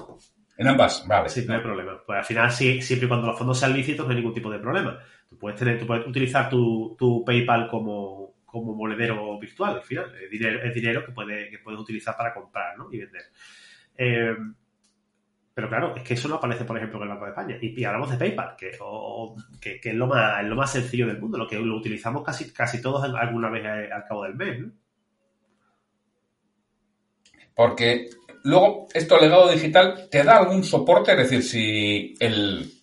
En 0.58 0.67
ambas, 0.67 1.08
vale. 1.08 1.30
Sí, 1.30 1.45
no 1.47 1.54
hay 1.54 1.62
problema. 1.62 2.02
Pues 2.06 2.19
al 2.19 2.26
final, 2.26 2.52
sí, 2.52 2.82
siempre 2.82 3.06
y 3.06 3.08
cuando 3.08 3.28
los 3.28 3.38
fondos 3.38 3.58
sean 3.58 3.71
lícitos, 3.71 4.06
no 4.06 4.12
hay 4.12 4.17
ningún 4.17 4.34
tipo 4.34 4.52
de 4.52 4.60
problema. 4.60 5.00
Tú 5.32 5.38
puedes, 5.38 5.58
tener, 5.58 5.88
puedes 5.88 6.06
utilizar 6.06 6.50
tu, 6.50 6.94
tu 7.00 7.24
PayPal 7.24 7.70
como, 7.70 8.34
como 8.46 8.76
monedero 8.76 9.39
virtual, 9.39 9.76
al 9.76 9.82
final. 9.82 10.13
Es 10.22 10.30
dinero, 10.30 10.62
es 10.62 10.76
dinero 10.76 11.06
que, 11.06 11.13
puede, 11.13 11.50
que 11.50 11.60
puedes 11.60 11.80
utilizar 11.80 12.17
para 12.17 12.34
comprar 12.34 12.78
¿no? 12.78 12.89
y 12.91 13.00
vender. 13.00 13.24
Eh, 13.98 14.36
pero 15.54 15.70
claro, 15.70 15.96
es 15.96 16.04
que 16.04 16.15
eso 16.15 16.28
no 16.28 16.36
aparece, 16.36 16.65
por 16.65 16.76
ejemplo, 16.76 16.98
en 16.98 17.04
el 17.04 17.10
Banco 17.10 17.24
de 17.24 17.32
España. 17.32 17.58
Y, 17.62 17.82
hablamos 17.86 18.12
de 18.12 18.17
PayPal, 18.17 18.58
que, 18.58 18.72
o, 18.82 19.38
que, 19.62 19.80
que, 19.80 19.91
es, 19.91 19.96
lo 19.96 20.08
más, 20.08 20.41
es 20.44 20.50
lo 20.50 20.56
más 20.58 20.70
sencillo 20.70 21.08
del 21.08 21.22
mundo, 21.22 21.38
lo 21.38 21.48
que 21.48 21.58
lo 21.58 21.78
utilizamos 21.78 22.26
casi, 22.26 22.52
casi 22.52 22.82
todos 22.82 23.02
alguna 23.04 23.50
vez 23.50 23.65
al 23.65 24.04
cabo 24.04 24.24
del 24.24 24.36
mes. 24.36 24.60
¿no? 24.60 24.72
Porque 27.56 28.10
luego, 28.44 28.88
esto 28.94 29.17
legado 29.17 29.50
digital, 29.50 30.10
¿te 30.12 30.26
da 30.26 30.39
algún 30.39 30.65
soporte? 30.65 31.13
Es 31.13 31.17
decir, 31.17 31.44
si 31.44 32.15
el 32.20 32.81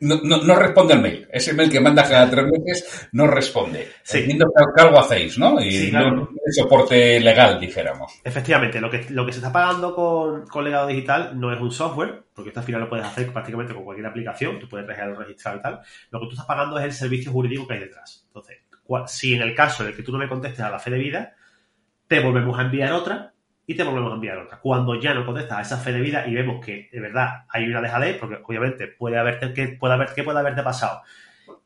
no, 0.00 0.20
no, 0.22 0.42
no, 0.42 0.54
responde 0.54 0.94
al 0.94 1.02
mail. 1.02 1.28
Ese 1.32 1.52
mail 1.54 1.70
que 1.70 1.80
manda 1.80 2.02
cada 2.02 2.30
tres 2.30 2.44
meses 2.46 3.08
no 3.12 3.26
responde. 3.26 3.88
Sí. 4.02 4.18
Entiendo 4.18 4.46
que 4.74 4.82
algo 4.82 4.98
hacéis, 4.98 5.38
¿no? 5.38 5.60
Y 5.60 5.70
sí, 5.72 5.90
claro. 5.90 6.10
no 6.10 6.22
hay 6.22 6.52
soporte 6.52 7.20
legal, 7.20 7.58
dijéramos. 7.58 8.20
Efectivamente, 8.22 8.80
lo 8.80 8.90
que, 8.90 9.06
lo 9.10 9.26
que 9.26 9.32
se 9.32 9.38
está 9.38 9.52
pagando 9.52 9.94
con, 9.94 10.46
con, 10.46 10.64
legado 10.64 10.86
digital 10.86 11.38
no 11.38 11.52
es 11.52 11.60
un 11.60 11.72
software, 11.72 12.22
porque 12.32 12.50
esto 12.50 12.60
al 12.60 12.66
final 12.66 12.80
lo 12.82 12.88
puedes 12.88 13.06
hacer 13.06 13.32
prácticamente 13.32 13.74
con 13.74 13.84
cualquier 13.84 14.06
aplicación, 14.06 14.58
tú 14.58 14.68
puedes 14.68 14.86
registrar 14.86 15.56
y 15.56 15.62
tal. 15.62 15.80
Lo 16.10 16.20
que 16.20 16.26
tú 16.26 16.32
estás 16.32 16.46
pagando 16.46 16.78
es 16.78 16.84
el 16.84 16.92
servicio 16.92 17.32
jurídico 17.32 17.66
que 17.66 17.74
hay 17.74 17.80
detrás. 17.80 18.24
Entonces, 18.28 18.58
si 19.06 19.34
en 19.34 19.42
el 19.42 19.54
caso 19.54 19.86
el 19.86 19.96
que 19.96 20.02
tú 20.02 20.12
no 20.12 20.18
me 20.18 20.28
contestes 20.28 20.60
a 20.60 20.70
la 20.70 20.78
fe 20.78 20.90
de 20.90 20.98
vida, 20.98 21.34
te 22.06 22.20
volvemos 22.20 22.58
a 22.58 22.62
enviar 22.62 22.92
otra 22.92 23.31
y 23.66 23.74
te 23.74 23.82
volvemos 23.84 24.12
a 24.12 24.14
enviar 24.16 24.38
otra. 24.38 24.58
Cuando 24.58 25.00
ya 25.00 25.14
no 25.14 25.24
contestas 25.24 25.58
a 25.58 25.62
esa 25.62 25.76
fe 25.78 25.92
de 25.92 26.00
vida 26.00 26.26
y 26.26 26.34
vemos 26.34 26.64
que 26.64 26.88
de 26.92 27.00
verdad 27.00 27.44
hay 27.48 27.64
una 27.64 27.80
dejadez, 27.80 28.18
porque 28.18 28.38
obviamente 28.44 28.88
puede 28.88 29.18
haberte, 29.18 29.52
que 29.52 29.68
puede 29.68 29.94
haber, 29.94 30.08
¿qué 30.14 30.22
puede 30.22 30.38
haberte 30.38 30.62
pasado? 30.62 31.02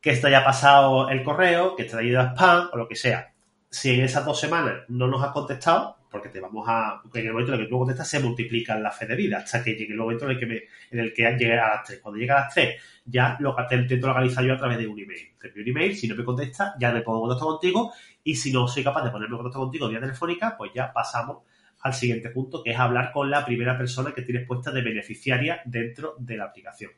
Que 0.01 0.11
esto 0.11 0.27
haya 0.27 0.43
pasado 0.43 1.09
el 1.09 1.23
correo, 1.23 1.75
que 1.75 1.85
te 1.85 1.97
haya 1.97 2.07
ido 2.07 2.21
a 2.21 2.33
spam 2.33 2.69
o 2.71 2.77
lo 2.77 2.87
que 2.87 2.95
sea. 2.95 3.33
Si 3.69 3.93
en 3.93 4.01
esas 4.01 4.25
dos 4.25 4.39
semanas 4.39 4.83
no 4.87 5.07
nos 5.07 5.23
has 5.23 5.31
contestado, 5.31 5.97
porque 6.09 6.29
te 6.29 6.39
vamos 6.39 6.65
a. 6.67 7.01
En 7.13 7.25
el 7.25 7.31
momento 7.31 7.53
en 7.53 7.59
el 7.59 7.65
que 7.65 7.69
tú 7.69 7.77
contestas 7.77 8.07
se 8.07 8.19
multiplica 8.19 8.77
la 8.79 8.91
fe 8.91 9.05
de 9.05 9.15
vida 9.15 9.37
hasta 9.37 9.63
que 9.63 9.71
llegue 9.71 9.91
el 9.91 9.99
momento 9.99 10.25
en 10.25 10.31
el 10.31 10.39
que, 10.39 10.45
me, 10.45 10.55
en 10.91 10.99
el 10.99 11.13
que 11.13 11.23
llegue 11.23 11.59
a 11.59 11.67
las 11.67 11.83
3. 11.83 11.99
Cuando 11.99 12.19
llegue 12.19 12.31
a 12.31 12.41
las 12.41 12.53
3, 12.53 12.81
ya 13.05 13.37
lo 13.39 13.55
te 13.67 13.75
intento 13.75 14.07
localizar 14.07 14.43
yo 14.45 14.53
a 14.53 14.57
través 14.57 14.77
de 14.77 14.87
un 14.87 14.99
email. 14.99 15.33
Te 15.39 15.59
un 15.59 15.67
email, 15.67 15.95
si 15.95 16.07
no 16.07 16.15
me 16.15 16.23
contesta, 16.23 16.75
ya 16.79 16.91
me 16.91 17.01
pongo 17.01 17.17
en 17.17 17.21
contacto 17.27 17.45
contigo 17.45 17.93
y 18.23 18.35
si 18.35 18.51
no 18.51 18.67
soy 18.67 18.83
capaz 18.83 19.03
de 19.03 19.11
ponerme 19.11 19.35
en 19.35 19.43
contacto 19.43 19.59
contigo 19.59 19.89
vía 19.89 19.99
telefónica, 19.99 20.55
pues 20.57 20.71
ya 20.73 20.91
pasamos 20.93 21.43
al 21.87 21.93
siguiente 21.93 22.29
punto, 22.29 22.61
que 22.63 22.71
es 22.71 22.79
hablar 22.79 23.11
con 23.11 23.29
la 23.29 23.45
primera 23.45 23.77
persona 23.77 24.13
que 24.13 24.21
tienes 24.21 24.45
puesta 24.45 24.71
de 24.71 24.81
beneficiaria 24.81 25.61
dentro 25.65 26.15
de 26.19 26.37
la 26.37 26.45
aplicación. 26.45 26.91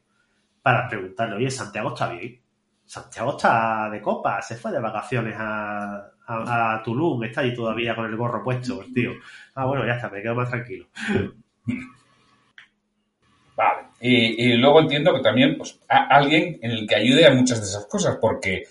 Para 0.61 0.87
preguntarle, 0.87 1.35
oye, 1.35 1.49
Santiago 1.49 1.89
está 1.89 2.09
bien. 2.11 2.39
Santiago 2.85 3.31
está 3.31 3.89
de 3.89 4.01
copa, 4.01 4.41
se 4.41 4.55
fue 4.55 4.71
de 4.71 4.79
vacaciones 4.79 5.35
a, 5.37 6.11
Tulum, 6.83 7.23
está 7.23 7.41
ahí 7.41 7.53
todavía 7.53 7.95
con 7.95 8.05
el 8.05 8.15
gorro 8.15 8.43
puesto, 8.43 8.83
tío. 8.93 9.13
Ah, 9.55 9.65
bueno, 9.65 9.85
ya 9.85 9.93
está, 9.93 10.09
me 10.09 10.21
quedo 10.21 10.35
más 10.35 10.49
tranquilo. 10.49 10.87
Vale. 13.55 13.87
Y, 14.01 14.51
y 14.51 14.57
luego 14.57 14.81
entiendo 14.81 15.13
que 15.13 15.21
también, 15.21 15.57
pues, 15.57 15.79
a 15.89 16.05
alguien 16.07 16.59
en 16.61 16.71
el 16.71 16.87
que 16.87 16.95
ayude 16.95 17.25
a 17.25 17.33
muchas 17.33 17.59
de 17.59 17.65
esas 17.65 17.85
cosas, 17.87 18.17
porque 18.21 18.63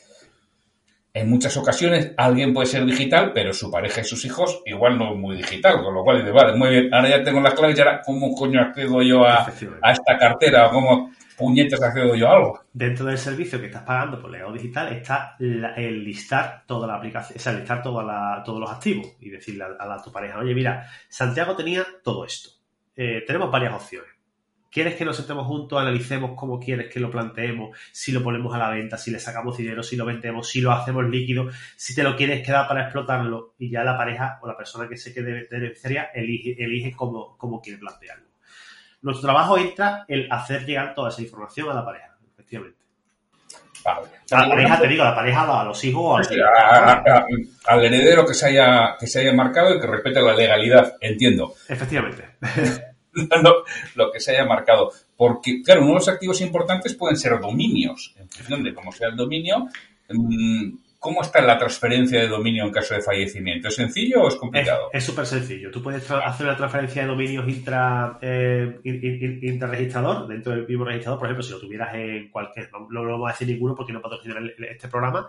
en 1.15 1.31
muchas 1.31 1.57
ocasiones 1.57 2.13
alguien 2.17 2.53
puede 2.53 2.67
ser 2.67 2.85
digital, 2.85 3.33
pero 3.33 3.53
su 3.53 3.71
pareja 3.71 4.01
y 4.01 4.05
sus 4.05 4.25
hijos 4.25 4.63
igual 4.67 4.99
no 4.99 5.13
es 5.13 5.19
muy 5.19 5.37
digital, 5.37 5.83
con 5.83 5.95
lo 5.95 6.03
cual 6.03 6.19
dice, 6.19 6.31
vale, 6.31 6.57
muy 6.57 6.71
bien, 6.71 6.95
ahora 6.95 7.09
ya 7.09 7.23
tengo 7.23 7.41
las 7.41 7.55
claves 7.55 7.77
y 7.77 7.81
ahora 7.81 8.03
cómo 8.05 8.35
coño 8.35 8.61
accedo 8.61 9.03
yo 9.03 9.25
a, 9.25 9.47
a 9.83 9.93
esta 9.93 10.19
cartera, 10.19 10.71
cómo 10.71 11.11
puñetes 11.37 11.81
accedo 11.83 12.15
yo 12.15 12.29
a 12.29 12.37
algo. 12.37 12.61
Dentro 12.73 13.07
del 13.07 13.19
servicio 13.19 13.61
que 13.61 13.67
estás 13.67 13.83
pagando 13.83 14.21
por 14.21 14.31
legado 14.31 14.53
digital 14.53 14.93
está 14.93 15.37
la, 15.39 15.75
el 15.75 16.05
listar 16.05 16.65
toda 16.67 16.87
la 16.87 16.97
aplicación, 16.97 17.37
o 17.37 17.41
sea, 17.41 17.53
listar 17.53 17.83
toda 17.83 18.03
la, 18.03 18.43
todos 18.45 18.61
los 18.61 18.71
activos 18.71 19.07
y 19.21 19.31
decirle 19.31 19.65
a, 19.65 19.95
a, 19.95 20.03
tu 20.03 20.13
pareja, 20.13 20.39
oye, 20.39 20.55
mira, 20.55 20.87
Santiago 21.09 21.57
tenía 21.57 21.87
todo 22.03 22.25
esto. 22.25 22.51
Eh, 22.97 23.23
tenemos 23.27 23.51
varias 23.51 23.75
opciones 23.75 24.18
¿Quieres 24.71 24.97
que 24.97 25.05
nos 25.05 25.17
sentemos 25.17 25.47
juntos, 25.47 25.81
analicemos 25.81 26.33
cómo 26.37 26.61
quieres 26.61 26.93
que 26.93 27.01
lo 27.01 27.11
planteemos? 27.11 27.77
Si 27.91 28.13
lo 28.13 28.23
ponemos 28.23 28.55
a 28.55 28.59
la 28.59 28.69
venta, 28.69 28.99
si 28.99 29.11
le 29.11 29.19
sacamos 29.19 29.57
dinero, 29.57 29.83
si 29.83 29.97
lo 29.97 30.05
vendemos, 30.05 30.49
si 30.49 30.61
lo 30.61 30.73
hacemos 30.73 31.09
líquido, 31.09 31.49
si 31.75 31.95
te 31.95 32.03
lo 32.03 32.17
quieres 32.17 32.45
quedar 32.45 32.69
para 32.69 32.83
explotarlo 32.83 33.55
y 33.59 33.71
ya 33.71 33.83
la 33.83 33.97
pareja 33.97 34.39
o 34.43 34.47
la 34.47 34.57
persona 34.57 34.87
que 34.87 34.99
se 34.99 35.15
quede 35.15 35.49
beneficiaria 35.51 36.11
elige, 36.15 36.63
elige 36.63 36.93
cómo, 36.95 37.37
cómo 37.39 37.63
quiere 37.63 37.79
plantearlo. 37.79 38.27
Nuestro 39.01 39.29
trabajo 39.29 39.57
entra 39.57 40.05
el 40.07 40.31
hacer 40.31 40.67
llegar 40.67 40.95
toda 40.95 41.09
esa 41.09 41.23
información 41.23 41.71
a 41.71 41.75
la 41.75 41.85
pareja, 41.85 42.19
efectivamente. 42.35 42.79
Vale. 43.85 44.09
A 44.33 44.43
la 44.43 44.49
pareja, 44.49 44.81
te 44.81 44.89
digo, 44.89 45.03
a 45.03 45.11
la 45.11 45.15
pareja, 45.15 45.61
a 45.61 45.65
los 45.65 45.83
hijos 45.85 46.21
o 46.21 46.25
sí, 46.25 46.39
al 47.67 47.85
heredero 47.85 48.27
que 48.27 48.35
se 48.35 48.49
haya 48.49 48.97
que 48.99 49.07
se 49.07 49.21
haya 49.21 49.33
marcado 49.33 49.75
y 49.75 49.81
que 49.81 49.87
respete 49.87 50.21
la 50.21 50.35
legalidad, 50.35 50.97
entiendo. 51.01 51.55
Efectivamente. 51.69 52.25
lo, 53.13 53.65
lo, 53.95 54.13
que 54.13 54.21
se 54.21 54.33
haya 54.33 54.45
marcado. 54.45 54.93
Porque, 55.17 55.63
claro, 55.63 55.83
uno 55.83 55.91
de 55.91 55.97
los 55.97 56.09
activos 56.09 56.41
importantes 56.41 56.95
pueden 56.95 57.17
ser 57.17 57.39
dominios. 57.41 58.15
En 58.19 58.29
función 58.29 58.63
de 58.63 58.75
cómo 58.75 58.93
sea 58.93 59.09
el 59.09 59.17
dominio, 59.17 59.69
¿cómo 60.99 61.23
está 61.23 61.41
la 61.43 61.59
transferencia 61.59 62.21
de 62.21 62.29
dominio 62.29 62.65
en 62.65 62.73
caso 62.73 62.95
de 62.95 63.03
fallecimiento? 63.03 63.69
¿Es 63.69 63.75
sencillo 63.75 64.23
o 64.23 64.29
es 64.29 64.37
complicado? 64.37 64.91
Es 64.93 65.05
súper 65.05 65.27
sencillo. 65.27 65.71
Tú 65.71 65.83
puedes 65.83 66.11
hacer 66.11 66.47
una 66.47 66.57
transferencia 66.57 67.03
de 67.03 67.09
dominios 67.09 67.49
intra, 67.49 68.19
eh, 68.21 68.81
dentro 68.83 69.69
del 70.53 70.67
mismo 70.67 70.85
registrador. 70.85 71.19
Por 71.19 71.29
ejemplo, 71.29 71.43
si 71.43 71.53
lo 71.53 71.61
tuvieras 71.61 71.95
en 71.95 72.29
cualquier, 72.31 72.71
no, 72.73 72.87
no 72.91 73.05
lo 73.05 73.13
vamos 73.13 73.29
a 73.29 73.33
decir 73.33 73.49
ninguno 73.49 73.75
porque 73.75 73.93
no 73.93 74.01
patrocina 74.01 74.37
este 74.71 74.89
programa, 74.89 75.29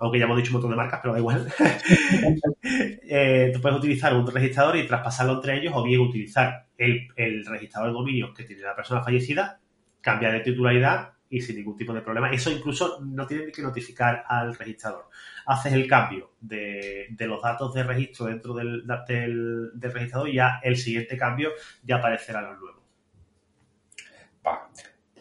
aunque 0.00 0.18
ya 0.18 0.24
hemos 0.24 0.38
dicho 0.38 0.48
un 0.50 0.54
montón 0.54 0.70
de 0.70 0.76
marcas, 0.76 1.00
pero 1.02 1.12
da 1.12 1.20
igual. 1.20 1.52
eh, 2.62 3.50
tú 3.52 3.60
puedes 3.60 3.78
utilizar 3.78 4.14
un 4.14 4.26
registrador 4.26 4.76
y 4.76 4.86
traspasarlo 4.86 5.34
entre 5.34 5.58
ellos, 5.58 5.72
o 5.76 5.82
bien 5.82 6.00
utilizar 6.00 6.66
el, 6.78 7.08
el 7.16 7.44
registrador 7.44 7.90
de 7.90 7.94
dominio 7.94 8.34
que 8.34 8.44
tiene 8.44 8.62
la 8.62 8.74
persona 8.74 9.02
fallecida, 9.02 9.60
cambiar 10.00 10.32
de 10.32 10.40
titularidad 10.40 11.12
y 11.28 11.40
sin 11.40 11.56
ningún 11.56 11.76
tipo 11.76 11.92
de 11.92 12.00
problema. 12.00 12.30
Eso 12.30 12.50
incluso 12.50 12.98
no 13.02 13.26
tienes 13.26 13.54
que 13.54 13.62
notificar 13.62 14.24
al 14.26 14.54
registrador. 14.56 15.08
Haces 15.46 15.74
el 15.74 15.86
cambio 15.86 16.32
de, 16.40 17.06
de 17.10 17.26
los 17.26 17.42
datos 17.42 17.72
de 17.72 17.84
registro 17.84 18.26
dentro 18.26 18.54
del, 18.54 18.86
del, 19.06 19.70
del, 19.74 19.92
registrador 19.92 20.28
y 20.28 20.34
ya 20.34 20.60
el 20.62 20.76
siguiente 20.76 21.16
cambio 21.16 21.50
ya 21.84 21.96
aparecerá 21.96 22.42
los 22.42 22.58
nuevos. 22.58 22.80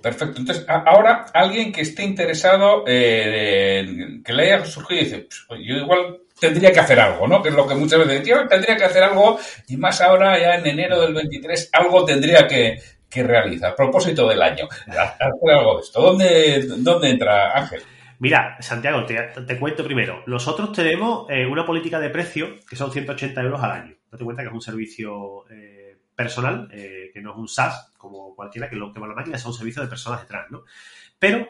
Perfecto. 0.01 0.39
Entonces, 0.39 0.65
ahora 0.67 1.25
alguien 1.33 1.71
que 1.71 1.81
esté 1.81 2.03
interesado, 2.03 2.83
eh, 2.87 4.21
que 4.23 4.33
le 4.33 4.43
haya 4.43 4.65
surgido 4.65 5.01
y 5.01 5.03
dice, 5.05 5.27
pues, 5.47 5.59
yo 5.63 5.75
igual 5.75 6.19
tendría 6.39 6.71
que 6.71 6.79
hacer 6.79 6.99
algo, 6.99 7.27
¿no? 7.27 7.41
Que 7.41 7.49
es 7.49 7.55
lo 7.55 7.67
que 7.67 7.75
muchas 7.75 7.99
veces 7.99 8.25
yo 8.27 8.47
tendría 8.47 8.77
que 8.77 8.85
hacer 8.85 9.03
algo 9.03 9.39
y 9.67 9.77
más 9.77 9.99
ahora, 10.01 10.39
ya 10.39 10.55
en 10.55 10.65
enero 10.65 11.01
del 11.01 11.13
23, 11.13 11.69
algo 11.73 12.05
tendría 12.05 12.47
que, 12.47 12.79
que 13.09 13.23
realizar. 13.23 13.75
Propósito 13.75 14.27
del 14.27 14.41
año. 14.41 14.67
Hacer 14.87 15.51
algo 15.51 15.75
de 15.77 15.81
esto. 15.81 16.01
¿Dónde, 16.01 16.65
dónde 16.77 17.09
entra 17.09 17.57
Ángel? 17.57 17.81
Mira, 18.19 18.57
Santiago, 18.59 19.05
te, 19.05 19.59
cuento 19.59 19.83
primero. 19.83 20.23
Nosotros 20.27 20.73
tenemos 20.73 21.25
eh, 21.29 21.45
una 21.45 21.65
política 21.65 21.99
de 21.99 22.09
precio 22.09 22.55
que 22.69 22.75
son 22.75 22.91
180 22.91 23.41
euros 23.41 23.63
al 23.63 23.71
año. 23.71 23.95
Date 24.11 24.23
cuenta 24.25 24.43
que 24.43 24.49
es 24.49 24.53
un 24.53 24.61
servicio 24.61 25.49
eh, 25.49 25.78
personal, 26.19 26.67
eh, 26.73 27.11
que 27.13 27.21
no 27.21 27.31
es 27.31 27.37
un 27.37 27.47
SaaS 27.47 27.93
como 27.97 28.35
cualquiera, 28.35 28.69
que 28.69 28.75
lo 28.75 28.91
que 28.91 28.99
va 28.99 29.07
la 29.07 29.15
máquina 29.15 29.37
es 29.37 29.45
un 29.45 29.53
servicio 29.53 29.81
de 29.81 29.87
personas 29.87 30.19
detrás, 30.19 30.51
¿no? 30.51 30.65
Pero 31.17 31.49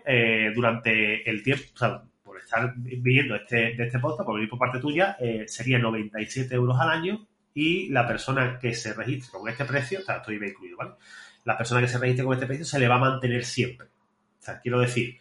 durante 0.55 1.27
el 1.29 1.41
tiempo, 1.43 1.63
o 1.73 1.77
sea, 1.77 2.03
por 2.23 2.37
estar 2.37 2.73
viviendo 2.75 3.35
este, 3.35 3.75
de 3.75 3.83
este 3.85 3.99
podcast, 3.99 4.25
por 4.25 4.35
venir 4.35 4.49
por 4.49 4.59
parte 4.59 4.79
tuya, 4.79 5.17
sería 5.45 5.77
97 5.77 6.53
euros 6.55 6.79
al 6.79 6.89
año 6.89 7.27
y 7.53 7.89
la 7.89 8.07
persona 8.07 8.57
que 8.59 8.73
se 8.73 8.93
registre 8.93 9.37
con 9.37 9.49
este 9.49 9.65
precio, 9.65 9.99
o 9.99 10.01
sea, 10.01 10.17
esto 10.17 10.31
iba 10.31 10.47
incluido, 10.47 10.77
¿vale? 10.77 10.91
La 11.45 11.57
persona 11.57 11.81
que 11.81 11.87
se 11.87 11.97
registre 11.97 12.25
con 12.25 12.33
este 12.33 12.47
precio 12.47 12.65
se 12.65 12.79
le 12.79 12.87
va 12.87 12.95
a 12.95 12.99
mantener 12.99 13.45
siempre. 13.45 13.87
O 13.87 14.41
sea, 14.41 14.59
quiero 14.59 14.79
decir, 14.79 15.19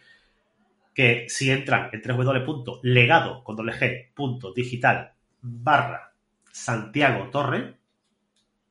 que 0.93 1.27
si 1.29 1.49
entran 1.49 1.89
en 1.93 2.01
www.legado 2.01 3.43
con 3.43 3.55
doble 3.55 3.73
G, 3.73 4.13
punto, 4.13 4.51
digital 4.53 5.13
barra 5.41 6.11
Santiago 6.51 7.29
Torre, 7.29 7.78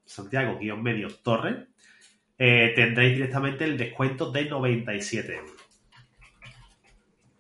Santiago 0.08 0.58
guion 0.58 0.82
medio 0.82 1.08
Torre, 1.22 1.68
eh, 2.38 2.72
tendréis 2.74 3.14
directamente 3.14 3.64
el 3.64 3.76
descuento 3.76 4.30
de 4.30 4.46
97 4.46 5.36
euros. 5.36 5.68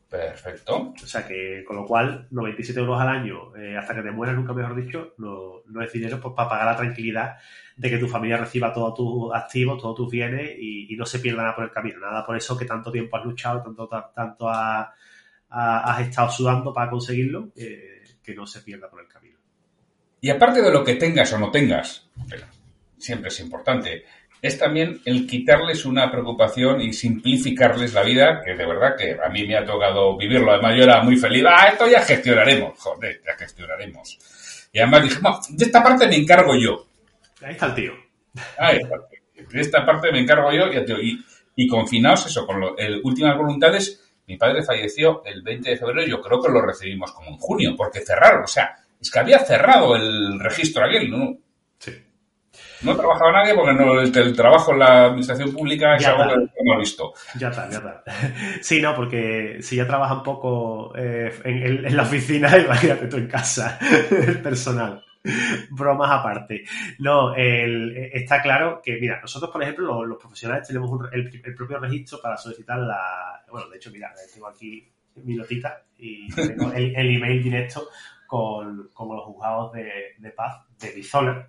Perfecto. 0.08 0.94
O 1.02 1.06
sea 1.06 1.26
que, 1.26 1.62
con 1.66 1.76
lo 1.76 1.84
cual, 1.84 2.26
97 2.30 2.80
euros 2.80 3.00
al 3.00 3.08
año, 3.08 3.54
eh, 3.56 3.76
hasta 3.76 3.94
que 3.94 4.02
te 4.02 4.10
mueras, 4.10 4.36
nunca 4.36 4.54
mejor 4.54 4.74
dicho, 4.74 5.14
no, 5.18 5.62
no 5.66 5.82
es 5.82 5.92
dinero 5.92 6.18
pues, 6.18 6.34
para 6.34 6.48
pagar 6.48 6.66
la 6.66 6.76
tranquilidad 6.76 7.36
de 7.76 7.90
que 7.90 7.98
tu 7.98 8.08
familia 8.08 8.38
reciba 8.38 8.72
todos 8.72 8.94
tus 8.94 9.34
activos, 9.34 9.80
todos 9.80 9.96
tus 9.96 10.10
bienes 10.10 10.56
y, 10.58 10.96
no 10.96 11.06
se 11.06 11.20
pierda 11.20 11.42
nada 11.42 11.54
por 11.54 11.64
el 11.64 11.70
camino. 11.70 12.00
Nada 12.00 12.26
por 12.26 12.36
eso 12.36 12.56
que 12.56 12.64
tanto 12.64 12.90
tiempo 12.90 13.16
has 13.16 13.24
luchado, 13.24 13.62
tanto, 13.62 13.88
tanto 13.88 14.48
has, 14.48 16.00
estado 16.00 16.30
sudando 16.30 16.72
para 16.72 16.90
conseguirlo, 16.90 17.50
eh, 17.54 18.02
que 18.22 18.34
no 18.34 18.46
se 18.46 18.62
pierda 18.62 18.90
por 18.90 19.00
el 19.00 19.06
camino. 19.06 19.38
Y 20.20 20.30
aparte 20.30 20.60
de 20.60 20.72
lo 20.72 20.82
que 20.82 20.96
tengas 20.96 21.32
o 21.32 21.38
no 21.38 21.52
tengas, 21.52 22.10
siempre 22.98 23.28
es 23.28 23.40
importante, 23.40 24.04
es 24.40 24.58
también 24.58 25.00
el 25.04 25.26
quitarles 25.26 25.84
una 25.84 26.10
preocupación 26.10 26.80
y 26.80 26.92
simplificarles 26.92 27.92
la 27.92 28.02
vida, 28.02 28.40
que 28.44 28.54
de 28.54 28.66
verdad 28.66 28.94
que 28.96 29.16
a 29.20 29.28
mí 29.28 29.46
me 29.46 29.56
ha 29.56 29.64
tocado 29.64 30.16
vivirlo. 30.16 30.52
Además, 30.52 30.76
yo 30.76 30.84
era 30.84 31.02
muy 31.02 31.16
feliz. 31.16 31.44
Ah, 31.48 31.68
esto 31.68 31.88
ya 31.88 32.00
gestionaremos. 32.02 32.78
Joder, 32.78 33.20
ya 33.26 33.34
gestionaremos. 33.36 34.18
Y 34.72 34.78
además 34.78 35.02
dije, 35.02 35.20
de 35.50 35.64
esta 35.64 35.82
parte 35.82 36.06
me 36.06 36.16
encargo 36.16 36.54
yo. 36.56 36.86
Ahí 37.42 37.52
está 37.52 37.66
el 37.66 37.74
tío. 37.74 37.92
Ahí 38.58 38.76
está. 38.76 38.96
De 39.50 39.60
esta 39.60 39.84
parte 39.84 40.12
me 40.12 40.20
encargo 40.20 40.52
yo 40.52 40.66
y, 41.00 41.24
y 41.56 41.66
confinaos 41.66 42.26
eso, 42.26 42.46
con 42.46 42.60
lo, 42.60 42.76
el, 42.76 43.00
últimas 43.02 43.36
voluntades. 43.36 44.04
Mi 44.26 44.36
padre 44.36 44.62
falleció 44.62 45.22
el 45.24 45.42
20 45.42 45.70
de 45.70 45.76
febrero 45.76 46.02
y 46.02 46.10
yo 46.10 46.20
creo 46.20 46.40
que 46.40 46.52
lo 46.52 46.60
recibimos 46.60 47.12
como 47.12 47.30
en 47.30 47.38
junio, 47.38 47.74
porque 47.76 48.00
cerraron. 48.00 48.44
O 48.44 48.48
sea, 48.48 48.76
es 49.00 49.10
que 49.10 49.18
había 49.18 49.38
cerrado 49.40 49.96
el 49.96 50.38
registro 50.38 50.84
aquel, 50.84 51.10
¿no? 51.10 51.38
No 52.82 52.92
ha 52.92 52.96
trabajado 52.96 53.32
nadie 53.32 53.54
porque 53.54 53.72
no, 53.72 54.00
el, 54.00 54.36
trabajo 54.36 54.72
en 54.72 54.78
la 54.78 55.06
administración 55.06 55.52
pública 55.52 55.96
es 55.96 56.06
algo 56.06 56.28
que 56.28 56.36
no 56.36 56.72
hemos 56.72 56.78
visto. 56.78 57.12
Ya 57.36 57.48
está, 57.48 57.68
ya 57.70 57.78
está. 57.78 58.02
Sí, 58.62 58.80
no, 58.80 58.94
porque 58.94 59.58
si 59.60 59.76
ya 59.76 59.86
trabajan 59.86 60.22
poco 60.22 60.92
eh, 60.96 61.32
en, 61.44 61.96
la 61.96 62.02
oficina, 62.02 62.56
imagínate 62.58 63.06
tú 63.08 63.16
en 63.16 63.26
casa, 63.26 63.78
el 64.10 64.40
personal. 64.40 65.04
Bromas 65.70 66.10
aparte. 66.10 66.64
No, 67.00 67.34
está 67.34 68.40
claro 68.40 68.80
que, 68.82 68.98
mira, 69.00 69.20
nosotros, 69.20 69.50
por 69.50 69.62
ejemplo, 69.62 70.04
los, 70.04 70.18
profesionales 70.18 70.68
tenemos 70.68 70.90
el, 71.12 71.54
propio 71.54 71.78
registro 71.78 72.20
para 72.22 72.36
solicitar 72.36 72.78
la. 72.78 73.42
Bueno, 73.50 73.68
de 73.68 73.76
hecho, 73.76 73.90
mira, 73.90 74.12
tengo 74.32 74.46
aquí 74.46 74.88
mi 75.16 75.34
notita 75.34 75.82
y 75.98 76.32
tengo 76.32 76.72
el, 76.72 76.94
email 76.94 77.42
directo 77.42 77.88
con, 78.26 78.76
los 78.96 79.24
juzgados 79.24 79.72
de, 79.72 80.14
de 80.16 80.30
paz 80.30 80.64
de 80.78 80.92
Bizola 80.92 81.48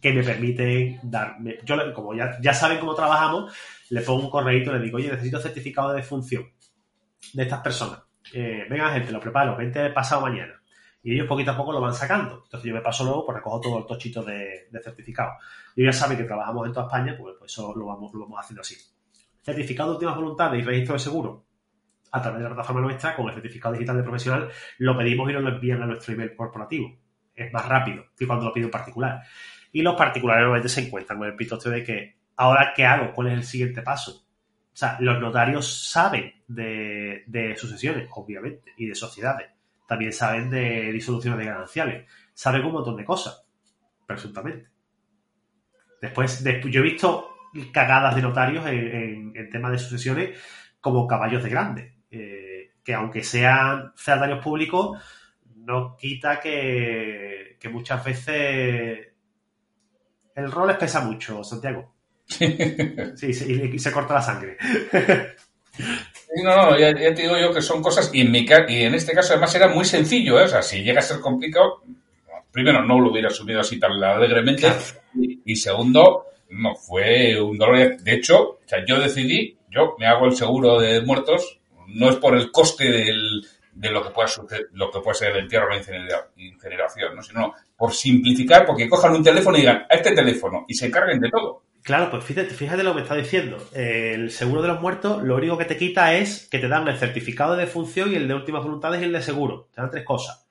que 0.00 0.12
me 0.12 0.22
permiten 0.22 1.00
darme. 1.02 1.58
Yo, 1.64 1.76
como 1.94 2.14
ya, 2.14 2.38
ya 2.40 2.54
saben 2.54 2.78
cómo 2.78 2.94
trabajamos, 2.94 3.52
le 3.90 4.00
pongo 4.02 4.24
un 4.24 4.30
correíto 4.30 4.70
y 4.70 4.78
le 4.78 4.84
digo, 4.84 4.98
oye, 4.98 5.10
necesito 5.10 5.40
certificado 5.40 5.92
de 5.92 6.02
función 6.02 6.50
de 7.32 7.42
estas 7.42 7.60
personas. 7.60 8.02
Eh, 8.32 8.66
venga, 8.68 8.92
gente, 8.92 9.12
lo 9.12 9.20
preparo, 9.20 9.56
vente 9.56 9.90
pasado 9.90 10.22
mañana. 10.22 10.54
Y 11.02 11.14
ellos 11.14 11.26
poquito 11.26 11.50
a 11.50 11.56
poco 11.56 11.72
lo 11.72 11.80
van 11.80 11.94
sacando. 11.94 12.42
Entonces 12.44 12.68
yo 12.68 12.74
me 12.74 12.80
paso 12.80 13.04
luego, 13.04 13.26
pues 13.26 13.36
recojo 13.36 13.60
todo 13.60 13.78
el 13.78 13.86
tochito 13.86 14.22
de, 14.22 14.68
certificado. 14.82 15.32
Y 15.74 15.84
ya 15.84 15.92
saben 15.92 16.16
que 16.16 16.24
trabajamos 16.24 16.66
en 16.66 16.72
toda 16.72 16.86
España, 16.86 17.16
pues, 17.18 17.34
pues, 17.38 17.52
eso 17.52 17.74
lo 17.74 17.86
vamos, 17.86 18.12
lo 18.14 18.20
vamos 18.20 18.38
haciendo 18.40 18.60
así. 18.60 18.76
Certificado 19.42 19.90
de 19.90 19.94
últimas 19.96 20.16
voluntades 20.16 20.62
y 20.62 20.64
registro 20.64 20.94
de 20.94 21.00
seguro 21.00 21.44
a 22.12 22.20
través 22.20 22.38
de 22.38 22.44
la 22.44 22.54
plataforma 22.54 22.82
nuestra, 22.82 23.16
con 23.16 23.26
el 23.26 23.34
certificado 23.34 23.74
digital 23.74 23.96
de 23.96 24.02
profesional, 24.02 24.50
lo 24.78 24.96
pedimos 24.96 25.30
y 25.30 25.32
nos 25.32 25.42
lo 25.42 25.48
envían 25.48 25.82
a 25.82 25.86
nuestro 25.86 26.14
email 26.14 26.36
corporativo. 26.36 26.94
Es 27.34 27.52
más 27.52 27.66
rápido 27.66 28.04
que 28.16 28.26
cuando 28.26 28.44
lo 28.44 28.52
pido 28.52 28.66
en 28.66 28.70
particular. 28.70 29.22
Y 29.72 29.80
los 29.80 29.96
particulares 29.96 30.42
normalmente 30.42 30.68
se 30.68 30.82
encuentran 30.82 31.18
con 31.18 31.28
el 31.28 31.34
pitosteo 31.34 31.72
de 31.72 31.82
que, 31.82 32.16
¿ahora 32.36 32.72
qué 32.76 32.84
hago? 32.84 33.12
¿Cuál 33.12 33.28
es 33.28 33.32
el 33.34 33.44
siguiente 33.44 33.80
paso? 33.80 34.26
O 34.72 34.76
sea, 34.76 34.98
los 35.00 35.18
notarios 35.20 35.90
saben 35.90 36.32
de, 36.46 37.24
de 37.26 37.56
sucesiones, 37.56 38.08
obviamente, 38.14 38.72
y 38.76 38.86
de 38.86 38.94
sociedades. 38.94 39.50
También 39.86 40.12
saben 40.12 40.50
de 40.50 40.92
disoluciones 40.92 41.38
de 41.38 41.46
gananciales. 41.46 42.10
Saben 42.34 42.64
un 42.64 42.72
montón 42.72 42.96
de 42.96 43.04
cosas, 43.04 43.44
presuntamente. 44.06 44.68
Después, 46.00 46.42
yo 46.44 46.80
he 46.80 46.84
visto 46.84 47.28
cagadas 47.72 48.14
de 48.14 48.22
notarios 48.22 48.66
en, 48.66 49.32
en, 49.34 49.50
temas 49.50 49.72
de 49.72 49.78
sucesiones 49.78 50.38
como 50.80 51.06
caballos 51.06 51.42
de 51.42 51.50
grande. 51.50 51.96
Eh, 52.10 52.72
que 52.82 52.94
aunque 52.94 53.22
sean 53.22 53.92
feudarios 53.94 54.42
públicos, 54.42 54.98
no 55.56 55.96
quita 55.96 56.40
que 56.40 57.56
muchas 57.70 58.04
veces 58.04 59.11
el 60.36 60.50
rol 60.50 60.68
les 60.68 60.76
pesa 60.76 61.00
mucho, 61.00 61.42
Santiago. 61.44 61.92
Sí, 62.26 62.46
sí 63.16 63.70
y, 63.72 63.78
se 63.78 63.92
corta 63.92 64.14
la 64.14 64.22
sangre. 64.22 64.56
No, 66.42 66.70
no, 66.70 66.78
ya, 66.78 66.94
te 66.94 67.22
digo 67.22 67.38
yo 67.38 67.52
que 67.52 67.60
son 67.60 67.82
cosas, 67.82 68.10
y 68.12 68.22
en, 68.22 68.30
mi, 68.30 68.46
y 68.68 68.82
en 68.82 68.94
este 68.94 69.12
caso 69.12 69.32
además 69.32 69.54
era 69.54 69.68
muy 69.68 69.84
sencillo, 69.84 70.40
¿eh? 70.40 70.44
o 70.44 70.48
sea, 70.48 70.62
si 70.62 70.82
llega 70.82 71.00
a 71.00 71.02
ser 71.02 71.20
complicado, 71.20 71.82
primero 72.50 72.82
no 72.82 73.00
lo 73.00 73.10
hubiera 73.10 73.28
asumido 73.28 73.60
así 73.60 73.78
tan 73.78 73.92
alegremente, 74.02 74.70
y, 75.44 75.56
segundo, 75.56 76.26
no, 76.50 76.74
fue 76.74 77.40
un 77.40 77.58
dolor, 77.58 77.98
de 77.98 78.14
hecho, 78.14 78.42
o 78.42 78.60
sea, 78.64 78.84
yo 78.86 78.98
decidí, 78.98 79.58
yo 79.70 79.94
me 79.98 80.06
hago 80.06 80.26
el 80.26 80.34
seguro 80.34 80.80
de 80.80 81.02
muertos, 81.02 81.60
no 81.88 82.08
es 82.08 82.16
por 82.16 82.34
el 82.36 82.50
coste 82.50 82.90
del, 82.90 83.46
de 83.72 83.90
lo 83.90 84.02
que 84.02 84.10
pueda 84.10 84.28
suceder, 84.28 84.68
lo 84.72 84.90
que 84.90 85.00
puede 85.00 85.16
ser 85.16 85.32
el 85.32 85.44
entierro 85.44 85.66
o 85.66 85.70
la 85.70 85.76
incineración, 86.36 87.16
¿no? 87.16 87.22
sino 87.22 87.54
por 87.76 87.92
simplificar, 87.92 88.66
porque 88.66 88.88
cojan 88.88 89.14
un 89.14 89.24
teléfono 89.24 89.56
y 89.56 89.60
digan 89.60 89.86
a 89.88 89.94
este 89.94 90.12
teléfono 90.12 90.64
y 90.68 90.74
se 90.74 90.86
encarguen 90.86 91.20
de 91.20 91.30
todo. 91.30 91.62
Claro, 91.82 92.10
pues 92.10 92.22
fíjate, 92.22 92.54
fíjate 92.54 92.84
lo 92.84 92.94
que 92.94 93.02
está 93.02 93.16
diciendo. 93.16 93.58
El 93.72 94.30
seguro 94.30 94.62
de 94.62 94.68
los 94.68 94.80
muertos 94.80 95.22
lo 95.22 95.34
único 95.34 95.58
que 95.58 95.64
te 95.64 95.76
quita 95.76 96.14
es 96.14 96.48
que 96.48 96.60
te 96.60 96.68
dan 96.68 96.86
el 96.86 96.96
certificado 96.96 97.56
de 97.56 97.64
defunción 97.64 98.12
y 98.12 98.14
el 98.14 98.28
de 98.28 98.34
últimas 98.34 98.62
voluntades 98.62 99.00
y 99.00 99.04
el 99.04 99.12
de 99.12 99.22
seguro. 99.22 99.68
Te 99.74 99.80
dan 99.80 99.90
tres 99.90 100.04
cosas. 100.04 100.46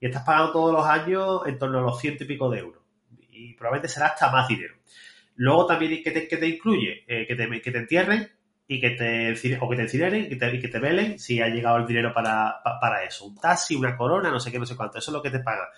Y 0.00 0.06
estás 0.06 0.22
pagando 0.24 0.52
todos 0.52 0.72
los 0.72 0.86
años 0.86 1.42
en 1.46 1.58
torno 1.58 1.80
a 1.80 1.82
los 1.82 2.00
ciento 2.00 2.24
y 2.24 2.26
pico 2.26 2.48
de 2.48 2.60
euros. 2.60 2.82
Y 3.30 3.52
probablemente 3.54 3.88
será 3.88 4.06
hasta 4.06 4.30
más 4.30 4.48
dinero. 4.48 4.74
Luego 5.36 5.66
también, 5.66 6.02
¿qué 6.02 6.12
te, 6.12 6.22
te 6.22 6.48
incluye? 6.48 7.04
Eh, 7.06 7.26
que, 7.26 7.34
te, 7.34 7.60
que 7.60 7.70
te 7.70 7.78
entierren 7.78 8.30
y 8.70 8.80
que 8.80 8.90
te 8.90 9.58
o 9.58 9.68
que 9.68 9.74
te 9.74 9.82
incineren 9.82 10.28
y 10.30 10.38
que 10.38 10.68
te, 10.68 10.78
velen 10.78 11.18
si 11.18 11.42
ha 11.42 11.48
llegado 11.48 11.78
el 11.78 11.86
dinero 11.88 12.14
para, 12.14 12.62
para, 12.80 13.02
eso. 13.02 13.26
Un 13.26 13.34
taxi, 13.34 13.74
una 13.74 13.96
corona, 13.96 14.30
no 14.30 14.38
sé 14.38 14.52
qué, 14.52 14.60
no 14.60 14.64
sé 14.64 14.76
cuánto. 14.76 14.98
Eso 14.98 15.10
es 15.10 15.12
lo 15.12 15.20
que 15.20 15.30
te 15.30 15.40
paga. 15.40 15.70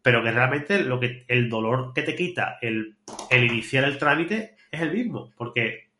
Pero 0.00 0.22
que 0.22 0.30
realmente 0.30 0.82
lo 0.82 0.98
que 0.98 1.26
el 1.28 1.50
dolor 1.50 1.92
que 1.92 2.00
te 2.00 2.16
quita 2.16 2.56
el, 2.62 2.96
el 3.28 3.44
iniciar 3.44 3.84
el 3.84 3.98
trámite 3.98 4.56
es 4.70 4.80
el 4.80 4.94
mismo. 4.94 5.30
Porque 5.36 5.90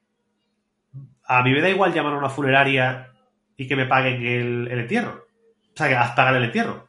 a 1.27 1.43
mí 1.43 1.53
me 1.53 1.61
da 1.61 1.69
igual 1.69 1.93
llamar 1.93 2.15
a 2.15 2.19
una 2.19 2.31
funeraria 2.31 3.11
y 3.55 3.69
que 3.69 3.77
me 3.77 3.85
paguen 3.85 4.25
el, 4.25 4.69
el 4.69 4.79
entierro. 4.79 5.27
O 5.75 5.77
sea, 5.77 5.87
que 5.87 6.15
pagar 6.17 6.37
el 6.37 6.45
entierro. 6.45 6.86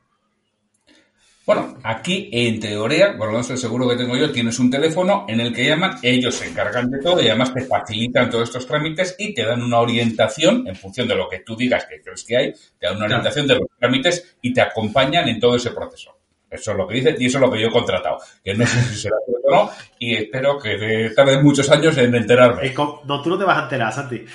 Bueno, 1.47 1.77
aquí 1.81 2.29
en 2.33 2.59
teoría, 2.59 3.17
por 3.17 3.27
lo 3.27 3.31
menos 3.31 3.49
el 3.51 3.57
seguro 3.57 3.87
que 3.87 3.95
tengo 3.95 4.17
yo, 4.17 4.29
tienes 4.33 4.59
un 4.59 4.69
teléfono 4.69 5.25
en 5.29 5.39
el 5.39 5.53
que 5.53 5.65
llaman, 5.65 5.97
ellos 6.03 6.35
se 6.35 6.49
encargan 6.49 6.91
de 6.91 6.99
todo 6.99 7.21
y 7.21 7.29
además 7.29 7.53
te 7.53 7.61
facilitan 7.61 8.29
todos 8.29 8.49
estos 8.49 8.67
trámites 8.67 9.15
y 9.17 9.33
te 9.33 9.45
dan 9.45 9.63
una 9.63 9.79
orientación 9.79 10.67
en 10.67 10.75
función 10.75 11.07
de 11.07 11.15
lo 11.15 11.29
que 11.29 11.39
tú 11.39 11.55
digas 11.55 11.85
que 11.85 12.01
crees 12.01 12.25
que 12.25 12.35
hay, 12.35 12.53
te 12.77 12.87
dan 12.87 12.97
una 12.97 13.05
orientación 13.05 13.47
de 13.47 13.55
los 13.55 13.67
trámites 13.79 14.35
y 14.41 14.53
te 14.53 14.59
acompañan 14.59 15.29
en 15.29 15.39
todo 15.39 15.55
ese 15.55 15.71
proceso. 15.71 16.17
Eso 16.51 16.71
es 16.71 16.77
lo 16.77 16.85
que 16.85 16.95
dice 16.95 17.15
y 17.17 17.27
eso 17.27 17.37
es 17.37 17.41
lo 17.41 17.49
que 17.49 17.61
yo 17.61 17.67
he 17.69 17.71
contratado. 17.71 18.17
Que 18.43 18.53
no 18.53 18.67
sé 18.67 18.81
si 18.81 18.95
será 18.95 19.15
cierto 19.25 19.47
o 19.47 19.55
no 19.55 19.71
y 19.99 20.15
espero 20.15 20.59
que 20.59 21.13
tarde 21.15 21.41
muchos 21.41 21.71
años 21.71 21.97
en 21.97 22.13
enterarme. 22.13 22.73
No, 22.75 23.21
tú 23.21 23.29
no 23.29 23.37
te 23.37 23.45
vas 23.45 23.59
a 23.59 23.63
enterar, 23.63 23.93
Santi. 23.93 24.25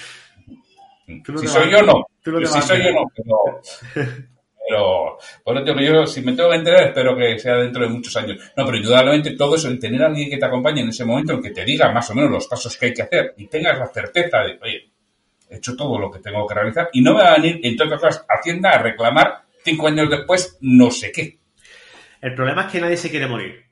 si 1.07 1.47
soy 1.47 1.71
yo, 1.71 1.83
no. 1.83 2.07
si 2.25 2.63
soy 2.63 2.85
yo, 2.85 2.91
no. 2.91 3.61
Pero, 3.93 4.23
Pero, 4.69 5.19
por 5.43 5.55
lo 5.55 5.81
yo, 5.81 6.07
si 6.07 6.23
me 6.23 6.33
tengo 6.33 6.51
que 6.51 6.57
enterar, 6.57 6.85
espero 6.85 7.17
que 7.17 7.39
sea 7.39 7.57
dentro 7.57 7.83
de 7.83 7.89
muchos 7.89 8.17
años. 8.17 8.39
No, 8.57 8.65
pero 8.65 8.77
indudablemente 8.77 9.37
todo 9.37 9.57
eso, 9.57 9.69
el 9.69 9.79
tener 9.79 10.03
a 10.03 10.07
alguien 10.07 10.31
que 10.31 10.39
te 10.39 10.47
acompañe 10.47 10.83
en 10.83 10.89
ese 10.89 11.05
momento, 11.05 11.33
en 11.33 11.43
que 11.43 11.51
te 11.51 11.65
diga 11.65 11.91
más 11.93 12.09
o 12.11 12.15
menos 12.15 12.31
los 12.31 12.47
pasos 12.47 12.77
que 12.77 12.87
hay 12.87 12.95
que 12.95 13.03
hacer 13.03 13.35
y 13.37 13.47
tengas 13.49 13.79
la 13.79 13.87
certeza 13.89 14.39
de, 14.39 14.59
oye, 14.63 14.91
he 15.51 15.57
hecho 15.57 15.77
todo 15.77 15.99
lo 15.99 16.11
que 16.11 16.21
tengo 16.21 16.47
que 16.47 16.55
realizar 16.55 16.89
y 16.93 17.03
no 17.03 17.15
me 17.15 17.23
va 17.23 17.33
a 17.33 17.37
venir, 17.37 17.61
entre 17.63 17.87
otras 17.87 18.01
cosas, 18.01 18.27
Hacienda 18.29 18.71
a 18.71 18.83
reclamar 18.83 19.43
cinco 19.65 19.89
años 19.89 20.09
después 20.09 20.59
no 20.61 20.91
sé 20.91 21.13
qué. 21.13 21.39
El 22.21 22.35
problema 22.35 22.63
es 22.63 22.73
que 22.73 22.81
nadie 22.81 22.97
se 22.97 23.11
quiere 23.11 23.27
morir. 23.27 23.65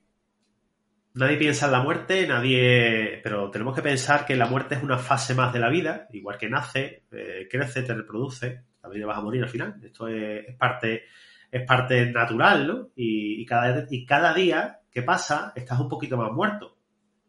Nadie 1.15 1.37
piensa 1.37 1.67
en 1.67 1.73
la 1.73 1.83
muerte, 1.83 2.27
nadie. 2.27 3.21
Pero 3.23 3.51
tenemos 3.51 3.75
que 3.75 3.83
pensar 3.83 4.27
que 4.27 4.37
la 4.37 4.47
muerte 4.47 4.77
es 4.77 4.83
una 4.83 4.99
fase 4.99 5.35
más 5.35 5.53
de 5.53 5.59
la 5.59 5.69
vida, 5.69 6.09
igual 6.13 6.39
que 6.39 6.49
nace, 6.49 7.05
eh, 7.13 7.49
crece, 7.51 7.83
te 7.83 7.95
reproduce, 7.95 8.63
también 8.81 9.07
vas 9.07 9.19
a 9.19 9.23
morir 9.23 9.43
al 9.43 9.49
final. 9.49 9.81
Esto 9.83 10.09
es, 10.09 10.55
parte, 10.57 11.05
es 11.51 11.67
parte 11.67 12.11
natural, 12.11 12.67
¿no? 12.67 12.89
Y, 12.97 13.45
cada, 13.47 13.87
y 13.91 14.05
cada 14.05 14.33
día 14.35 14.81
que 14.91 15.03
pasa, 15.03 15.53
estás 15.55 15.79
un 15.79 15.89
poquito 15.89 16.17
más 16.17 16.33
muerto. 16.33 16.77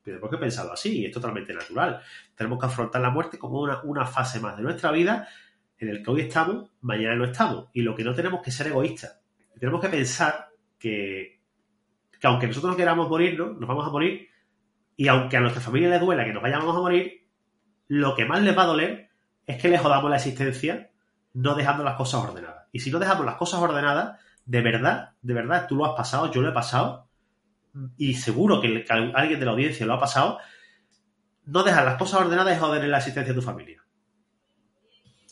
Tenemos 0.03 0.29
que 0.29 0.37
pensarlo 0.37 0.73
así, 0.73 1.05
es 1.05 1.11
totalmente 1.11 1.53
natural. 1.53 2.01
Tenemos 2.35 2.59
que 2.59 2.65
afrontar 2.65 3.01
la 3.01 3.11
muerte 3.11 3.37
como 3.37 3.61
una, 3.61 3.81
una 3.83 4.05
fase 4.05 4.39
más 4.39 4.57
de 4.57 4.63
nuestra 4.63 4.91
vida 4.91 5.27
en 5.77 5.89
el 5.89 6.03
que 6.03 6.11
hoy 6.11 6.21
estamos, 6.21 6.69
mañana 6.81 7.15
no 7.15 7.25
estamos. 7.25 7.69
Y 7.73 7.81
lo 7.81 7.95
que 7.95 8.03
no 8.03 8.13
tenemos 8.13 8.41
que 8.41 8.51
ser 8.51 8.67
egoístas. 8.67 9.19
Tenemos 9.59 9.81
que 9.81 9.89
pensar 9.89 10.49
que 10.79 11.41
que 12.21 12.27
aunque 12.27 12.45
nosotros 12.45 12.73
no 12.73 12.77
queramos 12.77 13.09
morirnos, 13.09 13.57
nos 13.57 13.67
vamos 13.67 13.87
a 13.87 13.89
morir, 13.89 14.29
y 14.95 15.07
aunque 15.07 15.37
a 15.37 15.41
nuestra 15.41 15.59
familia 15.59 15.89
le 15.89 15.97
duela 15.97 16.23
que 16.23 16.31
nos 16.31 16.43
vayamos 16.43 16.77
a 16.77 16.79
morir, 16.79 17.25
lo 17.87 18.15
que 18.15 18.25
más 18.25 18.43
les 18.43 18.55
va 18.55 18.61
a 18.61 18.67
doler 18.67 19.09
es 19.47 19.59
que 19.59 19.67
le 19.67 19.79
jodamos 19.79 20.07
la 20.07 20.17
existencia 20.17 20.90
no 21.33 21.55
dejando 21.55 21.83
las 21.83 21.95
cosas 21.95 22.23
ordenadas. 22.23 22.67
Y 22.71 22.79
si 22.79 22.91
no 22.91 22.99
dejamos 22.99 23.25
las 23.25 23.35
cosas 23.35 23.61
ordenadas, 23.61 24.19
de 24.45 24.61
verdad, 24.61 25.11
de 25.21 25.33
verdad, 25.33 25.67
tú 25.67 25.75
lo 25.75 25.85
has 25.85 25.95
pasado, 25.95 26.31
yo 26.31 26.41
lo 26.41 26.49
he 26.49 26.53
pasado, 26.53 27.07
y 27.97 28.15
seguro 28.15 28.61
que, 28.61 28.85
alguien 29.13 29.39
de 29.39 29.45
la 29.45 29.51
audiencia 29.51 29.85
lo 29.85 29.93
ha 29.93 29.99
pasado, 29.99 30.39
no 31.45 31.63
dejar 31.63 31.85
las 31.85 31.97
cosas 31.97 32.21
ordenadas 32.21 32.53
es 32.53 32.59
joder 32.59 32.83
la 32.85 32.97
existencia 32.97 33.33
de 33.33 33.39
tu 33.39 33.45
familia. 33.45 33.81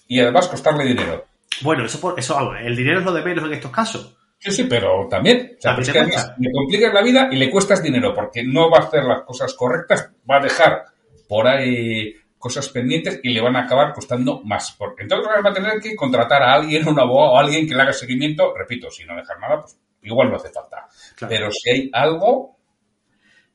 Y 0.08 0.20
además 0.20 0.48
costarle 0.48 0.86
dinero. 0.86 1.26
Bueno, 1.62 1.86
eso, 1.86 2.00
por, 2.00 2.18
eso 2.20 2.54
el 2.56 2.76
dinero 2.76 3.00
es 3.00 3.06
lo 3.06 3.14
de 3.14 3.24
menos 3.24 3.46
en 3.46 3.54
estos 3.54 3.72
casos. 3.72 4.18
Sí, 4.40 4.52
sí, 4.52 4.64
pero 4.64 5.08
también. 5.10 5.58
O 5.58 5.62
sea, 5.62 5.76
es 5.76 5.92
que 5.92 6.02
le 6.02 6.52
complicas 6.52 6.94
la 6.94 7.02
vida 7.02 7.30
y 7.32 7.36
le 7.36 7.52
cuestas 7.52 7.84
dinero 7.84 8.14
porque 8.14 8.44
no 8.44 8.72
va 8.72 8.80
a 8.80 8.88
hacer 8.88 9.04
las 9.04 9.24
cosas 9.24 9.54
correctas, 9.54 10.12
va 10.30 10.38
a 10.38 10.42
dejar 10.42 10.86
por 11.28 11.46
ahí 11.46 12.16
cosas 12.40 12.70
pendientes 12.70 13.20
y 13.22 13.30
le 13.30 13.42
van 13.42 13.56
a 13.58 13.66
acabar 13.66 13.94
costando 13.94 14.42
más. 14.44 14.74
Porque 14.78 15.04
entonces 15.04 15.28
va 15.46 15.50
a 15.50 15.54
tener 15.54 15.80
que 15.80 15.96
contratar 15.96 16.42
a 16.42 16.54
alguien, 16.54 16.88
un 16.88 17.00
abogado 17.00 17.34
o 17.34 17.38
alguien 17.38 17.68
que 17.68 17.76
le 17.76 17.82
haga 17.82 17.94
seguimiento. 17.94 18.54
Repito, 18.58 18.90
si 18.90 19.06
no 19.06 19.16
dejar 19.16 19.40
nada, 19.40 19.62
pues 19.62 19.78
igual 20.02 20.30
no 20.30 20.38
hace 20.38 20.50
falta. 20.50 20.88
Pero 21.28 21.52
si 21.52 21.70
hay 21.70 21.90
algo. 21.94 22.58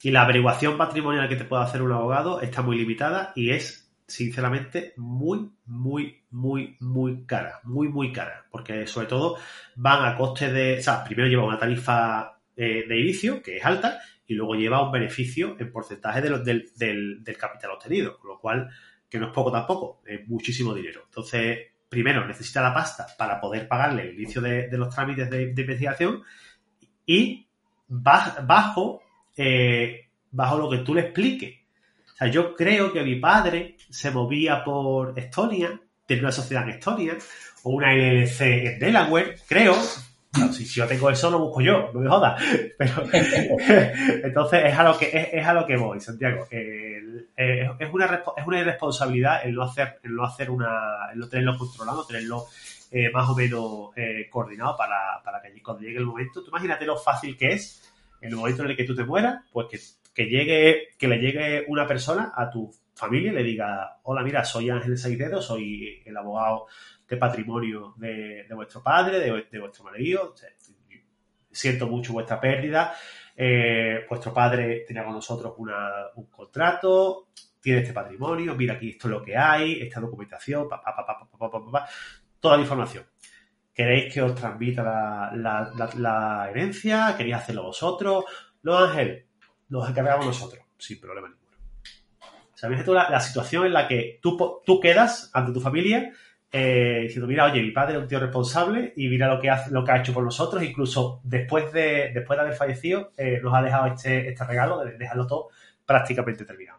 Y 0.03 0.11
la 0.11 0.23
averiguación 0.23 0.77
patrimonial 0.77 1.29
que 1.29 1.37
te 1.37 1.45
puede 1.45 1.65
hacer 1.65 1.81
un 1.81 1.93
abogado 1.93 2.43
está 2.43 2.61
muy 2.61 2.77
limitada 2.77 3.33
y 3.35 3.51
es 3.51 3.91
sinceramente, 4.07 4.93
muy, 4.99 5.51
muy, 5.65 6.23
muy, 6.31 6.77
muy 6.81 7.25
cara. 7.25 7.61
Muy, 7.65 7.89
muy 7.89 8.13
cara. 8.13 8.45
Porque 8.51 8.87
sobre 8.87 9.07
todo 9.07 9.39
van 9.77 10.05
a 10.05 10.17
coste 10.17 10.53
de. 10.53 10.79
O 10.79 10.83
sea, 10.83 11.03
primero 11.03 11.29
lleva 11.29 11.47
una 11.47 11.59
tarifa 11.59 12.34
eh, 12.57 12.85
de 12.87 13.01
inicio, 13.01 13.43
que 13.43 13.57
es 13.57 13.65
alta, 13.65 14.01
y 14.27 14.35
luego 14.35 14.55
lleva 14.55 14.85
un 14.85 14.93
beneficio 14.93 15.57
en 15.59 15.71
porcentaje 15.71 16.23
de 16.23 16.39
del, 16.39 17.23
del, 17.23 17.37
capital 17.37 17.73
obtenido. 17.73 18.19
Con 18.19 18.31
lo 18.31 18.39
cual, 18.39 18.71
que 19.09 19.19
no 19.19 19.27
es 19.27 19.33
poco 19.33 19.53
tampoco, 19.53 20.03
es 20.07 20.27
muchísimo 20.29 20.75
dinero. 20.75 21.03
Entonces, 21.07 21.59
primero 21.89 22.27
necesita 22.27 22.63
la 22.63 22.75
pasta 22.75 23.07
para 23.19 23.41
poder 23.41 23.69
pagarle 23.69 24.03
el 24.03 24.15
inicio 24.15 24.41
de, 24.41 24.69
los 24.73 24.95
trámites 24.95 25.31
de, 25.31 25.55
investigación 25.57 26.23
y 27.07 27.47
bajo, 27.87 29.03
eh, 29.37 30.09
bajo 30.31 30.59
lo 30.59 30.71
que 30.71 30.79
tú 30.79 30.95
le 30.95 31.03
expliques 31.03 31.65
o 32.15 32.17
sea, 32.17 32.29
yo 32.29 32.55
creo 32.55 32.93
que 32.93 33.03
mi 33.03 33.17
padre 33.17 33.77
se 33.91 34.13
movía 34.13 34.63
por 34.63 35.19
Estonia, 35.19 35.81
tenía 36.07 36.23
una 36.23 36.33
sociedad 36.33 36.63
en 36.63 36.77
Estonia, 36.77 37.17
o 37.65 37.71
una 37.71 37.93
LLC 37.93 38.41
en 38.41 38.79
Delaware, 38.79 39.35
creo. 39.49 39.75
Si, 40.53 40.65
yo 40.65 40.87
tengo 40.87 41.11
eso, 41.11 41.31
lo 41.31 41.39
busco 41.39 41.61
yo, 41.61 41.91
no 41.93 42.01
me 42.01 42.09
jodas. 42.09 42.43
Pero, 42.79 42.93
entonces, 44.25 44.63
es 44.65 44.79
a 44.79 44.85
lo 44.85 44.99
que, 44.99 45.31
es, 45.33 45.47
a 45.47 45.53
lo 45.53 45.67
que 45.67 45.77
voy, 45.77 46.01
Santiago. 46.01 46.47
es, 46.51 47.93
una, 47.93 48.23
es 48.37 48.47
una 48.47 48.61
irresponsabilidad 48.61 49.45
el 49.45 49.55
no 49.55 49.63
hacer, 49.63 49.99
el 50.03 50.15
no 50.15 50.25
hacer 50.25 50.51
una, 50.51 51.11
el 51.13 51.19
no 51.19 51.29
tenerlo 51.29 51.57
controlado, 51.59 52.07
tenerlo 52.07 52.47
eh, 52.91 53.11
más 53.11 53.29
o 53.29 53.35
menos 53.35 53.91
eh, 53.97 54.29
coordinado 54.31 54.77
para, 54.77 55.23
para 55.25 55.41
que 55.41 55.63
cuando 55.63 55.83
llegue 55.83 55.99
el 55.99 56.07
momento, 56.07 56.43
tú 56.43 56.49
imagínate 56.49 56.85
lo 56.87 56.97
fácil 56.97 57.37
que 57.37 57.53
es, 57.53 57.93
en 58.21 58.31
el 58.31 58.37
momento 58.37 58.63
en 58.63 58.71
el 58.71 58.77
que 58.77 58.85
tú 58.85 58.95
te 58.95 59.05
mueras, 59.05 59.43
pues 59.53 59.67
que 59.71 59.79
que 60.15 60.27
llegue, 60.27 60.89
que 60.97 61.09
le 61.09 61.19
llegue 61.19 61.65
una 61.69 61.87
persona 61.87 62.33
a 62.35 62.49
tu 62.49 62.73
familia 62.95 63.33
y 63.33 63.35
le 63.35 63.43
diga, 63.43 63.99
hola, 64.05 64.23
mira, 64.23 64.45
soy 64.45 64.71
Ángel 64.71 64.97
Saicedo, 64.97 65.43
soy 65.43 66.01
el 66.07 66.17
abogado 66.17 66.67
de 67.09 67.17
patrimonio 67.17 67.95
de, 67.97 68.47
vuestro 68.55 68.83
padre, 68.83 69.19
de, 69.21 69.61
vuestro 69.61 69.85
marido, 69.85 70.35
siento 71.51 71.87
mucho 71.87 72.13
vuestra 72.13 72.41
pérdida, 72.41 72.95
eh, 73.37 74.07
vuestro 74.09 74.33
padre 74.33 74.85
tenía 74.87 75.05
con 75.05 75.15
nosotros 75.15 75.55
un 75.59 76.27
contrato, 76.27 77.29
tiene 77.61 77.81
este 77.81 77.93
patrimonio, 77.93 78.55
mira 78.55 78.75
aquí 78.75 78.91
esto 78.91 79.09
es 79.09 79.13
lo 79.13 79.23
que 79.23 79.37
hay, 79.37 79.81
esta 79.81 80.01
documentación, 80.01 80.69
pa, 80.69 80.83
pa, 80.83 80.95
pa, 80.95 81.89
toda 82.41 82.57
la 82.57 82.63
información. 82.63 83.07
¿Queréis 83.73 84.13
que 84.13 84.23
os 84.23 84.35
transmita 84.35 84.83
la, 85.35 85.91
la 85.97 86.49
herencia? 86.51 87.15
¿Queréis 87.17 87.37
hacerlo 87.37 87.65
vosotros? 87.65 88.25
No, 88.63 88.79
Ángel, 88.79 89.27
nos 89.69 89.89
encargamos 89.89 90.27
nosotros, 90.27 90.65
sin 90.79 91.01
problema 91.01 91.29
ninguno. 91.29 91.45
¿Sabes 92.55 92.85
tú 92.85 92.95
la, 92.95 93.21
situación 93.21 93.67
en 93.67 93.73
la 93.73 93.89
que 93.89 94.19
tú, 94.23 94.63
tú 94.65 94.81
quedas 94.81 95.31
ante 95.35 95.53
tu 95.53 95.61
familia 95.61 96.13
eh, 96.57 97.01
diciendo, 97.03 97.27
mira, 97.27 97.47
oye, 97.47 97.61
mi 97.61 97.73
padre 97.73 97.97
es 97.97 98.03
un 98.03 98.07
tío 98.07 98.21
responsable 98.21 98.93
y 98.97 99.09
mira 99.09 99.27
lo 99.27 99.41
que, 99.41 99.51
hace, 99.51 99.73
lo 99.73 99.83
que 99.83 99.91
ha 99.91 99.99
hecho 99.99 100.15
por 100.15 100.23
nosotros, 100.23 100.63
incluso 100.63 101.21
después 101.25 101.73
de, 101.73 102.13
después 102.15 102.37
de 102.37 102.43
haber 102.43 102.55
fallecido, 102.55 103.11
eh, 103.17 103.41
nos 103.43 103.53
ha 103.53 103.61
dejado 103.61 103.89
este, 103.89 104.29
este 104.29 104.45
regalo 104.45 104.85
de 104.85 104.97
todo 105.27 105.49
prácticamente 105.85 106.45
terminado. 106.45 106.79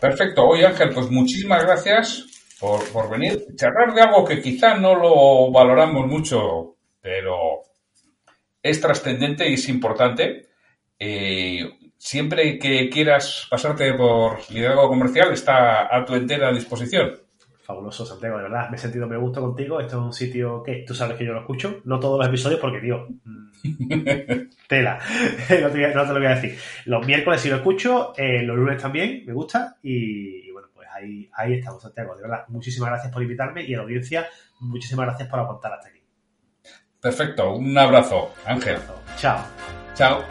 Perfecto. 0.00 0.48
Oye, 0.48 0.66
Ángel, 0.66 0.90
pues 0.92 1.08
muchísimas 1.12 1.64
gracias 1.64 2.26
por, 2.58 2.84
por 2.90 3.08
venir. 3.08 3.46
Charlar 3.54 3.94
de 3.94 4.02
algo 4.02 4.24
que 4.24 4.42
quizá 4.42 4.74
no 4.74 4.96
lo 4.96 5.52
valoramos 5.52 6.08
mucho, 6.08 6.74
pero 7.00 7.62
es 8.60 8.80
trascendente 8.80 9.48
y 9.48 9.54
es 9.54 9.68
importante. 9.68 10.48
Eh, 10.98 11.70
siempre 11.96 12.58
que 12.58 12.90
quieras 12.90 13.46
pasarte 13.48 13.94
por 13.94 14.40
liderazgo 14.50 14.88
comercial, 14.88 15.32
está 15.32 15.96
a 15.96 16.04
tu 16.04 16.16
entera 16.16 16.52
disposición. 16.52 17.27
Fabuloso, 17.68 18.06
Santiago, 18.06 18.38
de 18.38 18.44
verdad. 18.44 18.70
Me 18.70 18.76
he 18.76 18.80
sentido 18.80 19.06
me 19.06 19.18
gusto 19.18 19.42
contigo. 19.42 19.78
Esto 19.78 19.98
es 19.98 20.02
un 20.02 20.12
sitio 20.14 20.62
que 20.62 20.84
tú 20.86 20.94
sabes 20.94 21.18
que 21.18 21.26
yo 21.26 21.34
lo 21.34 21.40
escucho. 21.40 21.82
No 21.84 22.00
todos 22.00 22.18
los 22.18 22.26
episodios 22.26 22.58
porque, 22.60 22.80
tío, 22.80 23.06
mm, 23.22 23.50
tela. 24.68 24.98
no, 25.60 25.68
te, 25.68 25.94
lo 25.94 26.14
voy 26.14 26.24
a 26.24 26.34
decir. 26.36 26.58
Los 26.86 27.06
miércoles 27.06 27.42
sí 27.42 27.50
lo 27.50 27.56
escucho, 27.56 28.14
eh, 28.16 28.42
los 28.42 28.56
lunes 28.56 28.80
también, 28.80 29.22
me 29.26 29.34
gusta. 29.34 29.76
Y, 29.82 30.50
bueno, 30.50 30.68
pues 30.72 30.88
ahí, 30.90 31.28
ahí 31.34 31.58
estamos, 31.58 31.82
Santiago. 31.82 32.16
De 32.16 32.22
verdad, 32.22 32.46
muchísimas 32.48 32.88
gracias 32.88 33.12
por 33.12 33.22
invitarme 33.22 33.62
y 33.62 33.74
a 33.74 33.76
la 33.76 33.82
audiencia, 33.82 34.26
muchísimas 34.60 35.04
gracias 35.04 35.28
por 35.28 35.38
aportar 35.38 35.74
hasta 35.74 35.90
aquí. 35.90 36.00
Perfecto, 37.02 37.52
un 37.52 37.76
abrazo, 37.76 38.30
Ángel. 38.46 38.78
Chao. 39.18 39.44
Chao. 39.94 40.24